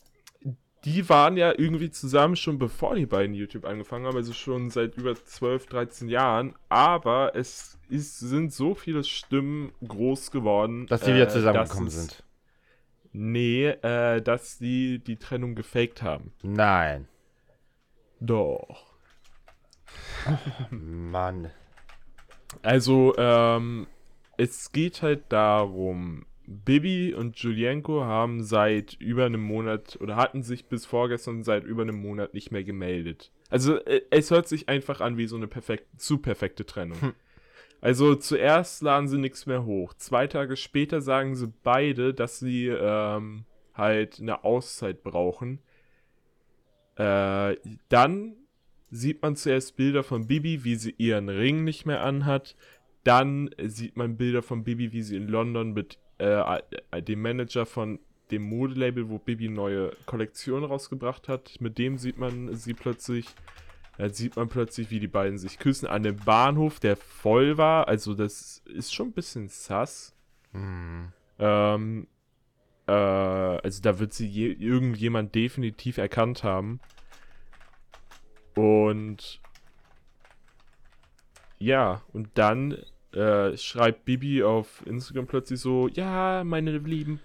die 0.86 1.06
waren 1.10 1.36
ja 1.36 1.52
irgendwie 1.58 1.90
zusammen 1.90 2.36
schon 2.36 2.58
bevor 2.58 2.94
die 2.94 3.04
beiden 3.06 3.34
YouTube 3.34 3.64
angefangen 3.66 4.06
haben, 4.06 4.16
also 4.16 4.32
schon 4.32 4.70
seit 4.70 4.96
über 4.96 5.14
12, 5.14 5.66
13 5.66 6.08
Jahren. 6.08 6.54
Aber 6.68 7.34
es 7.34 7.78
ist, 7.88 8.18
sind 8.20 8.52
so 8.52 8.74
viele 8.74 9.04
Stimmen 9.04 9.72
groß 9.86 10.30
geworden, 10.30 10.86
Dass 10.86 11.02
die 11.02 11.12
wieder 11.12 11.24
äh, 11.26 11.28
zusammengekommen 11.28 11.88
es- 11.88 11.94
sind. 11.94 12.22
Nee, 13.12 13.66
äh, 13.66 14.22
dass 14.22 14.58
die 14.58 14.98
die 15.00 15.16
Trennung 15.16 15.54
gefaked 15.54 16.02
haben. 16.02 16.32
Nein. 16.42 17.08
Doch. 18.20 18.86
Mann. 20.70 21.50
Also, 22.62 23.14
ähm, 23.16 23.86
es 24.36 24.70
geht 24.72 25.02
halt 25.02 25.24
darum, 25.30 26.26
Bibi 26.46 27.12
und 27.14 27.36
Julienko 27.38 28.04
haben 28.04 28.42
seit 28.42 28.94
über 28.94 29.26
einem 29.26 29.42
Monat 29.42 29.98
oder 30.00 30.16
hatten 30.16 30.42
sich 30.42 30.66
bis 30.66 30.86
vorgestern 30.86 31.42
seit 31.42 31.64
über 31.64 31.82
einem 31.82 32.00
Monat 32.00 32.34
nicht 32.34 32.52
mehr 32.52 32.64
gemeldet. 32.64 33.32
Also 33.50 33.76
äh, 33.84 34.02
es 34.10 34.30
hört 34.30 34.48
sich 34.48 34.68
einfach 34.68 35.00
an 35.00 35.16
wie 35.16 35.26
so 35.26 35.36
eine 35.36 35.48
perfekt, 35.48 36.00
zu 36.00 36.18
perfekte 36.18 36.64
Trennung. 36.64 37.00
Hm. 37.00 37.12
Also 37.80 38.14
zuerst 38.14 38.82
laden 38.82 39.08
sie 39.08 39.18
nichts 39.18 39.46
mehr 39.46 39.64
hoch. 39.64 39.94
Zwei 39.94 40.26
Tage 40.26 40.56
später 40.56 41.00
sagen 41.00 41.34
sie 41.34 41.52
beide, 41.62 42.14
dass 42.14 42.38
sie 42.38 42.68
ähm, 42.68 43.44
halt 43.74 44.20
eine 44.20 44.44
Auszeit 44.44 45.02
brauchen. 45.02 45.60
Äh, 46.96 47.56
dann 47.88 48.36
sieht 48.90 49.20
man 49.22 49.36
zuerst 49.36 49.76
Bilder 49.76 50.02
von 50.02 50.26
Bibi, 50.26 50.64
wie 50.64 50.76
sie 50.76 50.94
ihren 50.96 51.28
Ring 51.28 51.64
nicht 51.64 51.86
mehr 51.86 52.02
anhat. 52.02 52.56
Dann 53.04 53.50
sieht 53.62 53.96
man 53.96 54.16
Bilder 54.16 54.42
von 54.42 54.64
Bibi, 54.64 54.92
wie 54.92 55.02
sie 55.02 55.16
in 55.16 55.28
London 55.28 55.72
mit 55.72 55.98
äh, 56.18 57.02
dem 57.02 57.22
Manager 57.22 57.66
von 57.66 57.98
dem 58.30 58.42
Modelabel, 58.42 59.08
wo 59.08 59.18
Bibi 59.18 59.48
neue 59.48 59.92
Kollektion 60.06 60.64
rausgebracht 60.64 61.28
hat, 61.28 61.60
mit 61.60 61.78
dem 61.78 61.98
sieht 61.98 62.18
man 62.18 62.54
sie 62.54 62.74
plötzlich. 62.74 63.26
Da 63.98 64.10
sieht 64.10 64.36
man 64.36 64.48
plötzlich, 64.48 64.90
wie 64.90 65.00
die 65.00 65.08
beiden 65.08 65.38
sich 65.38 65.58
küssen 65.58 65.86
an 65.86 66.02
dem 66.02 66.16
Bahnhof, 66.16 66.80
der 66.80 66.96
voll 66.96 67.56
war. 67.56 67.88
Also 67.88 68.14
das 68.14 68.62
ist 68.66 68.94
schon 68.94 69.08
ein 69.08 69.12
bisschen 69.12 69.48
sass. 69.48 70.14
Hm. 70.52 71.12
Ähm, 71.38 72.06
äh, 72.86 72.92
also 72.92 73.82
da 73.82 73.98
wird 73.98 74.12
sie 74.12 74.26
je, 74.26 74.52
irgendjemand 74.52 75.34
definitiv 75.34 75.96
erkannt 75.96 76.44
haben. 76.44 76.80
Und 78.54 79.40
ja, 81.58 82.02
und 82.12 82.28
dann 82.34 82.76
äh, 83.16 83.56
schreibt 83.56 84.04
Bibi 84.04 84.42
auf 84.42 84.84
Instagram 84.86 85.26
plötzlich 85.26 85.60
so, 85.60 85.88
ja, 85.88 86.44
meine 86.44 86.76
lieben 86.78 87.20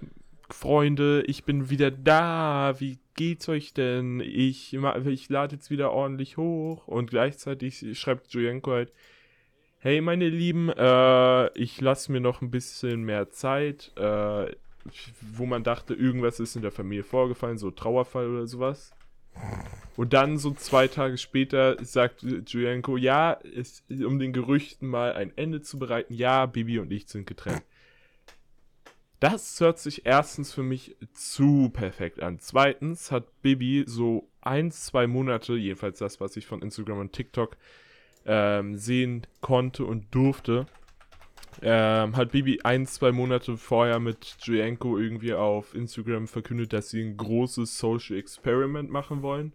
Freunde, 0.49 1.23
ich 1.27 1.43
bin 1.43 1.69
wieder 1.69 1.91
da. 1.91 2.75
Wie 2.79 2.99
geht's 3.15 3.49
euch 3.49 3.73
denn? 3.73 4.21
Ich, 4.21 4.73
ich 5.05 5.29
lade 5.29 5.55
jetzt 5.55 5.69
wieder 5.69 5.91
ordentlich 5.91 6.37
hoch. 6.37 6.87
Und 6.87 7.09
gleichzeitig 7.09 7.99
schreibt 7.99 8.33
Julienko 8.33 8.71
halt, 8.71 8.93
hey 9.79 10.01
meine 10.01 10.29
Lieben, 10.29 10.69
äh, 10.69 11.57
ich 11.57 11.81
lasse 11.81 12.11
mir 12.11 12.21
noch 12.21 12.41
ein 12.41 12.51
bisschen 12.51 13.03
mehr 13.03 13.29
Zeit. 13.29 13.91
Äh, 13.97 14.51
wo 15.21 15.45
man 15.45 15.63
dachte, 15.63 15.93
irgendwas 15.93 16.39
ist 16.39 16.55
in 16.55 16.61
der 16.61 16.71
Familie 16.71 17.03
vorgefallen, 17.03 17.57
so 17.57 17.69
Trauerfall 17.69 18.27
oder 18.27 18.47
sowas. 18.47 18.93
Und 19.97 20.13
dann 20.13 20.37
so 20.37 20.51
zwei 20.51 20.87
Tage 20.87 21.17
später 21.17 21.83
sagt 21.83 22.23
Julienko, 22.23 22.97
ja, 22.97 23.33
ist, 23.33 23.83
um 23.89 24.19
den 24.19 24.33
Gerüchten 24.33 24.87
mal 24.87 25.13
ein 25.13 25.31
Ende 25.37 25.61
zu 25.61 25.77
bereiten, 25.77 26.13
ja, 26.13 26.45
Bibi 26.45 26.79
und 26.79 26.91
ich 26.91 27.07
sind 27.07 27.27
getrennt. 27.27 27.63
Das 29.19 29.59
hört 29.59 29.77
sich 29.77 30.05
erstens 30.05 30.51
für 30.51 30.63
mich 30.63 30.95
zu 31.13 31.69
perfekt 31.69 32.23
an. 32.23 32.39
Zweitens 32.39 33.11
hat 33.11 33.41
Bibi 33.43 33.83
so 33.85 34.27
ein, 34.41 34.71
zwei 34.71 35.05
Monate, 35.05 35.53
jedenfalls 35.53 35.99
das, 35.99 36.19
was 36.19 36.35
ich 36.37 36.47
von 36.47 36.63
Instagram 36.63 36.97
und 36.97 37.13
TikTok 37.13 37.55
ähm, 38.25 38.77
sehen 38.77 39.27
konnte 39.41 39.85
und 39.85 40.13
durfte, 40.15 40.65
ähm, 41.61 42.15
hat 42.15 42.31
Bibi 42.31 42.59
ein, 42.63 42.85
zwei 42.85 43.11
Monate 43.11 43.57
vorher 43.57 43.99
mit 43.99 44.37
Julienko 44.41 44.97
irgendwie 44.97 45.33
auf 45.33 45.75
Instagram 45.75 46.27
verkündet, 46.27 46.73
dass 46.73 46.89
sie 46.89 47.01
ein 47.03 47.17
großes 47.17 47.77
Social 47.77 48.17
Experiment 48.17 48.89
machen 48.89 49.21
wollen. 49.21 49.53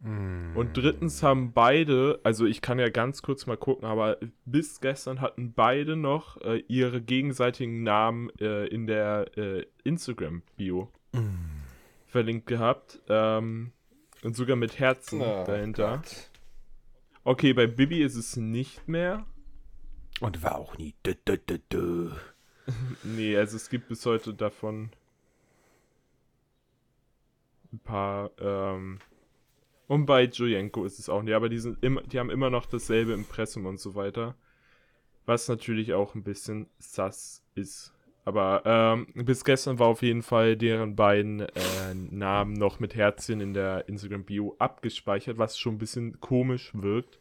Mm. 0.00 0.56
Und 0.56 0.76
drittens 0.76 1.22
haben 1.22 1.52
beide, 1.52 2.20
also 2.24 2.46
ich 2.46 2.60
kann 2.60 2.78
ja 2.78 2.88
ganz 2.88 3.22
kurz 3.22 3.46
mal 3.46 3.56
gucken, 3.56 3.86
aber 3.86 4.18
bis 4.44 4.80
gestern 4.80 5.20
hatten 5.20 5.52
beide 5.54 5.96
noch 5.96 6.40
äh, 6.42 6.62
ihre 6.68 7.00
gegenseitigen 7.00 7.82
Namen 7.82 8.30
äh, 8.40 8.66
in 8.66 8.86
der 8.86 9.36
äh, 9.36 9.64
Instagram-Bio 9.84 10.90
Mm. 11.12 11.62
verlinkt 12.08 12.46
gehabt. 12.48 13.00
Ähm, 13.08 13.72
und 14.22 14.34
sogar 14.34 14.56
mit 14.56 14.78
Herzen 14.80 15.20
Oh 15.20 15.44
dahinter. 15.46 15.98
Gott. 15.98 16.30
Okay, 17.22 17.52
bei 17.52 17.66
Bibi 17.66 18.02
ist 18.02 18.16
es 18.16 18.36
nicht 18.36 18.88
mehr. 18.88 19.24
Und 20.20 20.42
war 20.42 20.56
auch 20.56 20.78
nie. 20.78 20.94
Dö, 21.04 21.14
dö, 21.26 21.36
dö, 21.36 21.58
dö. 21.70 22.10
Nee, 23.02 23.36
also 23.36 23.56
es 23.56 23.68
gibt 23.68 23.88
bis 23.88 24.06
heute 24.06 24.32
davon 24.32 24.90
ein 27.74 27.78
paar, 27.80 28.30
ähm, 28.38 29.00
und 29.86 30.06
bei 30.06 30.24
Julienko 30.24 30.84
ist 30.84 30.98
es 30.98 31.08
auch 31.08 31.22
nicht, 31.22 31.34
aber 31.34 31.48
die 31.48 31.58
sind 31.58 31.82
immer, 31.82 32.02
die 32.02 32.18
haben 32.18 32.30
immer 32.30 32.50
noch 32.50 32.66
dasselbe 32.66 33.12
Impressum 33.12 33.66
und 33.66 33.78
so 33.78 33.94
weiter. 33.94 34.34
Was 35.26 35.48
natürlich 35.48 35.94
auch 35.94 36.14
ein 36.14 36.22
bisschen 36.22 36.68
sass 36.78 37.42
ist. 37.54 37.92
Aber 38.26 38.62
ähm, 38.64 39.06
bis 39.14 39.44
gestern 39.44 39.78
war 39.78 39.88
auf 39.88 40.02
jeden 40.02 40.22
Fall 40.22 40.56
deren 40.56 40.96
beiden 40.96 41.40
äh, 41.40 41.94
Namen 41.94 42.54
noch 42.54 42.80
mit 42.80 42.94
Herzchen 42.94 43.40
in 43.40 43.52
der 43.52 43.88
Instagram-Bio 43.88 44.56
abgespeichert, 44.58 45.36
was 45.36 45.58
schon 45.58 45.74
ein 45.74 45.78
bisschen 45.78 46.20
komisch 46.20 46.72
wirkt. 46.74 47.18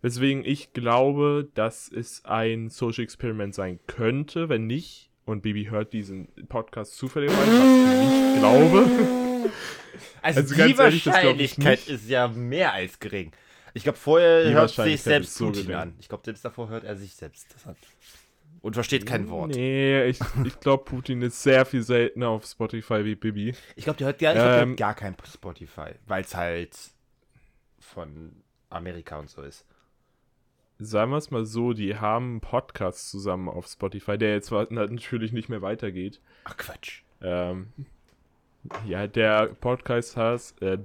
Weswegen 0.00 0.44
ich 0.44 0.72
glaube, 0.72 1.48
dass 1.54 1.90
es 1.90 2.24
ein 2.24 2.68
Social 2.70 3.04
Experiment 3.04 3.54
sein 3.54 3.80
könnte, 3.86 4.48
wenn 4.48 4.66
nicht. 4.66 5.10
Und 5.24 5.42
Bibi 5.42 5.66
hört 5.66 5.92
diesen 5.92 6.28
Podcast 6.48 6.96
zufälligerweise, 6.96 7.52
was 7.52 8.34
ich 8.34 8.40
glaube. 8.40 9.50
Also, 10.20 10.40
Also 10.40 10.54
die 10.54 10.60
ehrlich, 10.60 10.78
Wahrscheinlichkeit 10.78 11.78
nicht. 11.78 11.88
ist 11.88 12.08
ja 12.08 12.28
mehr 12.28 12.72
als 12.72 12.98
gering. 12.98 13.32
Ich 13.74 13.84
glaube, 13.84 13.98
vorher 13.98 14.44
Die 14.44 14.52
hört 14.52 14.70
sich 14.70 15.00
selbst 15.00 15.34
so 15.34 15.46
Putin 15.46 15.72
an. 15.74 15.94
Ich 16.00 16.08
glaube, 16.08 16.24
selbst 16.24 16.44
davor 16.44 16.68
hört 16.68 16.84
er 16.84 16.96
sich 16.96 17.14
selbst. 17.14 17.54
Und 18.60 18.74
versteht 18.74 19.06
kein 19.06 19.28
Wort. 19.28 19.52
Nee, 19.54 20.04
ich, 20.06 20.18
ich 20.44 20.60
glaube, 20.60 20.84
Putin 20.84 21.22
ist 21.22 21.42
sehr 21.42 21.64
viel 21.64 21.82
seltener 21.82 22.28
auf 22.28 22.44
Spotify 22.44 23.04
wie 23.04 23.14
Bibi. 23.14 23.54
Ich 23.76 23.84
glaube, 23.84 23.96
der 23.98 24.08
hört 24.08 24.18
gar, 24.18 24.32
ich 24.32 24.38
glaub, 24.38 24.50
Ähm, 24.62 24.68
hört 24.70 24.78
gar 24.78 24.94
kein 24.94 25.16
Spotify, 25.32 25.90
weil 26.06 26.22
es 26.22 26.34
halt 26.34 26.76
von 27.78 28.32
Amerika 28.70 29.18
und 29.18 29.30
so 29.30 29.42
ist. 29.42 29.64
Sagen 30.78 31.10
wir 31.10 31.18
es 31.18 31.30
mal 31.30 31.44
so, 31.44 31.72
die 31.72 31.96
haben 31.96 32.30
einen 32.30 32.40
Podcast 32.40 33.10
zusammen 33.10 33.48
auf 33.48 33.66
Spotify, 33.66 34.16
der 34.16 34.34
jetzt 34.34 34.50
natürlich 34.50 35.32
nicht 35.32 35.48
mehr 35.48 35.62
weitergeht. 35.62 36.20
Ach 36.44 36.56
Quatsch. 36.56 37.02
Ähm, 37.20 37.72
ja, 38.86 39.06
der 39.06 39.46
Podcast 39.46 40.16
heißt, 40.16 40.62
äh, 40.62 40.78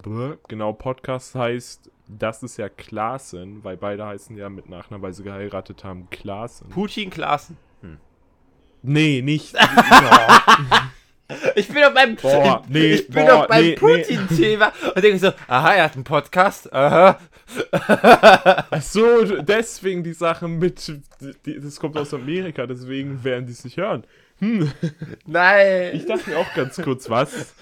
genau, 0.48 0.74
Podcast 0.74 1.36
heißt, 1.36 1.92
das 2.08 2.44
ist 2.44 2.58
ja 2.58 2.70
Klaassen, 2.70 3.64
weil 3.64 3.78
beide 3.78 4.06
heißen 4.06 4.36
ja 4.36 4.50
mit 4.50 4.68
Nachnamen, 4.68 5.04
weil 5.04 5.14
sie 5.14 5.24
geheiratet 5.24 5.84
haben, 5.84 6.10
Klaassen. 6.10 6.70
Putin 6.70 7.10
Klaassen. 7.10 7.58
Nee, 8.84 9.22
nicht. 9.22 9.56
Ich 11.56 11.68
bin 11.68 11.82
doch 11.82 11.94
beim, 11.94 12.16
Boah, 12.16 12.64
nee, 12.68 12.94
ich 12.94 13.08
bin 13.08 13.26
boah, 13.26 13.32
doch 13.32 13.48
beim 13.48 13.62
nee, 13.64 13.70
nee. 13.70 13.76
Putin-Thema 13.76 14.74
und 14.96 15.04
denke 15.04 15.20
so, 15.20 15.32
aha, 15.48 15.74
er 15.74 15.84
hat 15.86 15.96
einen 15.96 16.04
Podcast, 16.04 16.72
aha. 16.74 17.20
Ach 17.72 18.82
so, 18.82 19.24
deswegen 19.42 20.04
die 20.04 20.14
Sachen 20.14 20.60
mit, 20.60 20.92
die, 21.46 21.60
das 21.60 21.80
kommt 21.80 21.98
aus 21.98 22.14
Amerika, 22.14 22.66
deswegen 22.66 23.24
werden 23.24 23.46
die 23.46 23.52
es 23.52 23.64
nicht 23.64 23.78
hören. 23.78 24.04
Hm, 24.40 24.72
Nein, 25.26 25.92
ich 25.94 26.06
dachte 26.06 26.30
mir 26.30 26.40
auch 26.40 26.54
ganz 26.54 26.82
kurz, 26.82 27.10
was? 27.10 27.54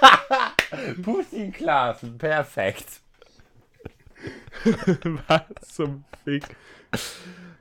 Putin 1.02 1.52
Klaassen, 1.52 2.18
perfekt. 2.18 3.00
was 5.26 5.42
zum 5.74 6.04
Fick? 6.24 6.44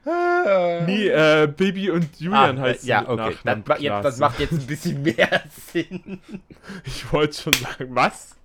Nee, 0.85 1.07
äh, 1.09 1.47
Baby 1.47 1.89
und 1.91 2.19
Julian 2.19 2.57
Ah, 2.57 2.61
heißt 2.61 2.85
ja, 2.85 3.01
mit 3.01 3.09
okay, 3.09 3.35
ma- 3.65 3.77
jetzt, 3.77 4.05
das 4.05 4.17
macht 4.17 4.39
jetzt 4.39 4.53
ein 4.53 4.65
bisschen 4.67 5.01
mehr 5.03 5.43
Sinn. 5.71 6.21
Ich 6.85 7.11
wollte 7.11 7.41
schon 7.41 7.53
sagen, 7.53 7.93
was? 7.95 8.35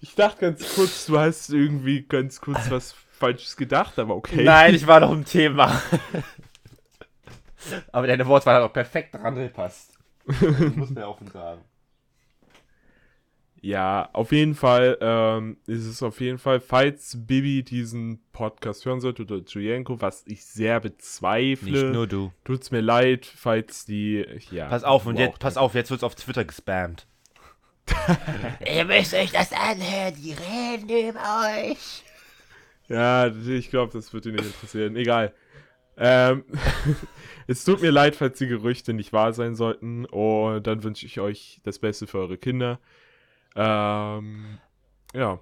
Ich 0.00 0.14
dachte 0.14 0.40
ganz 0.40 0.74
kurz, 0.74 1.06
du 1.06 1.18
hast 1.18 1.50
irgendwie 1.50 2.02
ganz 2.02 2.40
kurz 2.40 2.70
was 2.70 2.94
Falsches 3.18 3.56
gedacht, 3.56 3.98
aber 3.98 4.14
okay. 4.16 4.44
Nein, 4.44 4.74
ich 4.74 4.86
war 4.86 5.00
noch 5.00 5.12
im 5.12 5.24
Thema. 5.24 5.80
Aber 7.92 8.06
deine 8.06 8.26
Wortwahl 8.26 8.56
hat 8.56 8.62
auch 8.62 8.72
perfekt 8.72 9.14
dran 9.14 9.34
gepasst. 9.34 9.92
Ich 10.28 10.76
muss 10.76 10.90
mir 10.90 11.08
offen 11.08 11.28
sagen. 11.30 11.62
Ja, 13.66 14.10
auf 14.12 14.30
jeden 14.30 14.54
Fall 14.54 14.96
ähm, 15.00 15.56
ist 15.66 15.86
es 15.86 16.00
auf 16.00 16.20
jeden 16.20 16.38
Fall, 16.38 16.60
falls 16.60 17.26
Bibi 17.26 17.64
diesen 17.64 18.22
Podcast 18.30 18.84
hören 18.84 19.00
sollte 19.00 19.22
oder 19.22 19.38
Julienko, 19.38 20.00
was 20.00 20.22
ich 20.28 20.44
sehr 20.44 20.78
bezweifle, 20.78 22.06
du. 22.06 22.32
tut's 22.44 22.70
mir 22.70 22.80
leid, 22.80 23.26
falls 23.26 23.84
die, 23.84 24.24
ja. 24.52 24.68
Pass 24.68 24.84
auf, 24.84 25.04
und 25.06 25.18
jetzt, 25.18 25.40
pass 25.40 25.56
auf, 25.56 25.74
jetzt 25.74 25.90
wird's 25.90 26.04
auf 26.04 26.14
Twitter 26.14 26.44
gespammt. 26.44 27.08
Ihr 28.72 28.84
müsst 28.84 29.12
euch 29.14 29.32
das 29.32 29.50
anhören, 29.52 30.14
die 30.14 30.32
reden 30.32 31.08
über 31.08 31.20
euch. 31.58 32.04
Ja, 32.86 33.26
ich 33.26 33.70
glaube, 33.70 33.92
das 33.92 34.12
wird 34.12 34.26
ihn 34.26 34.36
nicht 34.36 34.46
interessieren. 34.46 34.94
Egal. 34.94 35.34
Ähm, 35.96 36.44
es 37.48 37.64
tut 37.64 37.82
mir 37.82 37.90
leid, 37.90 38.14
falls 38.14 38.38
die 38.38 38.46
Gerüchte 38.46 38.92
nicht 38.92 39.12
wahr 39.12 39.32
sein 39.32 39.56
sollten. 39.56 40.04
Und 40.04 40.68
dann 40.68 40.84
wünsche 40.84 41.04
ich 41.04 41.18
euch 41.18 41.60
das 41.64 41.80
Beste 41.80 42.06
für 42.06 42.18
eure 42.18 42.38
Kinder. 42.38 42.78
Ähm, 43.56 44.58
ja. 45.14 45.40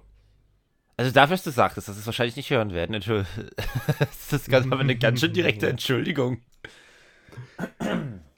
Also 0.97 1.11
dafür, 1.11 1.35
dass 1.35 1.43
du 1.43 1.51
sagtest, 1.51 1.89
dass 1.89 1.97
es 1.97 2.05
wahrscheinlich 2.05 2.37
nicht 2.37 2.49
hören 2.49 2.73
werden. 2.73 2.93
Entschuldigung. 2.93 3.49
Das 3.97 4.33
ist 4.41 4.49
ganz, 4.49 4.65
aber 4.65 4.79
eine 4.79 4.95
ganz 4.95 5.19
schön 5.19 5.33
direkte 5.33 5.67
Entschuldigung. 5.69 6.41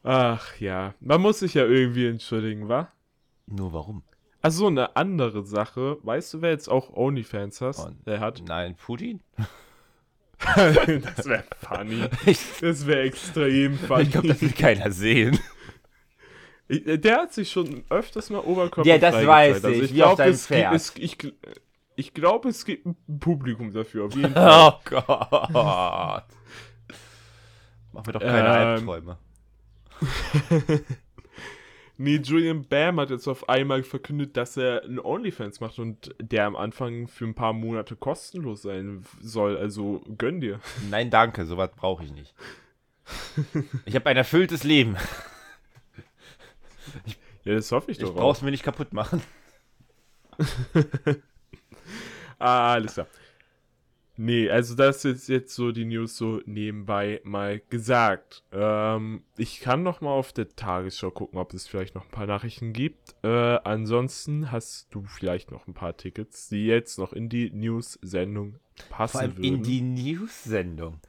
Ach 0.04 0.60
ja, 0.60 0.94
man 1.00 1.22
muss 1.22 1.40
sich 1.40 1.54
ja 1.54 1.66
irgendwie 1.66 2.08
entschuldigen, 2.08 2.68
wa? 2.68 2.92
Nur 3.46 3.74
warum? 3.74 4.04
Also 4.42 4.68
eine 4.68 4.96
andere 4.96 5.44
Sache. 5.46 5.98
Weißt 6.04 6.34
du, 6.34 6.42
wer 6.42 6.52
jetzt 6.52 6.68
auch 6.70 6.94
OnlyFans 6.96 7.62
hast, 7.62 7.88
Oh, 7.88 7.92
der 8.06 8.20
hat? 8.20 8.44
Nein, 8.48 8.76
Putin? 8.76 9.22
das 10.56 11.26
wäre 11.26 11.44
funny. 11.58 12.04
Das 12.62 12.86
wäre 12.86 13.02
extrem 13.02 13.78
funny. 13.78 14.04
ich 14.04 14.12
glaube, 14.12 14.28
das 14.28 14.42
will 14.42 14.52
keiner 14.52 14.92
sehen. 14.92 15.40
Ich- 16.68 16.86
äh, 16.88 16.98
Der 16.98 17.18
hat 17.22 17.34
sich 17.34 17.50
schon 17.52 17.84
öfters 17.90 18.30
mal 18.30 18.40
Oberkörper 18.40 18.88
Ja, 18.90 18.98
das 18.98 19.16
weiß 19.26 19.64
ich, 19.66 19.94
wie 19.94 20.04
auf 20.04 20.16
glaube, 20.18 20.30
es, 20.32 20.48
gibt- 20.48 20.74
es, 20.74 20.94
ich, 20.98 21.18
ich 21.96 22.14
glaube, 22.14 22.50
es 22.50 22.66
gibt 22.66 22.86
ein 22.86 23.20
Publikum 23.20 23.72
dafür, 23.74 24.06
auf 24.06 24.16
jeden 24.16 24.34
Fall. 24.34 24.74
Oh 24.74 24.80
Gott. 24.86 26.26
Mach 27.94 28.06
mir 28.06 28.12
doch 28.14 28.20
keine 28.20 28.48
Ähm, 28.48 28.90
Albträume. 28.90 29.18
Nee, 32.00 32.18
Julian 32.18 32.64
Bam 32.68 33.00
hat 33.00 33.10
jetzt 33.10 33.28
auf 33.28 33.50
einmal 33.50 33.82
verkündet, 33.82 34.38
dass 34.38 34.56
er 34.56 34.84
einen 34.84 35.00
OnlyFans 35.00 35.62
macht 35.62 35.80
und 35.80 36.14
der 36.22 36.46
am 36.46 36.56
Anfang 36.56 37.08
für 37.08 37.26
ein 37.26 37.34
paar 37.34 37.54
Monate 37.54 37.96
kostenlos 37.96 38.62
sein 38.62 39.04
soll. 39.20 39.58
Also 39.58 40.04
gönn 40.16 40.40
dir. 40.40 40.60
Nein, 40.92 41.10
danke, 41.10 41.48
sowas 41.48 41.72
brauche 41.76 42.04
ich 42.04 42.12
nicht. 42.12 42.36
Ich 43.86 43.96
habe 43.96 44.08
ein 44.12 44.18
erfülltes 44.18 44.64
Leben. 44.64 44.96
Ja, 47.48 47.54
das 47.56 47.72
hoffe 47.72 47.92
ich 47.92 47.98
Ich 47.98 48.04
doch 48.04 48.12
auch. 48.12 48.16
brauch's 48.20 48.42
mir 48.42 48.52
nicht 48.52 48.64
kaputt 48.64 48.94
machen. 48.94 49.22
Ah, 52.40 52.74
alles 52.74 52.94
klar. 52.94 53.08
Nee, 54.20 54.50
also 54.50 54.76
das 54.76 55.06
ist 55.06 55.28
jetzt 55.30 55.54
so 55.56 55.72
die 55.72 55.86
News 55.86 56.18
so 56.18 56.42
nebenbei 56.46 57.22
mal 57.24 57.62
gesagt. 57.70 58.44
Ähm, 58.52 59.24
ich 59.38 59.60
kann 59.60 59.84
noch 59.84 60.02
mal 60.02 60.10
auf 60.12 60.34
der 60.34 60.50
Tagesschau 60.56 61.12
gucken, 61.12 61.40
ob 61.40 61.54
es 61.54 61.68
vielleicht 61.68 61.94
noch 61.96 62.06
ein 62.06 62.12
paar 62.12 62.26
Nachrichten 62.28 62.74
gibt. 62.74 63.16
Äh, 63.24 63.28
ansonsten 63.64 64.52
hast 64.52 64.88
du 64.94 65.04
vielleicht 65.06 65.52
noch 65.52 65.68
ein 65.68 65.74
paar 65.76 65.98
Tickets, 65.98 66.50
die 66.50 66.66
jetzt 66.66 66.98
noch 67.00 67.14
in 67.14 67.30
die 67.30 67.52
News-Sendung 67.52 68.56
passen 68.90 69.12
Vor 69.14 69.22
allem 69.22 69.38
würden. 69.38 69.44
in 69.44 69.64
die 69.64 69.82
News-Sendung. 69.82 71.00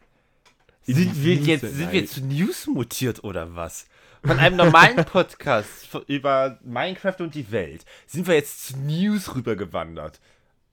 Die 0.87 0.93
Sind 0.95 1.23
wir 1.25 1.35
jetzt 1.35 1.63
News- 1.63 1.73
sind 1.75 1.93
wir 1.93 2.07
zu 2.07 2.25
News 2.25 2.67
mutiert 2.67 3.25
oder 3.25 3.55
was? 3.55 3.87
Von 4.25 4.39
einem 4.39 4.57
normalen 4.57 5.05
Podcast 5.05 5.89
über 6.07 6.59
Minecraft 6.63 7.17
und 7.21 7.35
die 7.35 7.51
Welt 7.53 7.85
sind 8.07 8.27
wir 8.27 8.35
jetzt 8.35 8.67
zu 8.67 8.79
News 8.79 9.35
rübergewandert. 9.35 10.21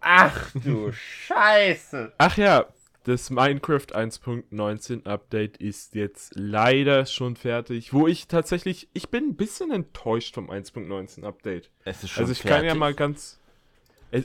Ach 0.02 0.52
du 0.54 0.92
Scheiße. 1.28 2.14
Ach 2.18 2.38
ja, 2.38 2.66
das 3.06 3.30
Minecraft 3.30 3.94
1.19 3.94 5.06
Update 5.06 5.58
ist 5.58 5.96
jetzt 5.96 6.34
leider 6.36 7.06
schon 7.06 7.36
fertig. 7.36 7.94
Wo 7.94 8.08
ich 8.08 8.28
tatsächlich, 8.28 8.90
ich 8.94 9.10
bin 9.10 9.30
ein 9.30 9.36
bisschen 9.36 9.72
enttäuscht 9.72 10.34
vom 10.34 10.50
1.19 10.50 11.24
Update. 11.24 11.70
Es 11.84 12.04
ist 12.04 12.12
schon 12.12 12.24
Also 12.24 12.34
ich 12.34 12.42
kann 12.42 12.52
ja 12.52 12.60
fertig. 12.62 12.80
mal 12.80 12.94
ganz. 12.94 13.40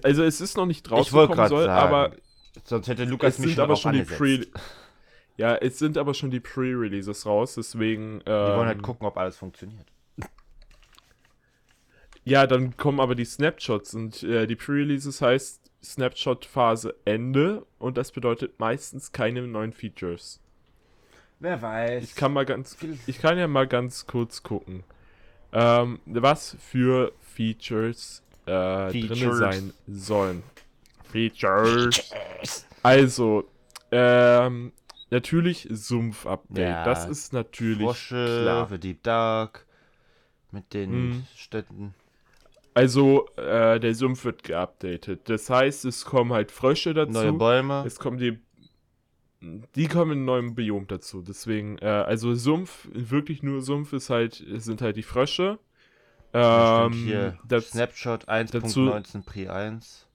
Also 0.02 0.22
es 0.22 0.40
ist 0.40 0.56
noch 0.56 0.66
nicht 0.66 0.86
Ich 0.90 1.12
wollte 1.12 1.34
gerade 1.34 1.48
soll, 1.48 1.64
sagen, 1.66 1.94
aber 1.94 2.16
sonst 2.64 2.88
hätte 2.88 3.04
Lukas 3.04 3.38
mich 3.38 3.54
schon 3.54 3.64
aber 3.64 3.76
schon 3.76 3.92
die. 3.92 4.02
Pre. 4.02 4.46
Ja, 5.40 5.54
es 5.54 5.78
sind 5.78 5.96
aber 5.96 6.12
schon 6.12 6.30
die 6.30 6.38
Pre-Releases 6.38 7.24
raus, 7.24 7.54
deswegen. 7.54 8.20
Die 8.20 8.30
wollen 8.30 8.66
halt 8.66 8.76
ähm, 8.76 8.82
gucken, 8.82 9.06
ob 9.06 9.16
alles 9.16 9.38
funktioniert. 9.38 9.86
Ja, 12.24 12.46
dann 12.46 12.76
kommen 12.76 13.00
aber 13.00 13.14
die 13.14 13.24
Snapshots 13.24 13.94
und 13.94 14.22
äh, 14.22 14.46
die 14.46 14.54
Pre-Releases 14.54 15.22
heißt 15.22 15.70
Snapshot-Phase 15.82 16.94
Ende 17.06 17.64
und 17.78 17.96
das 17.96 18.12
bedeutet 18.12 18.60
meistens 18.60 19.12
keine 19.12 19.40
neuen 19.46 19.72
Features. 19.72 20.40
Wer 21.38 21.62
weiß. 21.62 22.04
Ich 22.04 22.14
kann 22.14 22.34
mal 22.34 22.44
ganz, 22.44 22.76
ich 23.06 23.18
kann 23.18 23.38
ja 23.38 23.48
mal 23.48 23.66
ganz 23.66 24.06
kurz 24.06 24.42
gucken, 24.42 24.84
ähm, 25.54 26.00
was 26.04 26.54
für 26.60 27.12
Features, 27.34 28.22
äh, 28.44 28.90
drin 28.90 29.08
Features. 29.08 29.38
sein 29.38 29.72
sollen. 29.88 30.42
Features. 31.10 32.12
Also, 32.82 33.48
ähm, 33.90 34.72
natürlich 35.10 35.68
Sumpf-Update. 35.70 36.58
Ja, 36.68 36.84
das 36.84 37.06
ist 37.06 37.32
natürlich 37.32 37.84
Frosche, 37.84 38.40
klar. 38.42 38.68
The 38.68 38.78
Deep 38.78 39.02
Dark 39.02 39.66
mit 40.50 40.72
den 40.74 40.90
Mhm. 41.08 41.26
Städten. 41.36 41.94
Also, 42.74 43.28
äh, 43.36 43.80
der 43.80 43.94
Sumpf 43.94 44.24
wird 44.24 44.44
geupdatet. 44.44 45.28
Das 45.28 45.50
heißt, 45.50 45.84
es 45.84 46.04
kommen 46.04 46.32
halt 46.32 46.50
Frösche 46.52 46.94
dazu. 46.94 47.12
Neue 47.12 47.32
Bäume. 47.32 47.82
Es 47.86 47.98
kommen 47.98 48.18
die. 48.18 48.38
Die 49.74 49.88
kommen 49.88 50.12
in 50.12 50.18
einem 50.18 50.24
neuen 50.26 50.54
Biom 50.54 50.86
dazu. 50.86 51.22
Deswegen, 51.22 51.78
äh, 51.78 51.86
also 51.86 52.34
Sumpf, 52.34 52.88
wirklich 52.92 53.42
nur 53.42 53.62
Sumpf 53.62 53.94
ist 53.94 54.10
halt, 54.10 54.44
sind 54.56 54.82
halt 54.82 54.96
die 54.96 55.02
Frösche. 55.02 55.58
Ähm, 56.34 56.92
hier 56.92 57.38
das, 57.48 57.70
Snapshot 57.70 58.28
1.19 58.28 59.24
Pre 59.24 59.50
1. 59.52 60.06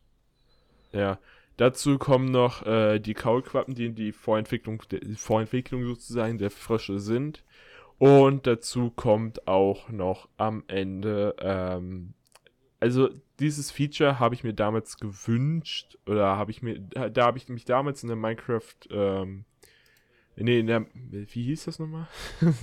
ja. 0.93 1.17
Dazu 1.57 1.97
kommen 1.97 2.31
noch 2.31 2.65
äh, 2.65 2.99
die 2.99 3.13
Kaulquappen, 3.13 3.75
die 3.75 3.85
in 3.85 3.95
die 3.95 4.11
Vorentwicklung, 4.11 4.81
die 4.91 5.15
Vorentwicklung 5.15 5.85
sozusagen 5.85 6.37
der 6.37 6.51
Frösche 6.51 6.99
sind. 6.99 7.43
Und 7.97 8.45
dazu 8.45 8.91
kommt 8.91 9.47
auch 9.47 9.89
noch 9.89 10.27
am 10.35 10.63
Ende, 10.67 11.33
ähm, 11.39 12.13
also 12.81 13.09
dieses 13.39 13.71
Feature 13.71 14.19
habe 14.19 14.35
ich 14.35 14.43
mir 14.43 14.53
damals 14.53 14.97
gewünscht, 14.97 15.97
oder 16.05 16.35
habe 16.37 16.51
ich 16.51 16.61
mir, 16.61 16.79
da 16.79 17.09
da 17.09 17.25
habe 17.25 17.37
ich 17.37 17.47
mich 17.47 17.63
damals 17.63 18.03
in 18.03 18.09
der 18.09 18.17
Minecraft, 18.17 18.75
ähm, 18.91 19.45
nee, 20.35 20.59
in 20.59 20.67
der, 20.67 20.85
wie 20.93 21.43
hieß 21.43 21.65
das 21.65 21.79
nochmal? 21.79 22.07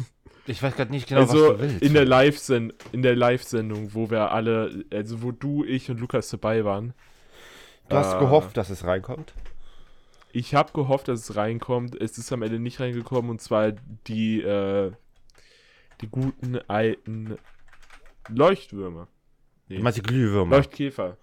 Ich 0.45 0.61
weiß 0.61 0.75
gerade 0.75 0.91
nicht 0.91 1.09
genau, 1.09 1.21
also 1.21 1.51
was 1.51 1.57
du 1.57 1.61
willst. 1.61 1.83
in 1.83 1.95
der 1.95 2.05
Live-Sendung, 2.05 2.77
in 2.91 3.03
der 3.03 3.15
Live-Sendung, 3.15 3.95
wo 3.95 4.11
wir 4.11 4.33
alle, 4.33 4.85
also 4.93 5.23
wo 5.23 5.31
du, 5.31 5.65
ich 5.65 5.89
und 5.89 6.01
Lukas 6.01 6.31
dabei 6.31 6.65
waren. 6.65 6.95
Du 7.89 7.97
hast 7.97 8.15
äh, 8.15 8.19
gehofft, 8.19 8.57
dass 8.57 8.71
es 8.71 8.85
reinkommt. 8.85 9.35
Ich 10.33 10.55
habe 10.55 10.73
gehofft, 10.73 11.09
dass 11.09 11.21
es 11.29 11.37
reinkommt. 11.37 11.95
Es 12.01 12.17
ist 12.17 12.33
am 12.33 12.43
Ende 12.43 12.59
nicht 12.59 12.81
reingekommen 12.81 13.31
und 13.31 13.41
zwar 13.41 13.73
die, 14.07 14.41
äh, 14.41 14.93
die 16.01 16.09
guten 16.09 16.57
alten 16.69 17.37
Leuchtwürmer. 18.29 19.09
Nee, 19.69 19.77
Du 19.77 19.83
meinst 19.83 19.99
die 19.99 20.03
Glühwürmer. 20.03 20.57
Leuchtkäfer. 20.57 21.17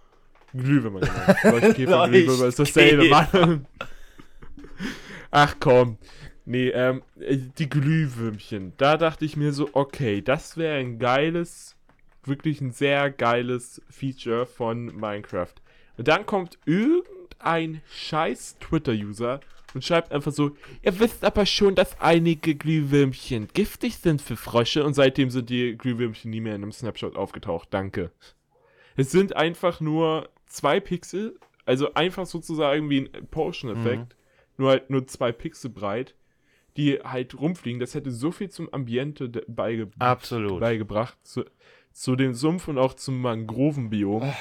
Glühwürmer, 0.53 1.01
genau. 1.01 1.11
Leuchtkäfer, 1.59 2.07
Glühwürmer 2.07 2.45
ist 2.45 2.59
dasselbe. 2.59 3.09
Mann. 3.09 3.65
Ach 5.31 5.55
komm. 5.59 5.97
Nee, 6.45 6.69
ähm, 6.69 7.03
äh, 7.19 7.37
die 7.37 7.69
Glühwürmchen. 7.69 8.73
Da 8.77 8.97
dachte 8.97 9.25
ich 9.25 9.37
mir 9.37 9.53
so, 9.53 9.69
okay, 9.73 10.21
das 10.21 10.57
wäre 10.57 10.77
ein 10.79 10.97
geiles, 10.97 11.75
wirklich 12.23 12.61
ein 12.61 12.71
sehr 12.71 13.11
geiles 13.11 13.81
Feature 13.89 14.47
von 14.47 14.85
Minecraft. 14.87 15.53
Und 15.99 16.07
dann 16.07 16.25
kommt 16.25 16.57
irgendein 16.65 17.81
scheiß 17.91 18.57
Twitter-User 18.61 19.41
und 19.73 19.83
schreibt 19.83 20.13
einfach 20.13 20.31
so, 20.31 20.55
ihr 20.81 20.97
wisst 20.97 21.25
aber 21.25 21.45
schon, 21.45 21.75
dass 21.75 21.99
einige 21.99 22.55
Glühwürmchen 22.55 23.49
giftig 23.53 23.97
sind 23.97 24.21
für 24.21 24.37
Frösche 24.37 24.85
und 24.85 24.93
seitdem 24.93 25.29
sind 25.29 25.49
die 25.49 25.77
Glühwürmchen 25.77 26.31
nie 26.31 26.39
mehr 26.39 26.55
in 26.55 26.63
einem 26.63 26.71
Snapshot 26.71 27.17
aufgetaucht. 27.17 27.67
Danke. 27.71 28.11
Es 28.95 29.11
sind 29.11 29.35
einfach 29.35 29.81
nur 29.81 30.29
zwei 30.45 30.79
Pixel, 30.79 31.37
also 31.65 31.93
einfach 31.95 32.25
sozusagen 32.25 32.89
wie 32.89 33.09
ein 33.13 33.27
Potion-Effekt, 33.27 34.15
nur 34.55 34.69
halt 34.69 34.89
nur 34.89 35.05
zwei 35.05 35.33
Pixel 35.33 35.69
breit, 35.69 36.15
die 36.77 36.99
halt 37.03 37.37
rumfliegen. 37.37 37.81
Das 37.81 37.93
hätte 37.93 38.11
so 38.11 38.31
viel 38.31 38.49
zum 38.49 38.73
Ambiente 38.73 39.27
beige 39.49 39.89
Absolut. 39.99 40.61
beigebracht, 40.61 41.17
zu, 41.23 41.43
zu 41.91 42.15
dem 42.15 42.33
Sumpf 42.33 42.69
und 42.69 42.77
auch 42.77 42.93
zum 42.93 43.19
Mangrovenbiom, 43.19 44.33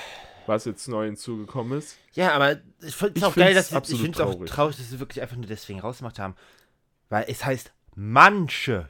was 0.48 0.64
jetzt 0.64 0.88
neu 0.88 1.06
hinzugekommen 1.06 1.78
ist. 1.78 1.96
Ja, 2.14 2.32
aber 2.32 2.56
ich 2.82 2.94
finde 2.94 3.18
es 3.20 3.22
auch 3.24 3.34
geil, 3.34 3.54
dass 3.54 3.68
sie, 3.68 3.76
ich 3.78 4.00
finde 4.00 4.10
es 4.12 4.20
auch 4.20 4.44
traurig. 4.46 4.76
dass 4.76 4.88
sie 4.90 4.98
wirklich 5.00 5.20
einfach 5.22 5.36
nur 5.36 5.46
deswegen 5.46 5.80
rausgemacht 5.80 6.18
haben. 6.18 6.34
Weil 7.08 7.26
es 7.28 7.44
heißt 7.44 7.72
manche. 7.94 8.88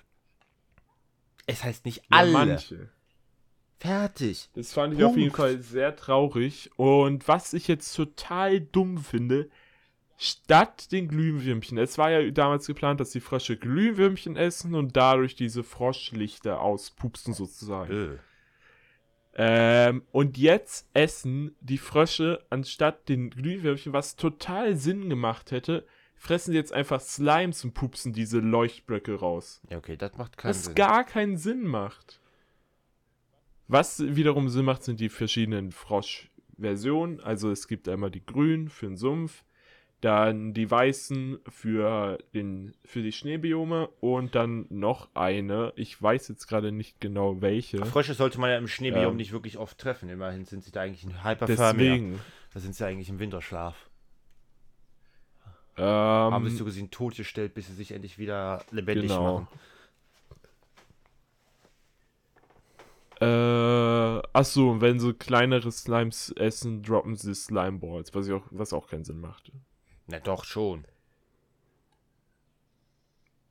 Es 1.46 1.64
heißt 1.64 1.84
nicht 1.84 1.98
Ja, 1.98 2.04
alle. 2.10 2.32
manche. 2.32 2.88
Fertig. 3.80 4.48
Das 4.54 4.72
fand 4.72 4.94
ich 4.94 5.04
auf 5.04 5.16
jeden 5.16 5.30
Punkt. 5.32 5.36
Fall 5.36 5.62
sehr 5.62 5.94
traurig. 5.94 6.70
Und 6.76 7.28
was 7.28 7.52
ich 7.52 7.68
jetzt 7.68 7.94
total 7.94 8.60
dumm 8.60 8.98
finde, 8.98 9.48
statt 10.16 10.90
den 10.90 11.06
Glühwürmchen, 11.08 11.78
es 11.78 11.96
war 11.96 12.10
ja 12.10 12.28
damals 12.32 12.66
geplant, 12.66 12.98
dass 12.98 13.10
die 13.10 13.20
Frösche 13.20 13.56
Glühwürmchen 13.56 14.36
essen 14.36 14.74
und 14.74 14.96
dadurch 14.96 15.36
diese 15.36 15.62
Froschlichter 15.62 16.60
auspupsen 16.60 17.34
sozusagen. 17.34 18.14
Äh. 18.14 18.18
Ähm, 19.40 20.02
und 20.10 20.36
jetzt 20.36 20.88
essen 20.94 21.54
die 21.60 21.78
Frösche 21.78 22.44
anstatt 22.50 23.08
den 23.08 23.30
Glühwürmchen, 23.30 23.92
was 23.92 24.16
total 24.16 24.74
Sinn 24.74 25.08
gemacht 25.08 25.52
hätte, 25.52 25.86
fressen 26.16 26.50
sie 26.50 26.56
jetzt 26.56 26.72
einfach 26.72 27.00
Slimes 27.00 27.62
und 27.62 27.72
pupsen 27.72 28.12
diese 28.12 28.40
Leuchtblöcke 28.40 29.14
raus. 29.14 29.62
Ja, 29.70 29.78
okay, 29.78 29.96
das 29.96 30.16
macht 30.16 30.36
keinen 30.36 30.50
Was 30.50 30.64
Sinn. 30.64 30.74
gar 30.74 31.04
keinen 31.04 31.36
Sinn 31.36 31.64
macht. 31.68 32.20
Was 33.68 34.00
wiederum 34.04 34.48
Sinn 34.48 34.64
macht, 34.64 34.82
sind 34.82 34.98
die 34.98 35.08
verschiedenen 35.08 35.70
Frosch-Versionen. 35.70 37.20
Also 37.20 37.52
es 37.52 37.68
gibt 37.68 37.88
einmal 37.88 38.10
die 38.10 38.26
grünen 38.26 38.68
für 38.68 38.86
den 38.86 38.96
Sumpf, 38.96 39.44
dann 40.00 40.54
die 40.54 40.70
weißen 40.70 41.40
für, 41.48 42.18
den, 42.32 42.74
für 42.84 43.02
die 43.02 43.10
Schneebiome 43.12 43.88
und 44.00 44.34
dann 44.36 44.66
noch 44.70 45.08
eine. 45.14 45.72
Ich 45.76 46.00
weiß 46.00 46.28
jetzt 46.28 46.46
gerade 46.46 46.70
nicht 46.70 47.00
genau 47.00 47.40
welche. 47.40 47.84
Frösche 47.84 48.14
sollte 48.14 48.38
man 48.40 48.50
ja 48.50 48.58
im 48.58 48.68
Schneebiom 48.68 49.10
Ähm. 49.12 49.16
nicht 49.16 49.32
wirklich 49.32 49.58
oft 49.58 49.76
treffen. 49.78 50.08
Immerhin 50.08 50.44
sind 50.44 50.62
sie 50.62 50.70
da 50.70 50.82
eigentlich 50.82 51.04
in 51.04 51.24
Hyperthermia. 51.24 51.72
Deswegen. 51.72 52.20
Da 52.54 52.60
sind 52.60 52.74
sie 52.76 52.86
eigentlich 52.86 53.08
im 53.08 53.18
Winterschlaf. 53.18 53.88
Ähm, 55.76 55.84
Haben 55.84 56.48
sich 56.48 56.58
so 56.58 56.64
gesehen 56.64 56.90
totgestellt, 56.90 57.54
bis 57.54 57.66
sie 57.68 57.74
sich 57.74 57.92
endlich 57.92 58.18
wieder 58.18 58.64
lebendig 58.70 59.10
Genau. 59.10 59.40
machen. 59.40 59.48
Äh, 63.20 64.22
achso, 64.32 64.80
wenn 64.80 65.00
sie 65.00 65.12
kleinere 65.12 65.72
Slimes 65.72 66.30
essen, 66.36 66.82
droppen 66.84 67.16
sie 67.16 67.34
Slimeballs, 67.34 68.14
was, 68.14 68.28
ich 68.28 68.32
auch, 68.32 68.44
was 68.50 68.72
auch 68.72 68.86
keinen 68.88 69.04
Sinn 69.04 69.20
macht. 69.20 69.50
Na 70.08 70.18
doch, 70.18 70.44
schon. 70.44 70.84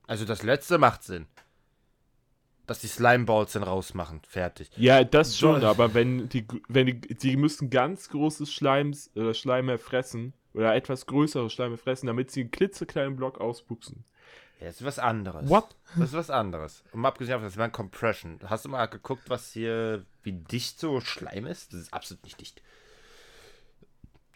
Also 0.07 0.25
das 0.25 0.43
letzte 0.43 0.77
macht 0.77 1.03
Sinn. 1.03 1.27
Dass 2.65 2.79
die 2.79 2.87
Slimeballs 2.87 3.53
dann 3.53 3.63
rausmachen. 3.63 4.21
Fertig. 4.27 4.69
Ja, 4.75 5.03
das 5.03 5.37
schon, 5.37 5.61
So. 5.61 5.67
aber 5.67 5.93
wenn 5.93 6.27
die, 6.29 6.45
wenn 6.67 6.87
die, 6.87 6.99
die 6.99 7.37
müssen 7.37 7.69
ganz 7.69 8.09
große 8.09 8.45
Schleims, 8.45 9.09
äh, 9.15 9.33
Schleime 9.33 9.77
fressen 9.77 10.33
oder 10.53 10.75
etwas 10.75 11.05
größere 11.05 11.49
Schleime 11.49 11.77
fressen, 11.77 12.07
damit 12.07 12.31
sie 12.31 12.41
einen 12.41 12.51
klitzekleinen 12.51 13.15
Block 13.15 13.39
auspupsen. 13.39 14.03
Ja, 14.59 14.65
das 14.67 14.77
ist 14.77 14.85
was 14.85 14.99
anderes. 14.99 15.47
What? 15.47 15.75
Das 15.95 16.09
ist 16.09 16.13
was 16.13 16.29
anderes. 16.29 16.83
Und 16.91 17.01
mal 17.01 17.09
abgesehen 17.09 17.33
davon, 17.33 17.45
das 17.45 17.55
wäre 17.55 17.65
ein 17.65 17.71
Compression. 17.71 18.39
Hast 18.45 18.65
du 18.65 18.69
mal 18.69 18.87
geguckt, 18.87 19.29
was 19.29 19.51
hier, 19.53 20.03
wie 20.23 20.33
dicht 20.33 20.79
so 20.79 20.99
Schleim 20.99 21.45
ist? 21.45 21.73
Das 21.73 21.81
ist 21.81 21.93
absolut 21.93 22.23
nicht 22.23 22.41
dicht. 22.41 22.61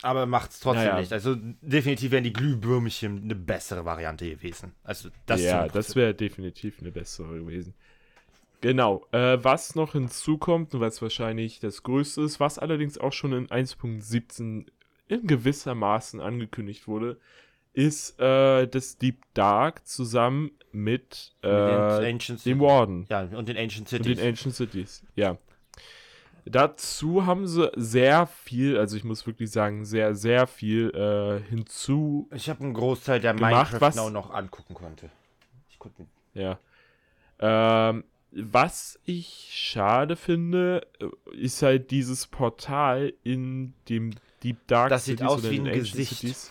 Aber 0.03 0.25
macht 0.25 0.51
es 0.51 0.59
trotzdem 0.59 0.85
Naja. 0.85 0.99
nicht. 0.99 1.13
Also 1.13 1.35
definitiv 1.61 2.11
wären 2.11 2.23
die 2.23 2.33
Glühwürmchen 2.33 3.23
eine 3.23 3.35
bessere 3.35 3.85
Variante 3.85 4.27
gewesen. 4.29 4.73
Also 4.83 5.09
das 5.27 5.41
ja, 5.41 5.67
das 5.67 5.95
wäre 5.95 6.13
definitiv 6.13 6.79
eine 6.79 6.91
bessere 6.91 7.39
gewesen. 7.39 7.73
Genau, 8.61 9.05
äh, 9.11 9.37
was 9.43 9.75
noch 9.75 9.93
hinzukommt, 9.93 10.73
und 10.75 10.81
was 10.81 11.01
wahrscheinlich 11.01 11.59
das 11.59 11.81
Größte 11.83 12.21
ist, 12.21 12.39
was 12.39 12.59
allerdings 12.59 12.97
auch 12.99 13.13
schon 13.13 13.33
in 13.33 13.47
1.17 13.47 14.65
in 15.07 15.27
gewissermaßen 15.27 16.19
angekündigt 16.19 16.87
wurde, 16.87 17.17
ist 17.73 18.19
äh, 18.19 18.67
das 18.67 18.97
Deep 18.97 19.23
Dark 19.33 19.87
zusammen 19.87 20.51
mit 20.71 21.33
mit 21.41 21.51
äh, 21.51 22.01
den 22.01 22.13
Ancient 22.15 22.45
dem 22.45 22.59
Warden. 22.59 23.05
Ja, 23.09 23.21
und 23.23 23.49
den 23.49 23.57
Ancient 23.57 23.91
Und 23.91 24.03
Cities. 24.03 24.17
den 24.17 24.27
Ancient 24.27 24.55
Cities, 24.55 25.03
ja. 25.15 25.37
Dazu 26.45 27.25
haben 27.25 27.47
sie 27.47 27.71
sehr 27.75 28.25
viel, 28.27 28.77
also 28.77 28.97
ich 28.97 29.03
muss 29.03 29.25
wirklich 29.27 29.51
sagen, 29.51 29.85
sehr, 29.85 30.15
sehr 30.15 30.47
viel 30.47 30.89
äh, 30.95 31.47
hinzu, 31.49 32.27
ich 32.33 32.49
habe 32.49 32.61
einen 32.63 32.73
Großteil 32.73 33.19
der 33.19 33.33
Gemacht, 33.33 33.71
Minecraft 33.71 33.81
was- 33.81 33.95
Now 33.95 34.09
noch 34.09 34.31
angucken 34.31 34.73
konnte. 34.73 35.09
Ich 35.69 35.77
konnte 35.79 36.05
ja. 36.33 36.57
Ähm, 37.39 38.03
was 38.31 38.99
ich 39.05 39.49
schade 39.51 40.15
finde, 40.15 40.87
äh, 40.99 41.35
ist 41.35 41.61
halt 41.61 41.91
dieses 41.91 42.27
Portal 42.27 43.13
in 43.23 43.73
dem 43.89 44.11
Deep 44.43 44.57
Dark 44.67 44.89
Das 44.89 45.05
sieht 45.05 45.21
aus 45.21 45.43
wie 45.49 45.57
in 45.57 45.67
ein 45.67 45.73
Ancient 45.79 46.09
Gesicht. 46.09 46.49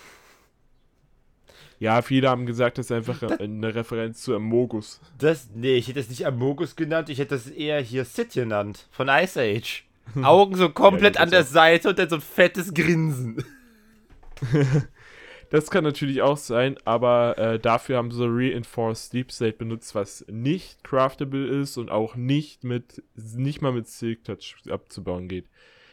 Ja, 1.80 2.02
viele 2.02 2.28
haben 2.28 2.44
gesagt, 2.44 2.76
das 2.76 2.86
ist 2.86 2.92
einfach 2.92 3.22
eine 3.22 3.74
Referenz 3.74 4.20
zu 4.22 4.36
Amogus. 4.36 5.00
Das, 5.18 5.48
nee, 5.54 5.76
ich 5.76 5.88
hätte 5.88 5.98
es 5.98 6.10
nicht 6.10 6.26
Amogus 6.26 6.76
genannt, 6.76 7.08
ich 7.08 7.18
hätte 7.18 7.34
es 7.34 7.50
eher 7.50 7.80
hier 7.80 8.04
Sid 8.04 8.34
genannt, 8.34 8.86
von 8.90 9.08
Ice 9.08 9.40
Age. 9.40 9.84
Augen 10.22 10.56
so 10.56 10.68
komplett 10.68 11.16
Ja, 11.16 11.22
an 11.22 11.30
das 11.30 11.46
der 11.46 11.52
Seite 11.52 11.88
und 11.88 11.98
dann 11.98 12.10
so 12.10 12.16
ein 12.16 12.20
fettes 12.20 12.74
Grinsen. 12.74 13.42
Das 15.50 15.68
kann 15.68 15.82
natürlich 15.82 16.22
auch 16.22 16.36
sein, 16.36 16.76
aber 16.84 17.36
äh, 17.36 17.58
dafür 17.58 17.96
haben 17.96 18.12
sie 18.12 18.24
Reinforced 18.24 19.12
Deep 19.12 19.32
State 19.32 19.56
benutzt, 19.56 19.96
was 19.96 20.24
nicht 20.28 20.84
craftable 20.84 21.44
ist 21.60 21.76
und 21.76 21.90
auch 21.90 22.14
nicht 22.14 22.62
mit 22.62 23.02
nicht 23.16 23.60
mal 23.60 23.72
mit 23.72 23.88
Silk 23.88 24.22
Touch 24.22 24.54
abzubauen 24.70 25.26
geht. 25.26 25.48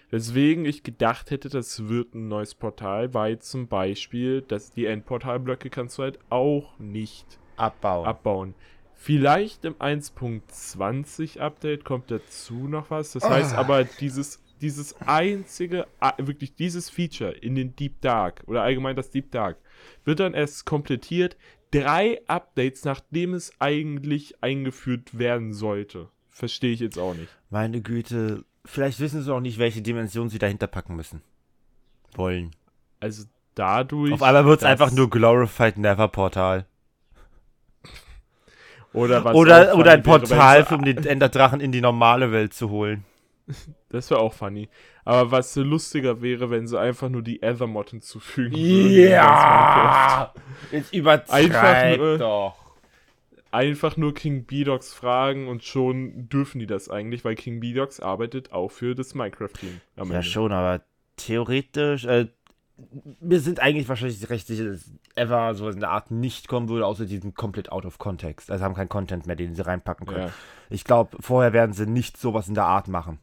Weswegen 0.10 0.66
ich 0.66 0.84
gedacht 0.84 1.32
hätte, 1.32 1.50
das 1.50 1.90
wird 1.90 2.16
ein 2.16 2.28
neues 2.28 2.56
Portal, 2.56 3.14
weil 3.14 3.40
zum 3.40 3.68
Beispiel, 3.68 4.42
dass 4.42 4.72
die 4.72 4.86
Endportalblöcke 4.86 5.70
kannst 5.70 5.98
du 5.98 6.04
halt 6.04 6.20
auch 6.30 6.78
nicht 6.80 7.40
Abbauen. 7.58 8.06
abbauen. 8.06 8.54
Vielleicht 8.94 9.66
im 9.66 9.76
1.20 9.76 11.40
Update 11.40 11.84
kommt 11.86 12.10
dazu 12.12 12.68
noch 12.68 12.90
was. 12.90 13.12
Das 13.12 13.28
heißt 13.30 13.54
Ah. 13.56 13.60
aber, 13.60 13.84
dieses, 13.84 14.42
dieses 14.62 14.96
einzige, 15.02 15.88
wirklich 16.18 16.56
dieses 16.56 16.90
Feature 16.90 17.32
in 17.32 17.56
den 17.56 17.76
Deep 17.76 18.02
Dark 18.02 18.44
oder 18.48 18.64
allgemein 18.64 18.96
das 18.96 19.12
Deep 19.12 19.32
Dark 19.32 19.58
wird 20.06 20.20
dann 20.20 20.34
erst 20.34 20.66
komplettiert. 20.66 21.38
Drei 21.72 22.22
Updates, 22.28 22.86
nachdem 22.86 23.34
es 23.34 23.52
eigentlich 23.60 24.42
eingeführt 24.42 25.20
werden 25.20 25.54
sollte. 25.54 26.10
Verstehe 26.30 26.72
ich 26.72 26.80
jetzt 26.80 26.98
auch 26.98 27.14
nicht. 27.14 27.30
Meine 27.50 27.82
Güte, 27.82 28.46
vielleicht 28.68 29.00
wissen 29.00 29.22
sie 29.24 29.34
auch 29.34 29.40
nicht, 29.40 29.58
welche 29.58 29.82
Dimension 29.82 30.30
sie 30.30 30.38
dahinter 30.40 30.68
packen 30.68 30.96
müssen. 30.96 31.22
Wollen. 32.16 32.52
Also 33.00 33.24
dadurch. 33.56 34.14
Auf 34.14 34.22
einmal 34.24 34.46
wird 34.46 34.60
es 34.60 34.66
einfach 34.66 34.92
nur 34.92 35.10
Glorified 35.10 35.78
Never 35.78 36.08
Portal. 36.08 36.66
Oder, 38.94 39.24
was 39.24 39.36
Oder, 39.36 39.76
oder 39.76 39.92
ein 39.92 40.06
wäre, 40.06 40.20
Portal, 40.20 40.66
sie- 40.68 40.74
um 40.76 40.84
den 40.84 40.98
Enderdrachen 41.06 41.60
in 41.60 41.72
die 41.72 41.82
normale 41.82 42.32
Welt 42.32 42.54
zu 42.54 42.70
holen. 42.70 43.04
Das 43.90 44.10
wäre 44.10 44.20
auch 44.20 44.34
funny. 44.34 44.68
Aber 45.06 45.32
was 45.32 45.54
lustiger 45.64 46.22
wäre, 46.22 46.50
wenn 46.50 46.68
sie 46.68 46.78
einfach 46.78 47.08
nur 47.08 47.22
die 47.22 47.42
Ethermod 47.42 47.92
hinzufügen. 47.92 48.54
würden 48.54 48.84
Minecraft. 49.08 50.32
Jetzt 50.74 50.94
übertreib 50.94 51.30
Einfach 51.56 51.98
nur- 51.98 52.18
doch. 52.18 52.56
Einfach 53.52 53.98
nur 53.98 54.14
King 54.14 54.46
B-Dogs 54.46 54.94
fragen 54.94 55.48
und 55.48 55.64
schon 55.64 56.28
dürfen 56.30 56.60
die 56.60 56.68
das 56.68 56.90
eigentlich, 56.90 57.24
weil 57.26 57.36
King 57.36 57.60
B-Dogs 57.60 58.00
arbeitet 58.00 58.52
auch 58.52 58.70
für 58.70 58.96
das 58.96 59.16
Minecraft-Team. 59.16 59.82
am 59.96 60.10
Ja, 60.10 60.16
Ende. 60.18 60.28
schon, 60.28 60.52
aber 60.52 60.84
theoretisch, 61.16 62.06
äh, 62.06 62.28
wir 63.22 63.40
sind 63.40 63.60
eigentlich 63.60 63.90
wahrscheinlich 63.90 64.30
recht 64.30 64.46
sicher, 64.48 64.66
dass 64.66 64.92
ever 65.16 65.56
sowas 65.56 65.74
in 65.74 65.82
der 65.82 65.90
Art 65.90 66.12
nicht 66.12 66.48
kommen 66.48 66.70
würde, 66.70 66.86
außer 66.86 67.06
die 67.06 67.18
sind 67.18 67.36
komplett 67.36 67.72
out 67.72 67.86
of 67.86 67.98
context. 67.98 68.52
Also 68.52 68.64
haben 68.64 68.76
keinen 68.76 68.90
Content 68.90 69.26
mehr, 69.26 69.36
den 69.36 69.56
sie 69.56 69.66
reinpacken 69.66 70.06
können. 70.06 70.28
Ja. 70.28 70.34
Ich 70.70 70.84
glaube, 70.84 71.18
vorher 71.20 71.54
werden 71.54 71.74
sie 71.74 71.88
nicht 71.88 72.18
sowas 72.18 72.48
in 72.48 72.54
der 72.54 72.66
Art 72.66 72.88
machen. 72.88 73.20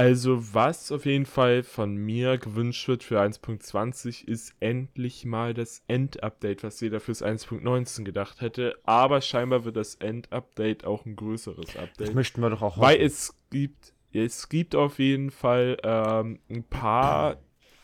Also, 0.00 0.54
was 0.54 0.92
auf 0.92 1.06
jeden 1.06 1.26
Fall 1.26 1.64
von 1.64 1.96
mir 1.96 2.38
gewünscht 2.38 2.86
wird 2.86 3.02
für 3.02 3.20
1.20 3.20 4.24
ist 4.28 4.54
endlich 4.60 5.24
mal 5.24 5.54
das 5.54 5.82
End-Update, 5.88 6.62
was 6.62 6.80
jeder 6.80 7.00
fürs 7.00 7.20
1.19 7.20 8.04
gedacht 8.04 8.40
hätte. 8.40 8.78
Aber 8.84 9.20
scheinbar 9.20 9.64
wird 9.64 9.74
das 9.76 9.96
End-Update 9.96 10.84
auch 10.84 11.04
ein 11.04 11.16
größeres 11.16 11.74
Das 11.74 11.82
Update. 11.82 12.14
möchten 12.14 12.40
wir 12.40 12.50
doch 12.50 12.62
auch 12.62 12.78
Weil 12.78 12.98
hoffen. 12.98 13.06
es 13.06 13.34
gibt, 13.50 13.92
es 14.12 14.48
gibt 14.48 14.76
auf 14.76 15.00
jeden 15.00 15.32
Fall 15.32 15.76
ähm, 15.82 16.38
ein 16.48 16.62
paar 16.62 17.38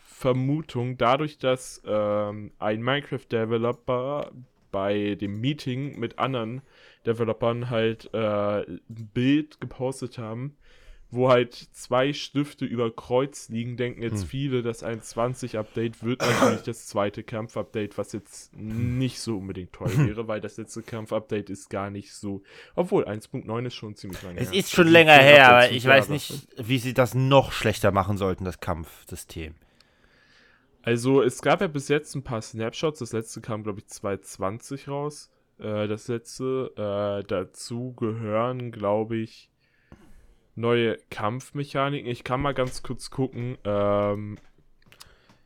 Vermutungen, 0.05 0.97
dadurch, 0.97 1.37
dass 1.37 1.81
ähm, 1.85 2.53
ein 2.59 2.81
Minecraft-Developer 2.81 4.31
bei 4.71 5.15
dem 5.15 5.41
Meeting 5.41 5.99
mit 5.99 6.17
anderen 6.17 6.61
Developern 7.05 7.69
halt 7.69 8.09
äh, 8.13 8.61
ein 8.61 8.79
Bild 9.13 9.59
gepostet 9.59 10.17
haben, 10.17 10.55
wo 11.15 11.29
halt 11.29 11.53
zwei 11.73 12.13
Stifte 12.13 12.65
über 12.65 12.93
Kreuz 12.95 13.49
liegen, 13.49 13.77
denken 13.77 14.01
jetzt 14.01 14.21
Hm. 14.23 14.27
viele, 14.27 14.61
das 14.61 14.83
1.20-Update 14.83 16.03
wird 16.03 16.21
natürlich 16.21 16.61
das 16.63 16.87
zweite 16.87 17.23
Kampf-Update, 17.23 17.97
was 17.97 18.11
jetzt 18.13 18.55
nicht 18.55 19.19
so 19.19 19.37
unbedingt 19.37 19.73
toll 19.73 19.89
wäre, 19.97 20.27
weil 20.27 20.41
das 20.41 20.57
letzte 20.57 20.83
Kampf-Update 20.83 21.49
ist 21.49 21.69
gar 21.69 21.89
nicht 21.89 22.13
so. 22.13 22.43
Obwohl, 22.75 23.05
1.9 23.07 23.65
ist 23.65 23.75
schon 23.75 23.95
ziemlich 23.95 24.21
lange 24.21 24.39
Es 24.39 24.51
her. 24.51 24.59
ist 24.59 24.71
schon 24.71 24.87
länger 24.87 25.13
her, 25.13 25.49
aber 25.49 25.71
ich 25.71 25.85
weiß 25.85 26.09
nicht, 26.09 26.47
wie 26.57 26.77
sie 26.79 26.93
das 26.93 27.13
noch 27.15 27.51
schlechter 27.51 27.91
machen 27.91 28.17
sollten, 28.17 28.45
das 28.45 28.59
Kampfsystem. 28.59 29.55
Also, 30.81 31.23
es 31.23 31.41
gab 31.41 31.61
ja 31.61 31.67
bis 31.67 31.87
jetzt 31.87 32.13
ein 32.15 32.23
paar 32.23 32.41
Snapshots. 32.43 32.99
Das 32.99 33.11
letzte 33.11 33.41
kam, 33.41 33.63
glaube 33.63 33.79
ich, 33.79 33.87
2020 33.87 34.87
raus. 34.87 35.31
Äh, 35.57 35.87
das 35.87 36.07
letzte. 36.07 36.71
Äh, 36.77 37.25
dazu 37.27 37.93
gehören, 37.93 38.71
glaube 38.71 39.17
ich, 39.17 39.49
neue 40.55 40.97
Kampfmechaniken. 41.09 42.09
Ich 42.09 42.23
kann 42.23 42.41
mal 42.41 42.53
ganz 42.53 42.81
kurz 42.83 43.09
gucken. 43.09 43.57
Ähm, 43.63 44.37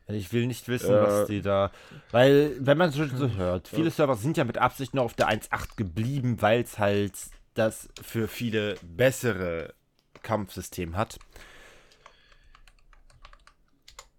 Ich 0.06 0.32
will 0.32 0.46
nicht 0.46 0.66
wissen, 0.68 0.90
Äh, 0.92 1.02
was 1.02 1.26
die 1.28 1.40
da. 1.42 1.70
Weil, 2.10 2.56
wenn 2.58 2.78
man 2.78 2.90
so 2.90 3.04
hört, 3.04 3.68
viele 3.68 3.90
Server 3.90 4.16
sind 4.16 4.36
ja 4.36 4.44
mit 4.44 4.58
Absicht 4.58 4.92
noch 4.94 5.04
auf 5.04 5.14
der 5.14 5.28
1.8 5.28 5.76
geblieben, 5.76 6.40
weil 6.42 6.62
es 6.62 6.78
halt 6.78 7.12
das 7.54 7.88
für 8.02 8.26
viele 8.28 8.74
bessere 8.82 9.72
Kampfsystem 10.22 10.96
hat. 10.96 11.18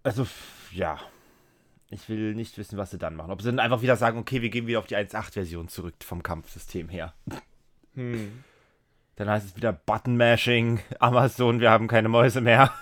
Also, 0.02 0.26
ja. 0.72 0.98
Ich 1.90 2.08
will 2.08 2.34
nicht 2.34 2.56
wissen, 2.56 2.78
was 2.78 2.90
sie 2.90 2.96
dann 2.98 3.14
machen. 3.14 3.30
Ob 3.30 3.42
sie 3.42 3.48
dann 3.50 3.58
einfach 3.58 3.82
wieder 3.82 3.96
sagen, 3.96 4.18
okay, 4.18 4.40
wir 4.40 4.48
gehen 4.48 4.66
wieder 4.66 4.78
auf 4.78 4.86
die 4.86 4.96
1.8-Version 4.96 5.68
zurück 5.68 5.94
vom 6.02 6.22
Kampfsystem 6.22 6.88
her. 6.88 7.12
hm. 7.94 8.44
Dann 9.22 9.30
heißt 9.30 9.46
es 9.46 9.56
wieder 9.56 9.72
Button-Mashing, 9.72 10.80
Amazon, 10.98 11.60
wir 11.60 11.70
haben 11.70 11.86
keine 11.86 12.08
Mäuse 12.08 12.40
mehr. 12.40 12.72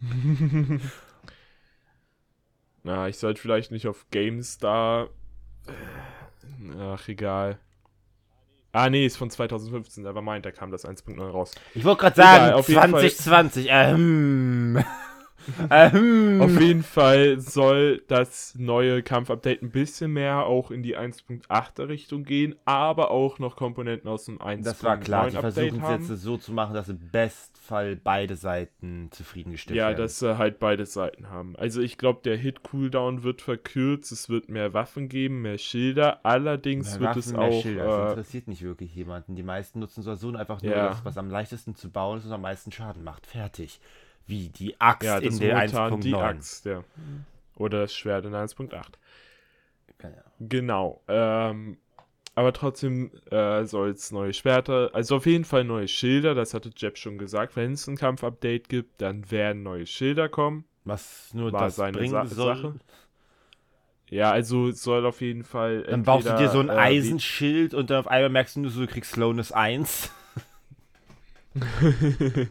Ja, 2.82 3.06
ich 3.06 3.18
sollte 3.18 3.38
vielleicht 3.42 3.70
nicht 3.72 3.86
auf 3.86 4.06
GameStar. 4.10 5.10
Ach, 6.80 7.08
egal. 7.08 7.58
Ah, 8.72 8.88
nee, 8.88 9.04
ist 9.04 9.18
von 9.18 9.28
2015, 9.28 10.06
aber 10.06 10.22
meint, 10.22 10.46
da 10.46 10.50
kam 10.50 10.70
das 10.70 10.86
1.0 10.86 11.20
raus. 11.30 11.52
Ich 11.74 11.84
wollte 11.84 12.00
gerade 12.00 12.16
sagen, 12.16 12.44
Egal, 12.46 12.54
auf 12.54 12.68
jeden 12.68 12.80
Fall- 12.80 12.90
2020. 13.10 13.66
Ähm. 13.68 14.82
ähm. 15.70 16.40
Auf 16.40 16.60
jeden 16.60 16.82
Fall 16.82 17.40
soll 17.40 18.02
das 18.08 18.54
neue 18.58 19.02
Kampfupdate 19.02 19.62
ein 19.62 19.70
bisschen 19.70 20.12
mehr 20.12 20.46
auch 20.46 20.70
in 20.70 20.82
die 20.82 20.96
1.8er 20.96 21.88
Richtung 21.88 22.24
gehen, 22.24 22.54
aber 22.64 23.10
auch 23.10 23.38
noch 23.38 23.56
Komponenten 23.56 24.08
aus 24.08 24.24
dem 24.26 24.38
1.9 24.38 24.62
Das 24.64 24.82
war 24.84 24.96
klar, 24.98 25.30
die 25.30 25.36
versuchen 25.36 25.82
es 25.82 26.08
jetzt 26.08 26.22
so 26.22 26.36
zu 26.36 26.52
machen, 26.52 26.74
dass 26.74 26.88
im 26.88 26.98
Bestfall 27.10 27.96
beide 27.96 28.36
Seiten 28.36 29.08
zufriedengestellt 29.10 29.76
Ja, 29.76 29.88
werden. 29.88 29.98
dass 29.98 30.18
sie 30.18 30.38
halt 30.38 30.58
beide 30.58 30.86
Seiten 30.86 31.28
haben. 31.30 31.56
Also 31.56 31.80
ich 31.80 31.98
glaube, 31.98 32.20
der 32.24 32.36
Hit-Cooldown 32.36 33.22
wird 33.22 33.42
verkürzt, 33.42 34.12
es 34.12 34.28
wird 34.28 34.48
mehr 34.48 34.74
Waffen 34.74 35.08
geben, 35.08 35.42
mehr 35.42 35.58
Schilder, 35.58 36.24
allerdings 36.24 36.92
Mehr 36.98 37.00
wird 37.00 37.16
es 37.16 37.32
Waffen, 37.34 37.40
mehr 37.40 37.48
auch... 37.58 37.62
Schilder. 37.62 37.84
Das 37.84 38.06
Äh, 38.06 38.10
interessiert 38.10 38.48
nicht 38.48 38.62
wirklich 38.62 38.94
jemanden. 38.94 39.36
Die 39.36 39.42
meisten 39.42 39.80
nutzen 39.80 40.02
so 40.02 40.14
so 40.14 40.34
einfach 40.34 40.62
nur 40.62 40.72
Ja. 40.72 40.88
das, 40.88 41.04
was 41.04 41.16
am 41.18 41.30
leichtesten 41.30 41.74
zu 41.74 41.90
bauen 41.90 42.18
ist 42.18 42.26
und 42.26 42.32
am 42.32 42.42
meisten 42.42 42.72
Schaden 42.72 43.04
macht. 43.04 43.26
Fertig. 43.26 43.80
Wie 44.30 44.48
die 44.48 44.80
Axt 44.80 45.02
ja, 45.06 45.18
in 45.18 45.38
der 45.38 45.54
momentan 45.54 46.00
die 46.00 46.14
1.9. 46.14 46.22
Axt, 46.22 46.64
ja. 46.64 46.84
Oder 47.56 47.80
das 47.80 47.94
Schwert 47.94 48.24
in 48.24 48.32
1.8. 48.32 48.72
Ja. 48.72 50.10
Genau. 50.38 51.02
Ähm, 51.08 51.76
aber 52.34 52.52
trotzdem 52.52 53.10
äh, 53.30 53.64
soll 53.64 53.90
es 53.90 54.12
neue 54.12 54.32
Schwerter, 54.32 54.90
also 54.94 55.16
auf 55.16 55.26
jeden 55.26 55.44
Fall 55.44 55.64
neue 55.64 55.88
Schilder, 55.88 56.34
das 56.34 56.54
hatte 56.54 56.70
Jeb 56.74 56.96
schon 56.96 57.18
gesagt. 57.18 57.56
Wenn 57.56 57.72
es 57.72 57.86
ein 57.86 57.96
Kampfupdate 57.96 58.68
gibt, 58.68 59.02
dann 59.02 59.30
werden 59.30 59.62
neue 59.62 59.84
Schilder 59.84 60.28
kommen. 60.28 60.64
Was 60.84 61.34
nur 61.34 61.52
War 61.52 61.64
das 61.64 61.76
seine 61.76 61.98
bringen 61.98 62.12
Sa 62.12 62.24
soll. 62.26 62.56
Sache. 62.56 62.74
Ja, 64.08 64.30
also 64.30 64.70
soll 64.70 65.04
auf 65.06 65.20
jeden 65.20 65.44
Fall. 65.44 65.82
Dann 65.82 66.02
baust 66.04 66.28
du 66.28 66.36
dir 66.36 66.48
so 66.48 66.60
ein 66.60 66.68
äh, 66.68 66.72
Eisenschild 66.72 67.74
und 67.74 67.90
dann 67.90 67.98
auf 67.98 68.08
einmal 68.08 68.30
merkst 68.30 68.56
du 68.56 68.68
du 68.68 68.86
kriegst 68.86 69.12
Slowness 69.12 69.52
1. 69.52 70.10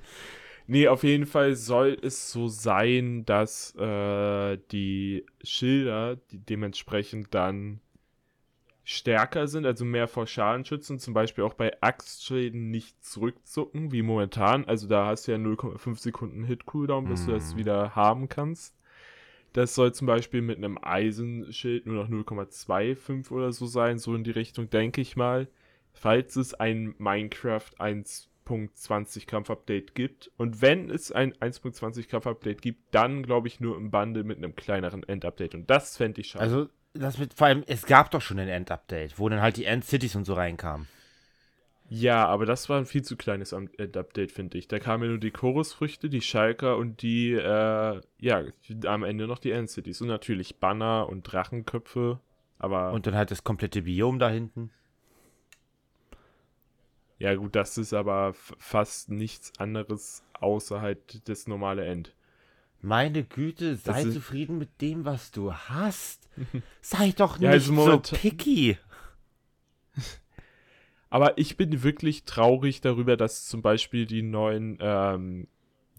nee, 0.70 0.88
auf 0.88 1.04
jeden 1.04 1.26
Fall 1.26 1.56
soll 1.56 1.98
es 2.02 2.32
so 2.32 2.48
sein, 2.48 3.26
dass 3.26 3.76
äh, 3.76 4.58
die 4.72 5.26
Schilder 5.44 6.18
die 6.32 6.40
dementsprechend 6.40 7.34
dann 7.34 7.82
stärker 8.84 9.48
sind, 9.48 9.66
also 9.66 9.86
mehr 9.86 10.08
vor 10.08 10.26
Schaden 10.26 10.66
schützen, 10.66 11.00
zum 11.00 11.14
Beispiel 11.14 11.44
auch 11.44 11.54
bei 11.54 11.80
Axtschäden 11.82 12.72
nicht 12.72 13.04
zurückzucken, 13.04 13.92
wie 13.92 14.02
momentan. 14.02 14.66
Also 14.66 14.88
da 14.88 15.06
hast 15.08 15.28
du 15.28 15.32
ja 15.32 15.38
0,5 15.38 16.00
Sekunden 16.00 16.44
Hit-Cooldown, 16.44 17.08
bis 17.08 17.26
du 17.26 17.32
das 17.32 17.54
Mhm. 17.54 17.60
wieder 17.60 17.96
haben 17.96 18.30
kannst. 18.30 18.76
Das 19.54 19.76
soll 19.76 19.94
zum 19.94 20.08
Beispiel 20.08 20.42
mit 20.42 20.58
einem 20.58 20.80
Eisenschild 20.82 21.86
nur 21.88 21.96
noch 22.04 22.10
0,25 22.10 23.32
oder 23.32 23.52
so 23.54 23.68
sein, 23.68 24.00
so 24.00 24.16
in 24.16 24.24
die 24.24 24.32
Richtung, 24.32 24.70
denke 24.70 25.02
ich 25.02 25.16
mal. 25.16 25.48
Falls 25.94 26.36
es 26.36 26.54
ein 26.54 26.96
Minecraft 26.98 27.72
1.20 28.50 29.28
Kampf-Update 29.28 29.96
gibt. 29.96 30.32
Und 30.38 30.62
wenn 30.62 30.90
es 30.90 31.12
ein 31.12 31.34
1.20 31.34 32.08
Kampf-Update 32.08 32.62
gibt, 32.62 32.94
dann 32.94 33.24
glaube 33.24 33.48
ich 33.48 33.60
nur 33.60 33.78
im 33.78 33.92
Bundle 33.92 34.24
mit 34.24 34.38
einem 34.38 34.56
kleineren 34.56 35.04
End-Update. 35.04 35.56
Und 35.56 35.70
das 35.70 35.98
fände 35.98 36.22
ich 36.22 36.30
schade. 36.30 36.44
Also, 36.44 36.70
das 36.94 37.18
mit, 37.18 37.34
vor 37.34 37.48
allem, 37.48 37.64
es 37.68 37.86
gab 37.86 38.12
doch 38.12 38.22
schon 38.22 38.40
ein 38.40 38.48
End-Update, 38.48 39.20
wo 39.20 39.30
dann 39.30 39.42
halt 39.42 39.58
die 39.58 39.66
End-Cities 39.66 40.16
und 40.16 40.26
so 40.26 40.34
reinkamen. 40.34 40.88
Ja, 41.92 42.28
aber 42.28 42.46
das 42.46 42.70
war 42.70 42.78
ein 42.78 42.86
viel 42.86 43.02
zu 43.02 43.18
kleines 43.18 43.52
End-Update, 43.52 44.32
finde 44.32 44.60
ich. 44.60 44.68
Da 44.68 44.78
kamen 44.78 45.04
ja 45.04 45.10
nur 45.10 45.20
die 45.20 45.32
Chorusfrüchte, 45.32 46.08
die 46.08 46.22
Schalker 46.22 46.78
und 46.78 47.02
die, 47.02 47.34
äh, 47.34 48.02
ja, 48.20 48.44
am 48.86 49.04
Ende 49.04 49.26
noch 49.26 49.40
die 49.40 49.52
End-Cities. 49.52 50.02
Und 50.02 50.08
natürlich 50.08 50.58
Banner 50.58 51.10
und 51.10 51.24
Drachenköpfe. 51.24 52.20
Aber 52.60 52.92
Und 52.92 53.08
dann 53.08 53.16
halt 53.16 53.32
das 53.32 53.44
komplette 53.44 53.84
Biom 53.84 54.20
da 54.20 54.30
hinten. 54.30 54.70
Ja, 57.20 57.36
gut, 57.36 57.56
das 57.56 57.78
ist 57.78 57.94
aber 57.94 58.34
fast 58.34 59.10
nichts 59.12 59.52
anderes 59.60 60.24
außer 60.40 60.82
halt 60.82 61.28
das 61.30 61.48
normale 61.48 61.86
End. 61.86 62.16
Meine 62.82 63.24
Güte, 63.26 63.76
sei 63.76 64.04
ist- 64.04 64.14
zufrieden 64.14 64.58
mit 64.58 64.80
dem, 64.82 65.04
was 65.06 65.32
du 65.32 65.54
hast. 65.54 66.30
Sei 66.82 67.12
doch 67.12 67.34
nicht 67.38 67.44
Ja, 67.44 67.52
also 67.52 67.68
so 67.68 67.74
momentan- 67.74 68.18
picky. 68.20 68.78
Aber 71.10 71.38
ich 71.38 71.58
bin 71.58 71.84
wirklich 71.84 72.24
traurig 72.24 72.82
darüber, 72.82 73.18
dass 73.18 73.48
zum 73.48 73.62
Beispiel 73.62 74.06
die 74.06 74.22
neuen, 74.22 74.78
ähm, 74.80 75.48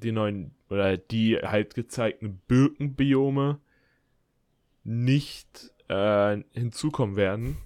die 0.03 0.13
neuen, 0.13 0.53
oder 0.69 0.97
die 0.97 1.37
halt 1.37 1.75
gezeigten 1.75 2.41
Birkenbiome 2.47 3.59
nicht 4.85 5.73
äh, 5.89 6.39
hinzukommen 6.53 7.17
werden. 7.17 7.57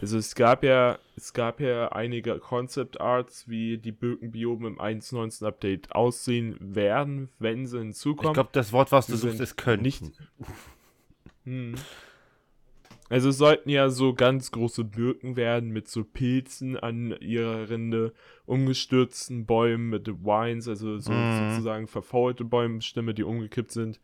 Also 0.00 0.16
es 0.16 0.34
gab 0.34 0.64
ja, 0.64 0.98
es 1.16 1.34
gab 1.34 1.60
ja 1.60 1.92
einige 1.92 2.38
Concept 2.38 3.00
Arts, 3.00 3.46
wie 3.48 3.76
die 3.78 3.92
Birkenbiome 3.92 4.68
im 4.68 4.80
1.19 4.80 5.44
Update 5.46 5.92
aussehen 5.94 6.56
werden, 6.60 7.28
wenn 7.38 7.66
sie 7.66 7.76
Ich 7.76 7.82
hinzukommen. 7.84 8.32
glaube, 8.32 8.50
das 8.52 8.72
Wort, 8.72 8.90
was 8.90 9.06
du 9.06 9.16
Sie 9.16 9.18
suchst, 9.18 9.40
ist 9.40 9.56
könnten. 9.56 9.82
nicht. 9.82 10.02
Hm. 11.44 11.74
Also 13.10 13.30
es 13.30 13.38
sollten 13.38 13.70
ja 13.70 13.90
so 13.90 14.14
ganz 14.14 14.52
große 14.52 14.84
Birken 14.84 15.34
werden 15.36 15.70
mit 15.70 15.88
so 15.88 16.04
Pilzen 16.04 16.76
an 16.78 17.14
ihrer 17.20 17.68
Rinde, 17.68 18.12
umgestürzten 18.46 19.46
Bäumen 19.46 19.88
mit 19.90 20.06
Wines, 20.08 20.68
also 20.68 20.98
so 20.98 21.12
Mhm. 21.12 21.32
sozusagen 21.32 21.86
verfaulte 21.88 22.44
Bäumstämme, 22.44 23.12
die 23.12 23.24
umgekippt 23.24 23.72
sind. 23.72 24.00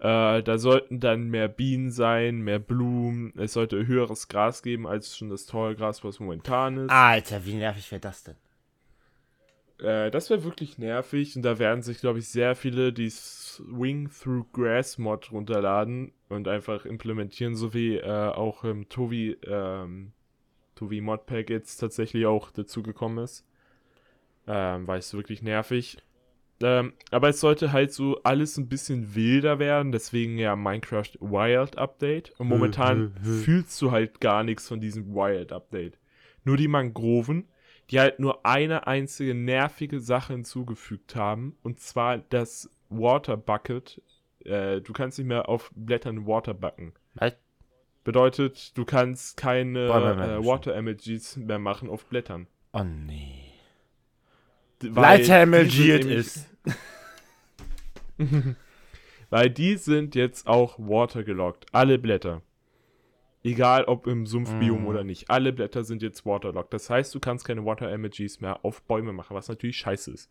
Äh, 0.00 0.42
da 0.42 0.56
sollten 0.56 0.98
dann 0.98 1.28
mehr 1.28 1.48
Bienen 1.48 1.90
sein, 1.90 2.40
mehr 2.40 2.58
Blumen. 2.58 3.34
Es 3.36 3.52
sollte 3.52 3.86
höheres 3.86 4.28
Gras 4.28 4.62
geben 4.62 4.86
als 4.86 5.16
schon 5.16 5.28
das 5.28 5.44
teure 5.44 5.76
Gras, 5.76 6.02
was 6.02 6.20
momentan 6.20 6.78
ist. 6.78 6.90
Alter, 6.90 7.44
wie 7.44 7.54
nervig 7.54 7.90
wäre 7.92 8.00
das 8.00 8.24
denn? 8.24 8.36
Äh, 9.78 10.10
das 10.10 10.30
wäre 10.30 10.42
wirklich 10.42 10.78
nervig 10.78 11.36
und 11.36 11.42
da 11.42 11.58
werden 11.58 11.82
sich, 11.82 12.00
glaube 12.00 12.18
ich, 12.18 12.28
sehr 12.28 12.56
viele 12.56 12.94
die 12.94 13.10
Swing 13.10 14.10
Through 14.10 14.46
Grass 14.54 14.96
Mod 14.96 15.32
runterladen 15.32 16.12
und 16.30 16.48
einfach 16.48 16.86
implementieren, 16.86 17.54
so 17.54 17.74
wie 17.74 17.96
äh, 17.96 18.30
auch 18.30 18.64
im 18.64 18.88
Tovi, 18.88 19.36
ähm, 19.46 20.12
Tovi 20.76 21.02
Modpack 21.02 21.50
jetzt 21.50 21.76
tatsächlich 21.76 22.24
auch 22.24 22.50
dazu 22.50 22.82
gekommen 22.82 23.18
ist. 23.18 23.44
Ähm, 24.46 24.86
weil 24.86 25.00
es 25.00 25.12
wirklich 25.12 25.42
nervig. 25.42 25.98
Ähm, 26.62 26.92
aber 27.10 27.30
es 27.30 27.40
sollte 27.40 27.72
halt 27.72 27.92
so 27.92 28.20
alles 28.22 28.56
ein 28.58 28.68
bisschen 28.68 29.14
wilder 29.14 29.58
werden, 29.58 29.92
deswegen 29.92 30.38
ja 30.38 30.56
Minecraft 30.56 31.12
Wild 31.20 31.78
Update. 31.78 32.32
Und 32.38 32.48
momentan 32.48 33.14
fühlst 33.22 33.80
du 33.80 33.90
halt 33.90 34.20
gar 34.20 34.44
nichts 34.44 34.68
von 34.68 34.80
diesem 34.80 35.14
Wild 35.14 35.52
Update. 35.52 35.98
Nur 36.44 36.56
die 36.56 36.68
Mangroven, 36.68 37.48
die 37.90 37.98
halt 37.98 38.20
nur 38.20 38.44
eine 38.44 38.86
einzige 38.86 39.34
nervige 39.34 40.00
Sache 40.00 40.34
hinzugefügt 40.34 41.16
haben, 41.16 41.56
und 41.62 41.80
zwar 41.80 42.18
das 42.18 42.70
Water 42.88 43.36
Bucket. 43.36 44.02
Äh, 44.44 44.80
du 44.80 44.92
kannst 44.92 45.18
nicht 45.18 45.26
mehr 45.26 45.48
auf 45.48 45.70
Blättern 45.74 46.26
Water 46.26 46.54
backen. 46.54 46.92
Was? 47.14 47.34
Bedeutet, 48.04 48.76
du 48.78 48.84
kannst 48.84 49.36
keine 49.36 49.86
äh. 49.86 50.44
Water 50.44 50.74
Emojis 50.74 51.36
mehr 51.36 51.58
machen 51.58 51.90
auf 51.90 52.06
Blättern. 52.06 52.46
Oh 52.72 52.82
nee. 52.82 53.39
D- 54.82 54.88
weil 54.94 55.18
die 55.18 55.22
Leiter 55.22 55.24
sind 55.24 55.54
emulgiert 55.54 56.04
nämlich- 56.04 56.18
ist. 56.18 56.46
Weil 59.30 59.48
die 59.50 59.76
sind 59.76 60.14
jetzt 60.14 60.46
auch 60.46 60.76
watergelockt. 60.78 61.66
Alle 61.72 61.98
Blätter. 61.98 62.42
Egal 63.44 63.84
ob 63.84 64.06
im 64.06 64.26
Sumpfbiom 64.26 64.80
Mhm. 64.82 64.86
oder 64.86 65.04
nicht. 65.04 65.30
Alle 65.30 65.52
Blätter 65.52 65.84
sind 65.84 66.02
jetzt 66.02 66.26
waterlocked. 66.26 66.74
Das 66.74 66.90
heißt, 66.90 67.14
du 67.14 67.20
kannst 67.20 67.44
keine 67.46 67.64
Water 67.64 67.88
Emojis 67.90 68.40
mehr 68.40 68.64
auf 68.64 68.82
Bäume 68.82 69.12
machen, 69.12 69.34
was 69.36 69.48
natürlich 69.48 69.76
scheiße 69.78 70.10
ist. 70.10 70.30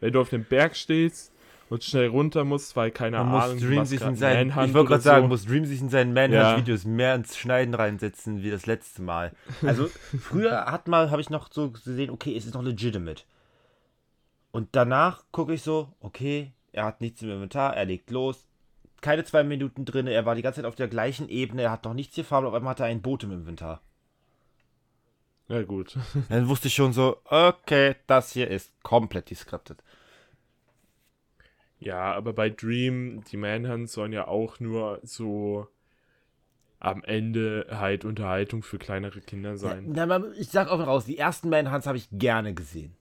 Wenn 0.00 0.12
du 0.12 0.20
auf 0.20 0.28
dem 0.30 0.44
Berg 0.44 0.76
stehst 0.76 1.32
und 1.70 1.84
schnell 1.84 2.08
runter 2.08 2.44
musst, 2.44 2.76
weil 2.76 2.90
keine 2.90 3.18
Man 3.18 3.28
muss 3.28 3.44
Ahnung, 3.44 3.60
du 3.60 3.66
Dream 3.68 3.84
sich 3.84 4.00
in 4.02 4.16
seinen, 4.16 4.48
Manhunt 4.48 4.68
ich 4.68 4.74
wollte 4.74 4.88
gerade 4.88 5.02
sagen, 5.02 5.24
so. 5.24 5.28
muss 5.28 5.46
Dream 5.46 5.64
sich 5.64 5.80
in 5.80 5.88
seinen 5.88 6.14
Ja. 6.16 6.28
Manhunt-Videos 6.28 6.84
mehr 6.84 7.14
ins 7.14 7.36
Schneiden 7.36 7.74
reinsetzen 7.74 8.42
wie 8.42 8.50
das 8.50 8.66
letzte 8.66 9.00
Mal. 9.02 9.32
Also 9.62 9.88
früher 10.20 10.66
hat 10.66 10.88
mal, 10.88 11.10
habe 11.10 11.20
ich 11.22 11.30
noch 11.30 11.50
so 11.52 11.70
gesehen, 11.70 12.10
okay, 12.10 12.36
es 12.36 12.44
ist 12.46 12.54
noch 12.54 12.62
legitimate. 12.62 13.22
Und 14.50 14.70
danach 14.72 15.24
gucke 15.30 15.54
ich 15.54 15.62
so, 15.62 15.92
okay, 16.00 16.52
er 16.72 16.84
hat 16.84 17.00
nichts 17.00 17.22
im 17.22 17.30
Inventar, 17.30 17.76
er 17.76 17.84
legt 17.84 18.10
los. 18.10 18.46
Keine 19.00 19.24
zwei 19.24 19.44
Minuten 19.44 19.84
drin, 19.84 20.06
er 20.06 20.26
war 20.26 20.34
die 20.34 20.42
ganze 20.42 20.60
Zeit 20.60 20.68
auf 20.68 20.74
der 20.74 20.88
gleichen 20.88 21.28
Ebene, 21.28 21.62
er 21.62 21.70
hat 21.70 21.84
noch 21.84 21.94
nichts 21.94 22.16
gefarmt, 22.16 22.46
auf 22.46 22.54
einmal 22.54 22.70
hat 22.70 22.80
er 22.80 22.86
ein 22.86 23.02
Boot 23.02 23.22
im 23.22 23.32
Inventar. 23.32 23.80
Ja, 25.48 25.62
gut. 25.62 25.96
Dann 26.28 26.48
wusste 26.48 26.68
ich 26.68 26.74
schon 26.74 26.92
so, 26.92 27.18
okay, 27.24 27.96
das 28.06 28.32
hier 28.32 28.48
ist 28.50 28.72
komplett 28.82 29.30
deskriptet. 29.30 29.82
Ja, 31.78 32.12
aber 32.12 32.32
bei 32.32 32.50
Dream, 32.50 33.22
die 33.30 33.36
Manhunts 33.36 33.92
sollen 33.92 34.12
ja 34.12 34.26
auch 34.26 34.58
nur 34.58 35.00
so 35.04 35.68
am 36.80 37.02
Ende 37.04 37.66
halt 37.70 38.04
Unterhaltung 38.04 38.62
für 38.62 38.78
kleinere 38.78 39.20
Kinder 39.20 39.56
sein. 39.56 39.84
Na, 39.88 40.06
na, 40.06 40.22
ich 40.36 40.48
sag 40.48 40.68
auch 40.68 40.80
raus, 40.80 41.04
die 41.04 41.18
ersten 41.18 41.48
Manhunts 41.48 41.86
habe 41.86 41.98
ich 41.98 42.08
gerne 42.12 42.54
gesehen. 42.54 42.96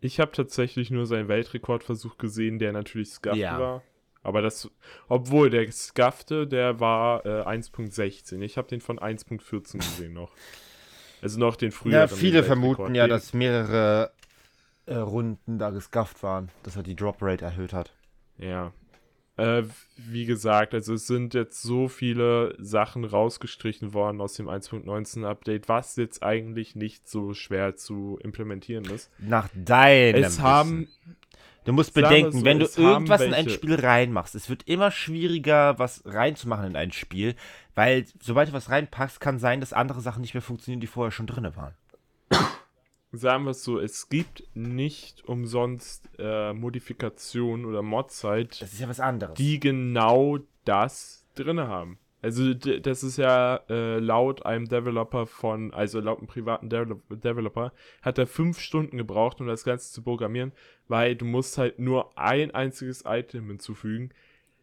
Ich 0.00 0.20
habe 0.20 0.32
tatsächlich 0.32 0.90
nur 0.90 1.06
seinen 1.06 1.28
Weltrekordversuch 1.28 2.18
gesehen, 2.18 2.58
der 2.58 2.72
natürlich 2.72 3.10
Scuff 3.10 3.36
Ja. 3.36 3.58
war. 3.58 3.82
Aber 4.22 4.42
das, 4.42 4.70
obwohl 5.08 5.48
der 5.48 5.70
Skafte, 5.72 6.46
der 6.46 6.80
war 6.80 7.24
äh, 7.24 7.42
1.16. 7.44 8.40
Ich 8.42 8.58
habe 8.58 8.68
den 8.68 8.80
von 8.80 8.98
1.14 8.98 9.78
gesehen 9.78 10.12
noch. 10.12 10.32
Also 11.22 11.38
noch 11.38 11.56
den 11.56 11.72
früheren. 11.72 12.08
Ja, 12.08 12.14
viele 12.14 12.42
vermuten 12.44 12.94
ja, 12.94 13.06
dass 13.08 13.32
mehrere 13.32 14.12
äh, 14.86 14.96
Runden 14.96 15.58
da 15.58 15.70
gescufft 15.70 16.22
waren, 16.22 16.50
dass 16.62 16.76
er 16.76 16.82
die 16.82 16.94
Drop 16.94 17.16
Rate 17.20 17.44
erhöht 17.44 17.72
hat. 17.72 17.92
Ja. 18.38 18.72
Äh, 19.38 19.62
wie 19.96 20.26
gesagt, 20.26 20.74
also 20.74 20.94
es 20.94 21.06
sind 21.06 21.32
jetzt 21.32 21.62
so 21.62 21.86
viele 21.86 22.56
Sachen 22.58 23.04
rausgestrichen 23.04 23.94
worden 23.94 24.20
aus 24.20 24.34
dem 24.34 24.48
1.19 24.48 25.24
Update, 25.24 25.68
was 25.68 25.94
jetzt 25.96 26.24
eigentlich 26.24 26.74
nicht 26.74 27.08
so 27.08 27.34
schwer 27.34 27.76
zu 27.76 28.18
implementieren 28.22 28.84
ist. 28.86 29.10
Nach 29.18 29.48
deinem 29.54 30.24
Es 30.24 30.40
haben, 30.40 30.88
Du 31.64 31.72
musst 31.72 31.92
bedenken, 31.92 32.38
so, 32.38 32.44
wenn 32.46 32.58
du 32.60 32.66
irgendwas 32.76 33.20
in 33.20 33.34
ein 33.34 33.48
Spiel 33.50 33.74
reinmachst, 33.74 34.34
es 34.34 34.48
wird 34.48 34.62
immer 34.66 34.90
schwieriger, 34.90 35.78
was 35.78 36.02
reinzumachen 36.06 36.68
in 36.68 36.76
ein 36.76 36.92
Spiel, 36.92 37.34
weil 37.74 38.06
sobald 38.22 38.48
du 38.48 38.52
was 38.54 38.70
reinpackst, 38.70 39.20
kann 39.20 39.38
sein, 39.38 39.60
dass 39.60 39.74
andere 39.74 40.00
Sachen 40.00 40.22
nicht 40.22 40.32
mehr 40.32 40.42
funktionieren, 40.42 40.80
die 40.80 40.86
vorher 40.86 41.10
schon 41.10 41.26
drin 41.26 41.44
waren. 41.56 41.74
Sagen 43.12 43.44
wir 43.44 43.50
es 43.52 43.64
so, 43.64 43.78
es 43.78 44.08
gibt 44.08 44.44
nicht 44.54 45.24
umsonst 45.26 46.08
äh, 46.18 46.52
Modifikationen 46.52 47.64
oder 47.66 47.82
Mods-Zeit, 47.82 48.60
Das 48.60 48.72
ist 48.72 48.80
ja 48.80 48.88
was 48.88 49.00
anderes. 49.00 49.34
die 49.34 49.58
genau 49.60 50.38
das 50.64 51.26
drin 51.34 51.60
haben. 51.60 51.98
Also 52.20 52.52
das 52.52 53.04
ist 53.04 53.16
ja 53.16 53.60
äh, 53.70 54.00
laut 54.00 54.44
einem 54.44 54.68
Developer 54.68 55.26
von, 55.26 55.72
also 55.72 56.00
laut 56.00 56.18
einem 56.18 56.26
privaten 56.26 56.68
Devel 56.68 57.00
Developer, 57.10 57.72
hat 58.02 58.18
er 58.18 58.26
fünf 58.26 58.58
Stunden 58.58 58.96
gebraucht, 58.98 59.40
um 59.40 59.46
das 59.46 59.62
Ganze 59.62 59.92
zu 59.92 60.02
programmieren, 60.02 60.50
weil 60.88 61.14
du 61.14 61.24
musst 61.24 61.58
halt 61.58 61.78
nur 61.78 62.18
ein 62.18 62.50
einziges 62.50 63.04
Item 63.06 63.46
hinzufügen, 63.46 64.10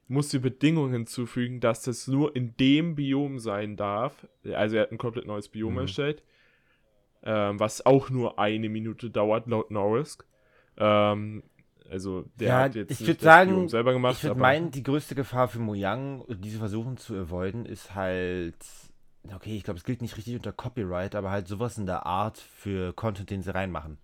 musst 0.10 0.34
die 0.34 0.40
Bedingung 0.40 0.92
hinzufügen, 0.92 1.62
dass 1.62 1.82
das 1.84 2.08
nur 2.08 2.36
in 2.36 2.56
dem 2.58 2.96
Biom 2.96 3.40
sein 3.40 3.78
darf. 3.78 4.28
Also 4.54 4.76
er 4.76 4.82
hat 4.84 4.92
ein 4.92 4.98
komplett 4.98 5.26
neues 5.26 5.48
Biom 5.48 5.74
Mhm. 5.76 5.80
erstellt, 5.80 6.24
ähm, 7.26 7.60
was 7.60 7.86
auch 7.86 8.10
nur 8.10 8.40
eine 8.40 8.70
Minute 8.70 9.10
dauert, 9.10 9.48
laut 9.48 9.72
Norrisk. 9.72 10.26
Ähm, 10.78 11.44
also 11.90 12.26
der 12.40 12.50
Ja, 12.50 12.60
hat 12.62 12.76
jetzt 12.76 12.92
ich 13.02 13.08
nicht 13.08 13.22
sagen, 13.22 13.52
Biom 13.56 13.70
selber 13.70 13.94
gemacht, 13.94 14.16
ich 14.18 14.24
würde 14.24 14.40
meinen, 14.40 14.72
die 14.72 14.84
größte 14.84 15.16
Gefahr 15.16 15.48
für 15.48 15.60
Mojang, 15.60 16.24
diese 16.30 16.58
versuchen 16.60 16.98
zu 16.98 17.16
avoiden, 17.16 17.66
ist 17.66 17.94
halt. 17.96 18.56
Okay, 19.34 19.56
ich 19.58 19.64
glaube, 19.64 19.78
es 19.80 19.84
gilt 19.84 20.02
nicht 20.02 20.18
richtig 20.18 20.36
unter 20.36 20.52
Copyright, 20.52 21.16
aber 21.16 21.32
halt 21.32 21.48
sowas 21.48 21.78
in 21.78 21.86
der 21.88 22.06
Art 22.06 22.38
für 22.38 22.94
Content, 22.94 23.30
den 23.32 23.42
sie 23.42 23.54
reinmachen. 23.54 23.98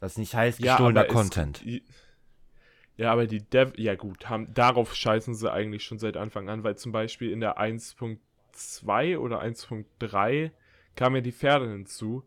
Das 0.00 0.16
nicht 0.18 0.34
heißt 0.34 0.60
gestohlener 0.60 1.04
es- 1.04 1.12
Content. 1.12 1.64
i- 1.64 1.82
Ja, 2.96 3.10
aber 3.12 3.26
die 3.26 3.40
Dev, 3.42 3.72
ja 3.76 3.94
gut, 3.94 4.28
haben, 4.28 4.52
darauf 4.54 4.94
scheißen 4.94 5.34
sie 5.34 5.50
eigentlich 5.50 5.84
schon 5.84 5.98
seit 5.98 6.16
Anfang 6.16 6.48
an, 6.48 6.62
weil 6.62 6.76
zum 6.76 6.92
Beispiel 6.92 7.30
in 7.30 7.40
der 7.40 7.58
1.2 7.58 9.18
oder 9.18 9.40
1.3 9.40 10.52
kamen 10.96 11.16
ja 11.16 11.22
die 11.22 11.32
Pferde 11.32 11.70
hinzu 11.70 12.24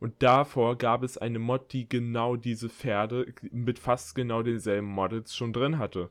und 0.00 0.22
davor 0.22 0.76
gab 0.76 1.02
es 1.02 1.18
eine 1.18 1.38
Mod, 1.38 1.72
die 1.72 1.88
genau 1.88 2.36
diese 2.36 2.68
Pferde 2.68 3.32
mit 3.50 3.78
fast 3.78 4.14
genau 4.14 4.42
denselben 4.42 4.86
Models 4.86 5.34
schon 5.34 5.52
drin 5.52 5.78
hatte. 5.78 6.10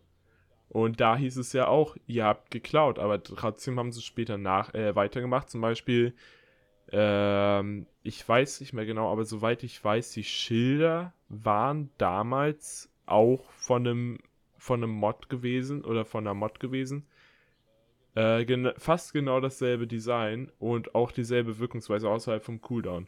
Und 0.70 1.00
da 1.00 1.16
hieß 1.16 1.38
es 1.38 1.54
ja 1.54 1.68
auch, 1.68 1.96
ihr 2.08 2.26
habt 2.26 2.52
geklaut, 2.52 3.00
aber 3.00 3.24
trotzdem 3.24 3.80
haben 3.80 3.94
sie 3.94 4.02
später 4.02 4.38
nach, 4.38 4.74
äh, 4.74 4.96
weitergemacht. 4.96 5.50
Zum 5.50 5.62
Beispiel, 5.62 6.14
ähm, 6.92 7.88
ich 8.04 8.28
weiß 8.28 8.60
nicht 8.60 8.74
mehr 8.74 8.86
genau, 8.86 9.12
aber 9.12 9.24
soweit 9.24 9.64
ich 9.64 9.82
weiß, 9.82 10.12
die 10.12 10.26
Schilder 10.26 11.14
waren 11.30 11.90
damals 11.98 12.92
auch 13.06 13.50
von 13.52 13.88
einem, 13.88 14.20
von 14.58 14.84
einem 14.84 14.92
Mod 14.92 15.30
gewesen 15.30 15.86
oder 15.86 16.04
von 16.04 16.28
einer 16.28 16.34
Mod 16.34 16.60
gewesen. 16.60 17.08
Äh, 18.18 18.46
gen 18.46 18.72
fast 18.78 19.14
genau 19.14 19.40
dasselbe 19.40 19.86
Design 19.86 20.52
und 20.58 20.96
auch 20.96 21.12
dieselbe 21.12 21.60
Wirkungsweise 21.60 22.10
außerhalb 22.10 22.44
vom 22.44 22.62
Cooldown. 22.62 23.06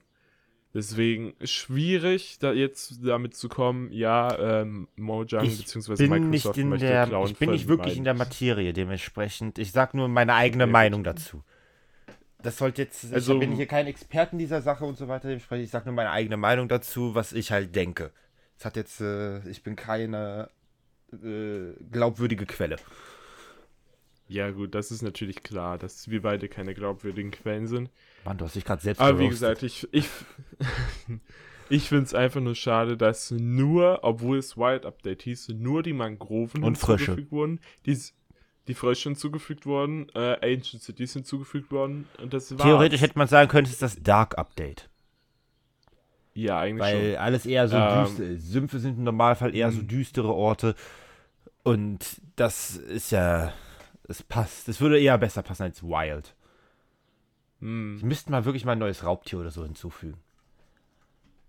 Deswegen 0.72 1.34
schwierig, 1.43 2.38
da 2.38 2.53
jetzt 2.53 2.99
damit 3.03 3.36
zu 3.36 3.49
kommen, 3.49 3.91
ja, 3.91 4.62
ähm, 4.62 4.88
Mojang 4.97 5.45
Ich 5.45 5.57
bzw. 5.66 5.95
bin 5.95 6.30
nicht 6.30 6.45
Microsoft 6.45 6.57
in 6.60 6.70
möchte 6.70 6.86
der, 6.86 7.07
Clown 7.07 7.28
ich 7.28 7.38
bin 7.38 7.49
nicht 7.49 7.68
wirklich 7.68 7.97
in 7.97 8.03
der 8.03 8.14
Materie, 8.14 8.72
dementsprechend. 8.72 9.57
Ich 9.57 9.72
sag 9.72 9.95
nur 9.95 10.07
meine 10.10 10.36
eigene 10.36 10.66
Okay, 10.66 10.72
Meinung 10.74 11.03
dazu. 11.03 11.43
Das 12.43 12.60
sollte 12.60 12.84
jetzt, 12.84 13.12
Also- 13.12 13.34
ich 13.34 13.39
bin 13.39 13.53
hier 13.53 13.66
kein 13.66 13.88
Experte 13.88 14.34
in 14.34 14.38
dieser 14.38 14.62
Sache 14.62 14.86
und 14.86 14.95
so 14.95 15.07
weiter, 15.07 15.28
dementsprechend, 15.28 15.66
ich 15.66 15.72
sag 15.72 15.88
nur 15.88 15.95
meine 15.95 16.12
eigene 16.12 16.38
Meinung 16.38 16.68
dazu, 16.68 17.16
was 17.16 17.34
ich 17.34 17.51
halt 17.51 17.76
denke. 17.76 18.12
Es 18.60 18.64
hat 18.64 18.76
jetzt, 18.76 19.01
äh, 19.01 19.39
ich 19.49 19.64
bin 19.64 19.76
keine 19.76 20.51
äh, 21.12 21.74
glaubwürdige 21.91 22.45
Quelle. 22.45 22.76
Ja, 24.32 24.52
gut, 24.52 24.76
das 24.76 24.92
ist 24.92 25.02
natürlich 25.02 25.42
klar, 25.42 25.80
dass 25.80 26.08
wir 26.10 26.22
beide 26.22 26.48
keine 26.48 26.76
glaubwürdigen 26.76 27.32
Quellen 27.32 27.66
sind. 27.68 27.90
Mann, 28.24 28.38
du 28.38 28.46
hast 28.46 28.56
dich 28.56 28.64
gerade 28.64 28.82
selbst 28.82 29.02
Aber 29.02 29.18
wie 29.18 29.28
gesagt, 29.28 29.64
ich, 29.64 29.88
ich, 29.92 30.08
ich 31.70 31.90
finde 31.90 32.06
es 32.06 32.14
einfach 32.14 32.40
nur 32.40 32.54
schade, 32.56 32.96
dass 32.96 33.32
nur, 33.32 34.04
obwohl 34.04 34.38
es 34.38 34.56
Wild 34.56 34.86
Update 34.86 35.24
hieß, 35.24 35.50
nur 35.50 35.82
die 35.82 35.94
Mangroven 35.94 36.64
Und 36.64 36.78
Frösche. 36.78 37.06
hinzugefügt 37.06 37.32
wurden, 37.32 37.60
die, 37.88 37.98
die 38.68 38.74
Frösche 38.76 39.10
hinzugefügt 39.10 39.66
wurden, 39.66 40.10
äh, 40.14 40.38
Ancient 40.54 40.84
Cities 40.84 41.14
hinzugefügt 41.14 41.72
worden 41.72 42.08
und 42.22 42.32
das. 42.32 42.50
Theoretisch 42.50 43.02
hätte 43.02 43.18
man 43.18 43.28
sagen 43.28 43.50
können, 43.50 43.66
es 43.66 43.74
ist 43.74 43.82
das 43.82 44.02
Dark 44.04 44.38
Update. 44.38 44.90
Ja, 46.36 46.60
eigentlich 46.60 46.82
Weil 46.86 47.18
alles 47.18 47.48
eher 47.48 47.68
so 47.68 47.76
Ähm. 47.78 48.06
düster 48.06 48.24
ist. 48.26 48.52
Sümpfe 48.52 48.78
sind 48.80 49.00
im 49.00 49.04
Normalfall 49.06 49.56
eher 49.56 49.72
so 49.72 49.82
Mhm. 49.82 49.88
düstere 49.88 50.32
Orte. 50.34 50.76
Und 51.64 52.22
das 52.36 52.78
ist 52.78 53.12
ja. 53.12 53.54
Es 54.10 54.24
passt. 54.24 54.68
Das 54.68 54.82
würde 54.82 54.99
eher 54.99 55.18
besser 55.18 55.43
passen 55.43 55.64
als 55.64 55.84
Wild. 55.84 56.36
schon. 57.60 57.97
Sie 57.97 58.01
Hm. 58.01 58.07
müssten 58.07 58.32
mal 58.32 58.45
wirklich 58.45 58.66
mal 58.66 58.74
ein 58.74 58.80
neues 58.80 59.03
Raubtier 59.03 59.39
oder 59.39 59.51
so 59.51 59.64
hinzufügen. 59.64 60.18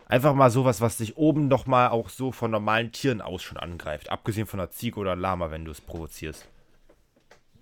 Einfach 0.06 0.34
mal 0.34 0.50
sowas, 0.50 0.80
was 0.80 0.96
dich 0.96 1.16
oben 1.16 1.46
noch 1.48 1.66
mal 1.66 1.88
auch 1.88 2.08
so 2.08 2.32
von 2.32 2.50
normalen 2.50 2.90
Tieren 2.90 3.20
aus 3.20 3.42
schon 3.42 3.58
angreift. 3.58 4.11
Abgesehen 4.11 4.46
von 4.48 4.58
einer 4.58 4.70
Ziege 4.70 4.98
oder 4.98 5.14
Lama, 5.14 5.50
wenn 5.52 5.64
du 5.64 5.70
es 5.70 5.80
provozierst. 5.80 6.48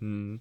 Hm. 0.01 0.41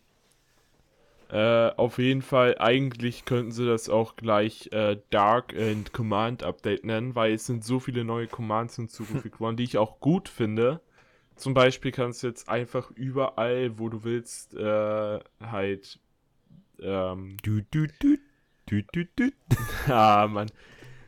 Äh, 1.29 1.71
auf 1.75 1.97
jeden 1.97 2.21
Fall, 2.21 2.57
eigentlich 2.59 3.25
könnten 3.25 3.51
sie 3.51 3.65
das 3.65 3.89
auch 3.89 4.15
gleich 4.15 4.71
äh, 4.71 4.97
Dark 5.09 5.53
and 5.53 5.91
Command 5.91 6.43
Update 6.43 6.85
nennen, 6.85 7.15
weil 7.15 7.33
es 7.33 7.45
sind 7.45 7.65
so 7.65 7.81
viele 7.81 8.05
neue 8.05 8.27
Commands 8.27 8.77
hinzugefügt 8.77 9.39
worden, 9.41 9.57
die 9.57 9.65
ich 9.65 9.77
auch 9.77 9.99
gut 9.99 10.29
finde. 10.29 10.79
Zum 11.37 11.53
Beispiel 11.53 11.91
kannst 11.91 12.23
du 12.23 12.27
jetzt 12.27 12.49
einfach 12.49 12.91
überall, 12.91 13.77
wo 13.77 13.89
du 13.89 14.03
willst, 14.03 14.55
äh, 14.55 15.19
halt, 15.39 15.99
ähm, 16.79 17.37
Du, 17.43 17.61
du, 17.71 17.87
du, 17.99 18.17
du, 18.65 18.81
du, 18.91 19.05
du. 19.15 19.31
ah, 19.87 20.27
Mann, 20.27 20.49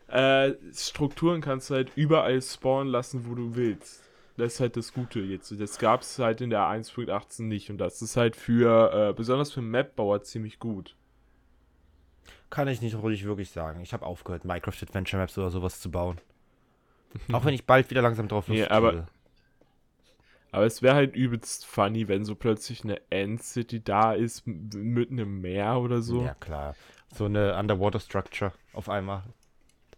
äh, 0.08 0.54
Strukturen 0.74 1.42
kannst 1.42 1.70
du 1.70 1.76
halt 1.76 1.92
überall 1.96 2.42
spawnen 2.42 2.92
lassen, 2.92 3.26
wo 3.28 3.36
du 3.36 3.56
willst. 3.56 4.04
Das 4.38 4.54
ist 4.54 4.60
halt 4.60 4.78
das 4.78 4.94
Gute 4.94 5.20
jetzt. 5.20 5.52
Das 5.60 5.80
gab 5.80 6.02
es 6.02 6.18
halt 6.20 6.42
in 6.42 6.50
der 6.50 6.62
1.18 6.62 7.44
nicht 7.44 7.70
und 7.70 7.78
das 7.78 8.02
ist 8.02 8.16
halt 8.16 8.36
für, 8.36 9.10
äh, 9.10 9.14
besonders 9.14 9.52
für 9.52 9.62
Mapbauer 9.62 10.24
ziemlich 10.24 10.60
gut. 10.60 10.96
Kann 12.50 12.68
ich 12.68 12.82
nicht 12.82 12.96
ruhig 12.96 13.26
wirklich 13.26 13.50
sagen. 13.52 13.82
Ich 13.82 13.94
habe 13.94 14.06
aufgehört, 14.06 14.46
Minecraft 14.46 14.82
Adventure 14.82 15.22
Maps 15.22 15.38
oder 15.38 15.52
sowas 15.52 15.82
zu 15.82 15.92
bauen. 15.92 16.18
Auch 17.32 17.46
wenn 17.46 17.54
ich 17.54 17.66
bald 17.66 17.90
wieder 17.90 18.02
langsam 18.02 18.28
drauf 18.28 18.48
Lust 18.48 18.60
Nee, 18.60 18.68
aber-. 18.68 19.08
Aber 20.52 20.66
es 20.66 20.82
wäre 20.82 20.96
halt 20.96 21.16
übelst 21.16 21.66
funny, 21.66 22.08
wenn 22.08 22.26
so 22.26 22.36
plötzlich 22.36 22.84
eine 22.84 23.00
End-City 23.12 23.84
da 23.84 24.14
ist, 24.14 24.48
m- 24.48 24.70
mitten 24.74 25.18
im 25.20 25.42
Meer 25.42 25.80
oder 25.80 26.02
so. 26.02 26.24
Ja, 26.24 26.34
klar. 26.36 26.76
So 27.14 27.26
eine 27.26 27.56
Underwater 27.58 28.00
Structure 28.00 28.54
auf 28.74 28.90
einmal. 28.90 29.24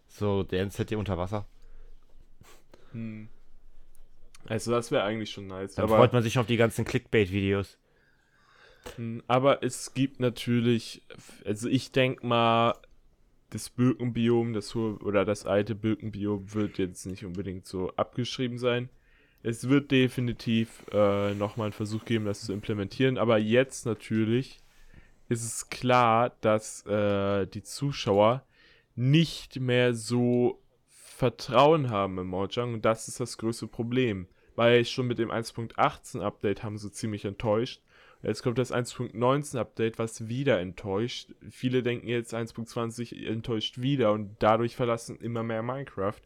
So, 0.08 0.42
der 0.42 0.60
NZT 0.62 0.96
unter 0.96 1.16
Wasser. 1.18 1.46
Hm. 2.92 3.28
Also 4.46 4.72
das 4.72 4.90
wäre 4.90 5.04
eigentlich 5.04 5.30
schon 5.30 5.46
nice. 5.46 5.74
Dann 5.74 5.84
aber, 5.84 5.96
freut 5.96 6.12
man 6.12 6.22
sich 6.22 6.38
auf 6.38 6.46
die 6.46 6.56
ganzen 6.56 6.84
Clickbait-Videos. 6.84 7.78
hm, 8.96 9.22
aber 9.28 9.62
es 9.62 9.94
gibt 9.94 10.20
natürlich, 10.20 11.02
also 11.44 11.68
ich 11.68 11.92
denke 11.92 12.26
mal, 12.26 12.74
das 13.50 13.70
Birkenbiom, 13.70 14.52
das 14.54 14.74
hohe 14.74 14.96
oder 14.98 15.24
das 15.24 15.46
alte 15.46 15.74
Birkenbiom 15.74 16.54
wird 16.54 16.78
jetzt 16.78 17.06
nicht 17.06 17.24
unbedingt 17.24 17.66
so 17.66 17.90
abgeschrieben 17.96 18.58
sein. 18.58 18.88
Es 19.42 19.68
wird 19.68 19.90
definitiv 19.90 20.84
äh, 20.92 21.34
nochmal 21.34 21.66
einen 21.66 21.72
Versuch 21.72 22.04
geben, 22.04 22.24
das 22.24 22.42
zu 22.42 22.52
implementieren, 22.52 23.18
aber 23.18 23.38
jetzt 23.38 23.86
natürlich 23.86 24.60
ist 25.28 25.44
es 25.44 25.70
klar, 25.70 26.36
dass 26.40 26.86
äh, 26.86 27.46
die 27.46 27.62
Zuschauer 27.62 28.44
nicht 28.94 29.58
mehr 29.58 29.94
so 29.94 30.62
Vertrauen 30.88 31.90
haben 31.90 32.18
im 32.18 32.28
Mojang 32.28 32.74
und 32.74 32.84
das 32.84 33.08
ist 33.08 33.20
das 33.20 33.38
größte 33.38 33.66
Problem. 33.66 34.28
Weil 34.54 34.84
schon 34.84 35.06
mit 35.06 35.18
dem 35.18 35.30
1.18 35.30 36.20
Update 36.20 36.62
haben 36.62 36.76
sie 36.76 36.90
ziemlich 36.90 37.24
enttäuscht. 37.24 37.80
Jetzt 38.22 38.42
kommt 38.42 38.58
das 38.58 38.72
1.19 38.72 39.58
Update, 39.58 39.98
was 39.98 40.28
wieder 40.28 40.60
enttäuscht. 40.60 41.30
Viele 41.50 41.82
denken 41.82 42.06
jetzt 42.06 42.34
1.20 42.34 43.26
enttäuscht 43.26 43.80
wieder 43.80 44.12
und 44.12 44.36
dadurch 44.38 44.76
verlassen 44.76 45.18
immer 45.18 45.42
mehr 45.42 45.62
Minecraft. 45.62 46.20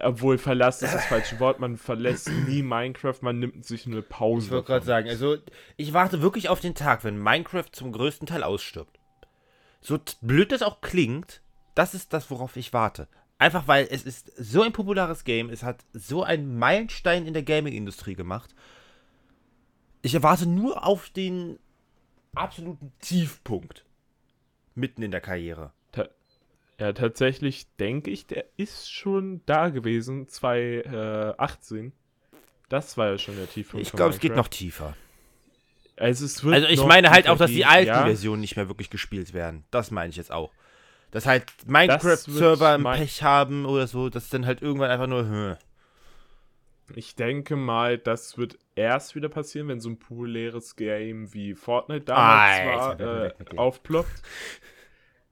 Obwohl 0.00 0.38
verlassen 0.38 0.86
ist 0.86 0.94
das 0.94 1.04
falsche 1.04 1.38
Wort, 1.38 1.60
man 1.60 1.76
verlässt 1.76 2.30
nie 2.48 2.62
Minecraft, 2.62 3.16
man 3.20 3.38
nimmt 3.38 3.64
sich 3.64 3.86
eine 3.86 4.02
Pause. 4.02 4.46
Ich 4.46 4.52
wollte 4.52 4.66
gerade 4.66 4.86
sagen, 4.86 5.08
also 5.08 5.36
ich 5.76 5.92
warte 5.92 6.22
wirklich 6.22 6.48
auf 6.48 6.60
den 6.60 6.74
Tag, 6.74 7.04
wenn 7.04 7.18
Minecraft 7.18 7.66
zum 7.72 7.92
größten 7.92 8.26
Teil 8.26 8.42
ausstirbt. 8.42 8.98
So 9.80 9.98
blöd 10.20 10.52
das 10.52 10.62
auch 10.62 10.80
klingt, 10.80 11.42
das 11.74 11.94
ist 11.94 12.12
das, 12.12 12.30
worauf 12.30 12.56
ich 12.56 12.72
warte. 12.72 13.08
Einfach 13.38 13.66
weil 13.66 13.88
es 13.90 14.04
ist 14.04 14.32
so 14.36 14.62
ein 14.62 14.72
populares 14.72 15.24
Game, 15.24 15.50
es 15.50 15.62
hat 15.62 15.84
so 15.92 16.22
einen 16.22 16.58
Meilenstein 16.58 17.26
in 17.26 17.34
der 17.34 17.42
Gaming-Industrie 17.42 18.14
gemacht. 18.14 18.54
Ich 20.00 20.14
erwarte 20.14 20.46
nur 20.46 20.86
auf 20.86 21.10
den 21.10 21.58
absoluten 22.34 22.92
Tiefpunkt 23.00 23.84
mitten 24.74 25.02
in 25.02 25.10
der 25.10 25.20
Karriere. 25.20 25.72
Ja, 26.82 26.92
tatsächlich 26.92 27.68
denke 27.76 28.10
ich, 28.10 28.26
der 28.26 28.44
ist 28.56 28.90
schon 28.92 29.40
da 29.46 29.68
gewesen, 29.68 30.26
2018. 30.26 31.92
Das 32.68 32.96
war 32.96 33.10
ja 33.10 33.18
schon 33.18 33.36
der 33.36 33.48
Tiefpunkt. 33.48 33.86
Ich 33.86 33.92
glaube, 33.92 34.10
es 34.12 34.18
geht 34.18 34.34
noch 34.34 34.48
tiefer. 34.48 34.96
Also, 35.96 36.24
es 36.24 36.44
also 36.44 36.66
ich 36.66 36.84
meine 36.84 37.10
halt 37.10 37.28
auch, 37.28 37.38
dass 37.38 37.52
die 37.52 37.64
alten 37.64 37.86
ja. 37.86 38.02
Versionen 38.02 38.40
nicht 38.40 38.56
mehr 38.56 38.66
wirklich 38.66 38.90
gespielt 38.90 39.32
werden. 39.32 39.62
Das 39.70 39.92
meine 39.92 40.10
ich 40.10 40.16
jetzt 40.16 40.32
auch. 40.32 40.50
Dass 41.12 41.24
halt 41.24 41.44
Minecraft-Server 41.66 42.70
ein 42.70 42.82
Pech 42.82 43.22
haben 43.22 43.64
oder 43.64 43.86
so, 43.86 44.08
dass 44.08 44.28
dann 44.28 44.44
halt 44.44 44.60
irgendwann 44.60 44.90
einfach 44.90 45.06
nur. 45.06 45.24
Hm. 45.28 45.56
Ich 46.96 47.14
denke 47.14 47.54
mal, 47.54 47.96
das 47.96 48.38
wird 48.38 48.58
erst 48.74 49.14
wieder 49.14 49.28
passieren, 49.28 49.68
wenn 49.68 49.78
so 49.78 49.88
ein 49.88 50.00
populäres 50.00 50.74
Game 50.74 51.32
wie 51.32 51.54
Fortnite 51.54 52.06
damals 52.06 52.60
ah, 52.60 52.98
war, 52.98 53.26
äh, 53.26 53.32
aufploppt. 53.56 54.20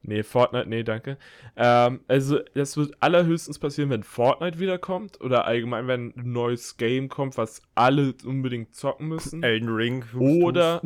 Nee, 0.03 0.23
Fortnite, 0.23 0.69
nee, 0.69 0.83
danke. 0.83 1.19
Ähm, 1.57 2.01
also, 2.09 2.39
das 2.55 2.77
wird 2.77 2.95
allerhöchstens 3.01 3.59
passieren, 3.59 3.91
wenn 3.91 4.03
Fortnite 4.03 4.59
wiederkommt 4.59 5.21
oder 5.21 5.45
allgemein, 5.45 5.89
wenn 5.89 6.15
ein 6.17 6.33
neues 6.33 6.79
Game 6.79 7.09
kommt, 7.09 7.37
was 7.37 7.63
alle 7.75 8.15
unbedingt 8.25 8.75
zocken 8.75 9.09
müssen. 9.09 9.43
Elden 9.43 9.69
Ring. 9.69 10.05
Oder, 10.19 10.81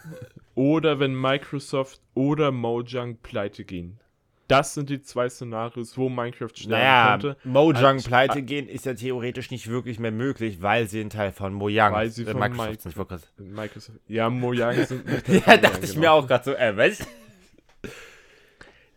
oder 0.54 0.98
wenn 0.98 1.14
Microsoft 1.14 2.00
oder 2.14 2.52
Mojang 2.52 3.18
pleite 3.22 3.64
gehen. 3.64 4.00
Das 4.46 4.74
sind 4.74 4.90
die 4.90 5.00
zwei 5.00 5.28
Szenarios, 5.28 5.96
wo 5.96 6.10
Minecraft 6.10 6.50
sterben 6.54 6.70
naja, 6.70 7.10
könnte. 7.12 7.36
Mojang 7.44 7.96
also, 7.96 8.08
pleite 8.08 8.42
gehen 8.42 8.68
ist 8.68 8.84
ja 8.84 8.92
theoretisch 8.92 9.50
nicht 9.50 9.68
wirklich 9.68 9.98
mehr 9.98 10.12
möglich, 10.12 10.60
weil 10.60 10.86
sie 10.86 11.00
ein 11.00 11.08
Teil 11.08 11.32
von 11.32 11.54
Mojang 11.54 11.94
weil 11.94 12.10
sie 12.10 12.24
äh, 12.24 12.32
von 12.32 12.40
Microsoft, 12.40 12.84
Microsoft, 12.84 13.32
Microsoft 13.38 13.98
Ja, 14.06 14.28
Mojang 14.28 14.84
sind 14.84 15.06
nicht 15.06 15.28
Ja, 15.46 15.56
dachte 15.56 15.84
ich 15.84 15.94
genau. 15.94 16.00
mir 16.00 16.12
auch 16.12 16.26
gerade 16.26 16.44
so, 16.44 16.52
äh, 16.52 16.76
was? 16.76 17.06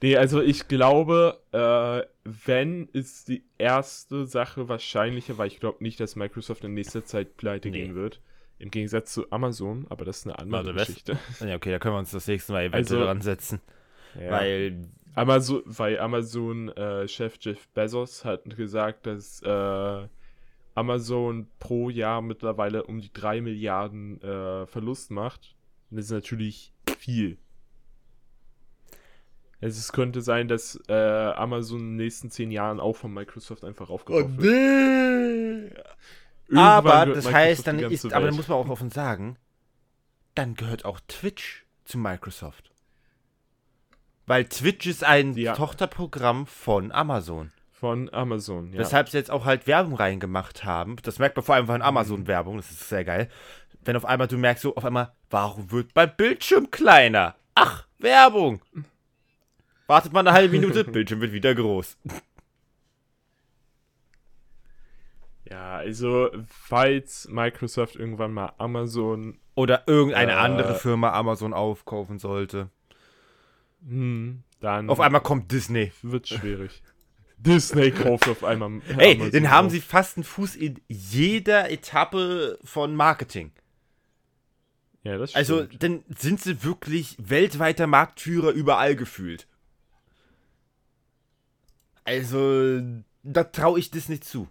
Nee, 0.02 0.16
also 0.16 0.41
ich 0.41 0.68
glaube, 0.68 1.39
äh, 1.52 2.08
wenn 2.24 2.88
ist 2.93 3.30
die 3.30 3.43
erste 3.58 4.26
Sache 4.26 4.70
wahrscheinlicher, 4.70 5.38
weil 5.38 5.48
ich 5.48 5.60
glaube 5.60 5.84
nicht, 5.84 6.00
dass 6.00 6.16
Microsoft 6.16 6.64
in 6.64 6.74
nächster 6.74 7.04
Zeit 7.04 7.38
pleite 7.38 7.70
nee. 7.70 7.82
gehen 7.82 7.95
wird. 7.95 8.22
Im 8.60 8.72
Gegensatz 8.72 9.14
zu 9.14 9.32
Amazon, 9.32 9.86
aber 9.89 10.06
das 10.06 10.20
ist 10.20 10.28
eine 10.28 10.39
andere 10.39 10.76
Warte, 10.76 10.91
Geschichte. 10.91 11.18
Ja, 11.45 11.56
okay, 11.56 11.72
da 11.72 11.80
können 11.80 11.95
wir 11.95 12.00
uns 12.00 12.12
das 12.12 12.28
nächste 12.28 12.54
Mal 12.54 12.66
eventuell 12.66 12.82
also, 12.84 13.06
dran 13.06 13.22
setzen. 13.22 13.62
Ja. 14.20 14.32
Weil. 14.32 14.88
Amazon, 15.16 15.64
weil 15.66 15.98
Amazon-Chef 16.00 17.36
äh, 17.36 17.39
Jeff 17.39 17.68
Bezos 17.70 18.24
hat 18.24 18.56
gesagt, 18.56 19.08
dass 19.08 19.41
äh, 19.41 20.08
Amazon 20.76 21.48
pro 21.58 21.89
Jahr 21.89 22.22
mittlerweile 22.22 22.84
um 22.84 23.02
die 23.02 23.12
3 23.12 23.41
Milliarden 23.41 24.22
äh, 24.22 24.68
Verlust 24.68 25.10
macht. 25.10 25.56
Und 25.89 25.98
das 25.98 26.06
ist 26.06 26.12
natürlich 26.12 26.72
viel. 27.00 27.39
Es 29.60 29.91
könnte 29.91 30.22
sein, 30.22 30.47
dass 30.47 30.80
äh, 30.88 30.93
Amazon 30.93 31.80
in 31.80 31.86
den 31.86 31.95
nächsten 31.95 32.30
zehn 32.30 32.51
Jahren 32.51 32.80
auch 32.80 32.95
von 32.95 33.14
Microsoft 33.14 33.64
einfach 33.64 33.89
aufgekauft 33.89 34.36
oh, 34.38 34.41
nee. 34.41 35.72
aber 36.53 37.08
das 37.08 37.32
heißt, 37.32 37.66
dann 37.66 37.80
ist, 37.80 38.03
Welt. 38.03 38.14
aber 38.14 38.28
dann 38.28 38.36
muss 38.36 38.47
man 38.47 38.60
auch 38.60 38.70
offen 38.70 38.91
sagen, 38.91 39.38
dann 40.36 40.53
gehört 40.53 40.86
auch 40.86 40.99
Twitch 41.08 41.66
zu 41.86 41.97
Microsoft. 41.97 42.72
Weil 44.28 44.45
Twitch 44.45 44.86
ist 44.86 45.03
ein 45.03 45.34
ja. 45.36 45.55
Tochterprogramm 45.55 46.45
von 46.45 46.91
Amazon. 46.91 47.51
Von 47.72 48.14
Amazon, 48.14 48.74
ja. 48.74 48.80
Weshalb 48.80 49.10
sie 49.10 49.18
jetzt 49.18 49.32
auch 49.32 49.45
halt 49.45 49.68
Werbung 49.68 49.95
reingemacht 49.95 50.66
haben. 50.66 50.97
Das 51.03 51.18
merkt 51.20 51.36
man 51.36 51.45
vor 51.45 51.55
allem 51.55 51.68
von 51.68 51.82
Amazon-Werbung, 51.82 52.58
das 52.58 52.70
ist 52.72 52.89
sehr 52.89 53.05
geil. 53.05 53.30
Wenn 53.82 53.95
auf 53.95 54.05
einmal 54.05 54.28
du 54.28 54.38
merkst, 54.38 54.64
so 54.64 54.76
auf 54.76 54.84
einmal, 54.84 55.14
warum 55.30 55.72
wird 55.72 55.91
mein 55.95 56.16
Bildschirm 56.16 56.70
kleiner? 56.72 57.36
Ach, 57.55 57.88
Werbung! 57.99 58.62
Wartet 59.88 60.14
mal 60.14 60.20
eine 60.20 60.34
halbe 60.34 60.54
Minute, 60.60 60.84
Bildschirm 60.92 61.22
wird 61.22 61.32
wieder 61.32 61.56
groß. 61.56 61.98
Ja, 65.50 65.78
also, 65.78 66.30
falls 66.46 67.28
Microsoft 67.30 67.96
irgendwann 67.96 68.34
mal 68.34 68.52
Amazon. 68.58 69.40
Oder 69.56 69.84
irgendeine 69.88 70.34
äh, 70.34 70.36
andere 70.36 70.76
Firma 70.76 71.14
Amazon 71.14 71.54
aufkaufen 71.54 72.20
sollte. 72.20 72.70
Hm, 73.88 74.44
dann. 74.60 74.90
Auf 74.90 75.00
einmal 75.00 75.22
kommt 75.22 75.52
Disney. 75.52 75.94
Wird 76.02 76.28
schwierig. 76.28 76.84
Disney 77.38 77.92
kauft 77.92 78.28
auf 78.28 78.44
einmal. 78.44 78.82
Ey, 78.98 79.14
Amazon 79.16 79.32
den 79.32 79.50
haben 79.50 79.68
auf. 79.68 79.72
sie 79.72 79.82
fast 79.82 80.18
einen 80.18 80.24
Fuß 80.26 80.56
in 80.56 80.82
jeder 80.90 81.72
Etappe 81.72 82.60
von 82.64 82.96
Marketing. 82.96 83.52
Ja, 85.04 85.18
das 85.18 85.34
also, 85.34 85.64
stimmt. 85.64 85.84
Also, 85.84 86.02
dann 86.04 86.16
sind 86.18 86.42
sie 86.42 86.64
wirklich 86.64 87.16
weltweiter 87.20 87.88
Marktführer 87.88 88.52
überall 88.52 88.98
gefühlt. 88.98 89.48
Also, 92.08 92.82
da 93.24 93.43
traue 93.43 93.80
ich 93.80 93.91
das 93.91 94.08
nicht 94.08 94.24
zu. 94.24 94.47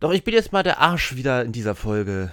Doch 0.00 0.12
ich 0.12 0.24
bin 0.24 0.34
jetzt 0.34 0.50
mal 0.50 0.64
der 0.64 0.80
Arsch 0.80 1.14
wieder 1.14 1.44
in 1.44 1.52
dieser 1.52 1.76
Folge. 1.76 2.32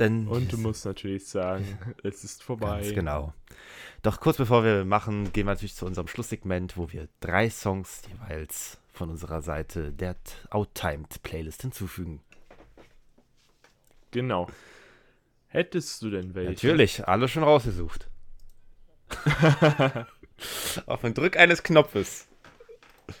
Denn 0.00 0.26
Und 0.26 0.52
du 0.52 0.58
musst 0.58 0.84
natürlich 0.84 1.28
sagen, 1.28 1.78
es 2.02 2.24
ist 2.24 2.42
vorbei. 2.42 2.80
Ganz 2.80 2.92
genau. 2.92 3.32
Doch 4.02 4.18
kurz 4.18 4.36
bevor 4.36 4.64
wir 4.64 4.84
machen, 4.84 5.32
gehen 5.32 5.46
wir 5.46 5.52
natürlich 5.52 5.76
zu 5.76 5.86
unserem 5.86 6.08
Schlusssegment, 6.08 6.76
wo 6.76 6.90
wir 6.90 7.06
drei 7.20 7.50
Songs 7.50 8.02
jeweils 8.10 8.78
von 8.92 9.10
unserer 9.10 9.42
Seite 9.42 9.92
der 9.92 10.16
Outtimed 10.50 11.22
Playlist 11.22 11.62
hinzufügen. 11.62 12.20
Genau. 14.10 14.48
Hättest 15.46 16.02
du 16.02 16.10
denn 16.10 16.34
welche? 16.34 16.50
Natürlich, 16.50 17.06
alle 17.06 17.28
schon 17.28 17.44
rausgesucht. 17.44 18.10
Auf 20.86 21.02
den 21.02 21.14
Drück 21.14 21.36
eines 21.36 21.62
Knopfes. 21.62 22.28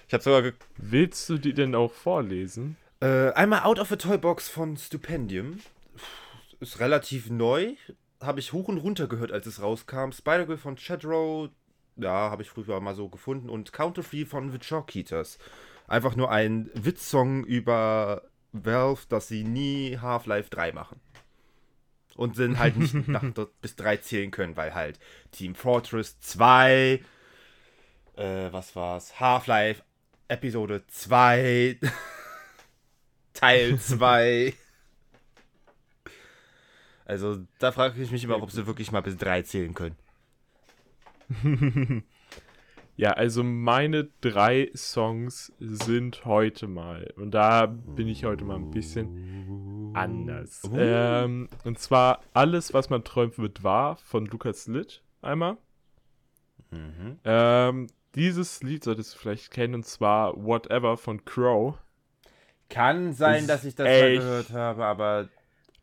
Ich 0.08 0.14
habe 0.14 0.22
sogar. 0.22 0.52
Willst 0.76 1.28
du 1.28 1.38
die 1.38 1.54
denn 1.54 1.74
auch 1.74 1.92
vorlesen? 1.92 2.76
Äh, 3.00 3.32
einmal 3.32 3.62
Out 3.62 3.78
of 3.78 3.92
a 3.92 3.96
Toy 3.96 4.18
Box 4.18 4.48
von 4.48 4.76
Stupendium. 4.76 5.60
Ist 6.60 6.80
relativ 6.80 7.30
neu. 7.30 7.74
Habe 8.20 8.40
ich 8.40 8.52
hoch 8.52 8.68
und 8.68 8.78
runter 8.78 9.06
gehört, 9.06 9.32
als 9.32 9.46
es 9.46 9.60
rauskam. 9.60 10.12
Spider-Girl 10.12 10.56
von 10.56 10.76
Chadrow. 10.76 11.50
Ja, 11.96 12.30
habe 12.30 12.42
ich 12.42 12.50
früher 12.50 12.80
mal 12.80 12.94
so 12.94 13.08
gefunden. 13.08 13.50
Und 13.50 13.72
Counterfree 13.72 14.24
von 14.24 14.50
The 14.50 14.58
Chalk 14.58 14.92
Einfach 15.86 16.16
nur 16.16 16.30
ein 16.30 16.70
Witzsong 16.72 17.44
über 17.44 18.22
Valve, 18.52 19.02
dass 19.08 19.28
sie 19.28 19.44
nie 19.44 19.98
Half-Life 19.98 20.48
3 20.48 20.72
machen 20.72 21.00
und 22.16 22.36
sind 22.36 22.58
halt 22.58 22.76
nicht 22.76 22.94
nach 23.08 23.24
bis 23.60 23.76
drei 23.76 23.96
zählen 23.96 24.30
können, 24.30 24.56
weil 24.56 24.74
halt 24.74 24.98
Team 25.32 25.54
Fortress 25.54 26.18
2, 26.20 27.00
äh, 28.16 28.52
was 28.52 28.76
war's? 28.76 29.18
Half-Life 29.20 29.82
Episode 30.28 30.84
2, 30.86 31.78
Teil 33.34 33.78
2. 33.78 34.54
Also 37.04 37.44
da 37.58 37.72
frage 37.72 38.00
ich 38.02 38.10
mich 38.10 38.24
immer, 38.24 38.42
ob 38.42 38.50
sie 38.50 38.66
wirklich 38.66 38.90
mal 38.90 39.02
bis 39.02 39.16
drei 39.16 39.42
zählen 39.42 39.74
können. 39.74 39.96
ja, 42.96 43.12
also 43.12 43.42
meine 43.42 44.08
drei 44.20 44.70
Songs 44.74 45.52
sind 45.58 46.24
heute 46.24 46.68
mal. 46.68 47.12
Und 47.16 47.32
da 47.32 47.66
bin 47.66 48.06
ich 48.08 48.24
heute 48.24 48.44
mal 48.44 48.56
ein 48.56 48.70
bisschen 48.70 49.92
anders. 49.94 50.62
Uh. 50.64 50.76
Ähm, 50.78 51.48
und 51.64 51.78
zwar 51.78 52.20
Alles, 52.34 52.72
was 52.72 52.90
man 52.90 53.02
träumt, 53.04 53.38
wird 53.38 53.64
wahr 53.64 53.96
von 53.96 54.26
Lukas 54.26 54.68
Litt 54.68 55.02
einmal. 55.22 55.56
Mhm. 56.70 57.18
Ähm, 57.24 57.86
dieses 58.14 58.62
Lied 58.62 58.84
solltest 58.84 59.14
du 59.14 59.18
vielleicht 59.18 59.50
kennen, 59.50 59.74
und 59.74 59.86
zwar 59.86 60.36
Whatever 60.36 60.96
von 60.96 61.24
Crow. 61.24 61.76
Kann 62.68 63.12
sein, 63.12 63.46
dass 63.46 63.64
ich 63.64 63.74
das 63.74 63.86
mal 63.86 64.16
gehört 64.16 64.50
habe, 64.50 64.84
aber. 64.84 65.28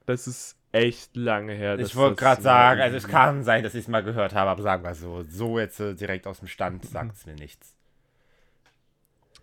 Das 0.05 0.28
ist 0.28 0.57
echt 0.72 1.15
lange 1.15 1.53
her. 1.53 1.78
Ich 1.80 1.95
wollte 1.95 2.15
gerade 2.15 2.41
sagen, 2.41 2.82
also 2.82 2.97
es 2.97 3.07
kann 3.07 3.43
sein, 3.43 3.63
dass 3.63 3.76
ich 3.76 3.82
es 3.82 3.88
mal 3.88 4.03
gehört 4.03 4.34
habe, 4.34 4.49
aber 4.49 4.61
sagen 4.61 4.84
wir 4.84 4.95
so, 4.95 5.24
so 5.28 5.59
jetzt 5.59 5.80
äh, 5.80 5.95
direkt 5.95 6.28
aus 6.28 6.39
dem 6.39 6.47
Stand 6.47 6.86
sagt 6.86 7.15
es 7.15 7.26
mir 7.26 7.36
nichts. 7.36 7.76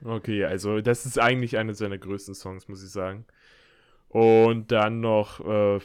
Okay, 0.04 0.44
also 0.44 0.80
das 0.80 1.06
ist 1.06 1.18
eigentlich 1.18 1.58
einer 1.58 1.74
seiner 1.74 1.98
größten 1.98 2.34
Songs, 2.34 2.68
muss 2.68 2.82
ich 2.82 2.90
sagen. 2.90 3.24
Und 4.08 4.72
dann 4.72 5.00
noch, 5.00 5.40
äh, 5.40 5.80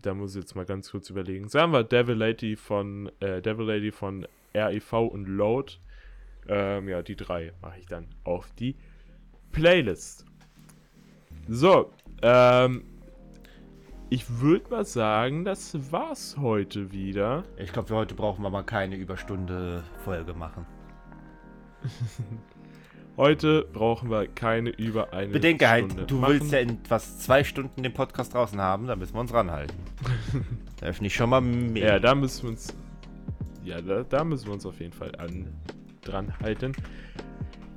da 0.00 0.14
muss 0.14 0.34
ich 0.34 0.42
jetzt 0.42 0.56
mal 0.56 0.64
ganz 0.64 0.90
kurz 0.90 1.10
überlegen. 1.10 1.48
Sagen 1.48 1.72
wir 1.72 1.84
Devil 1.84 2.16
Lady 2.16 2.56
von, 2.56 3.10
äh, 3.20 3.40
Devil 3.42 3.66
Lady 3.66 3.92
von 3.92 4.26
REV 4.54 4.92
und 4.92 5.26
Load. 5.26 5.74
Ähm, 6.48 6.88
ja, 6.88 7.02
die 7.02 7.14
drei 7.14 7.52
mache 7.60 7.78
ich 7.78 7.86
dann 7.86 8.08
auf 8.24 8.50
die 8.58 8.74
Playlist. 9.52 10.24
So, 11.48 11.92
ähm, 12.22 12.84
ich 14.12 14.40
würde 14.40 14.68
mal 14.68 14.84
sagen, 14.84 15.46
das 15.46 15.90
war's 15.90 16.36
heute 16.38 16.92
wieder. 16.92 17.44
Ich 17.56 17.72
glaube, 17.72 17.88
für 17.88 17.94
heute 17.94 18.14
brauchen 18.14 18.42
wir 18.42 18.50
mal 18.50 18.62
keine 18.62 18.94
Überstunde 18.96 19.82
Folge 20.04 20.34
machen. 20.34 20.66
Heute 23.18 23.68
brauchen 23.74 24.08
wir 24.10 24.26
keine 24.26 24.70
über 24.70 25.12
eine 25.12 25.32
Bedenke 25.32 25.68
halt, 25.68 25.84
Stunde 25.84 26.06
du 26.06 26.16
machen. 26.16 26.32
willst 26.32 26.52
ja 26.52 26.60
in 26.60 26.82
fast 26.84 27.22
zwei 27.22 27.44
Stunden 27.44 27.82
den 27.82 27.92
Podcast 27.92 28.32
draußen 28.32 28.58
haben, 28.58 28.86
da 28.86 28.96
müssen 28.96 29.14
wir 29.14 29.20
uns 29.20 29.34
ranhalten. 29.34 29.76
da 30.80 30.86
öffne 30.86 31.08
ich 31.08 31.14
schon 31.14 31.28
mal 31.28 31.42
mehr. 31.42 31.88
Ja, 31.88 31.98
da 31.98 32.14
müssen 32.14 32.44
wir 32.44 32.50
uns. 32.50 32.74
Ja, 33.64 33.82
da, 33.82 34.02
da 34.02 34.24
müssen 34.24 34.46
wir 34.46 34.54
uns 34.54 34.64
auf 34.64 34.80
jeden 34.80 34.94
Fall 34.94 35.14
an, 35.16 35.52
dran 36.00 36.32
halten. 36.40 36.72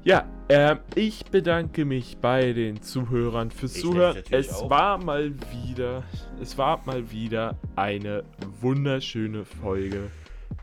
Ja, 0.05 0.29
ähm, 0.49 0.77
ich 0.93 1.25
bedanke 1.25 1.83
mich 1.83 2.17
bei 2.21 2.53
den 2.53 2.79
Zuhörern 2.81 3.49
fürs 3.49 3.75
Ich 3.75 3.81
Zuhören. 3.81 4.21
Es 4.29 4.53
auch. 4.53 4.69
war 4.69 4.99
mal 5.03 5.33
wieder, 5.65 6.03
es 6.39 6.57
war 6.59 6.79
mal 6.85 7.09
wieder 7.11 7.57
eine 7.75 8.23
wunderschöne 8.61 9.45
Folge 9.45 10.11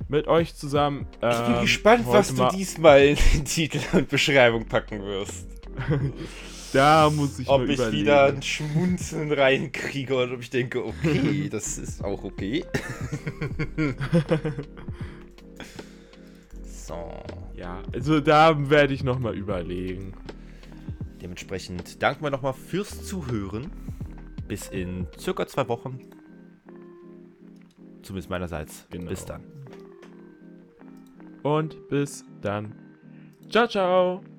mit 0.09 0.29
euch 0.29 0.55
zusammen. 0.55 1.07
ich 1.15 1.19
bin 1.21 1.55
Ähm, 1.57 1.61
gespannt, 1.63 2.05
was 2.07 2.29
du 2.29 2.43
mal- 2.43 2.53
diesmal 2.53 3.03
in 3.05 3.17
den 3.35 3.45
Titel 3.45 3.81
und 3.97 4.09
Beschreibung 4.09 4.65
packen 4.67 5.03
wirst. 5.03 5.47
Da 6.75 7.11
muss 7.11 7.39
ich 7.39 7.47
ob 7.51 7.65
ich 7.69 7.75
überlegen. 7.75 7.99
wieder 8.01 8.25
ein 8.29 8.41
Schmunzeln 8.41 9.31
reinkriege 9.31 10.15
oder 10.15 10.33
ob 10.33 10.41
ich 10.41 10.49
denke, 10.49 10.83
okay, 10.83 11.49
das 11.53 11.77
ist 11.77 12.03
auch 12.03 12.25
okay. 12.25 12.65
so. 16.93 17.59
Ja, 17.59 17.83
also 17.93 18.21
da 18.21 18.71
werde 18.71 18.95
ich 18.95 19.05
noch 19.05 19.19
mal 19.19 19.37
überlegen. 19.37 20.15
Dementsprechend 21.21 22.03
danken 22.03 22.25
wir 22.25 22.31
nochmal 22.31 22.53
fürs 22.53 23.05
Zuhören. 23.07 23.71
Bis 24.49 24.69
in 24.69 25.07
circa 25.19 25.47
zwei 25.47 25.69
Wochen. 25.69 26.01
Zumindest 28.03 28.31
meinerseits. 28.31 28.87
Genau. 28.91 29.11
Bis 29.11 29.25
dann. 29.25 29.43
Und 31.43 31.89
bis 31.89 32.25
dann. 32.41 32.75
Ciao, 33.49 33.67
ciao. 33.67 34.32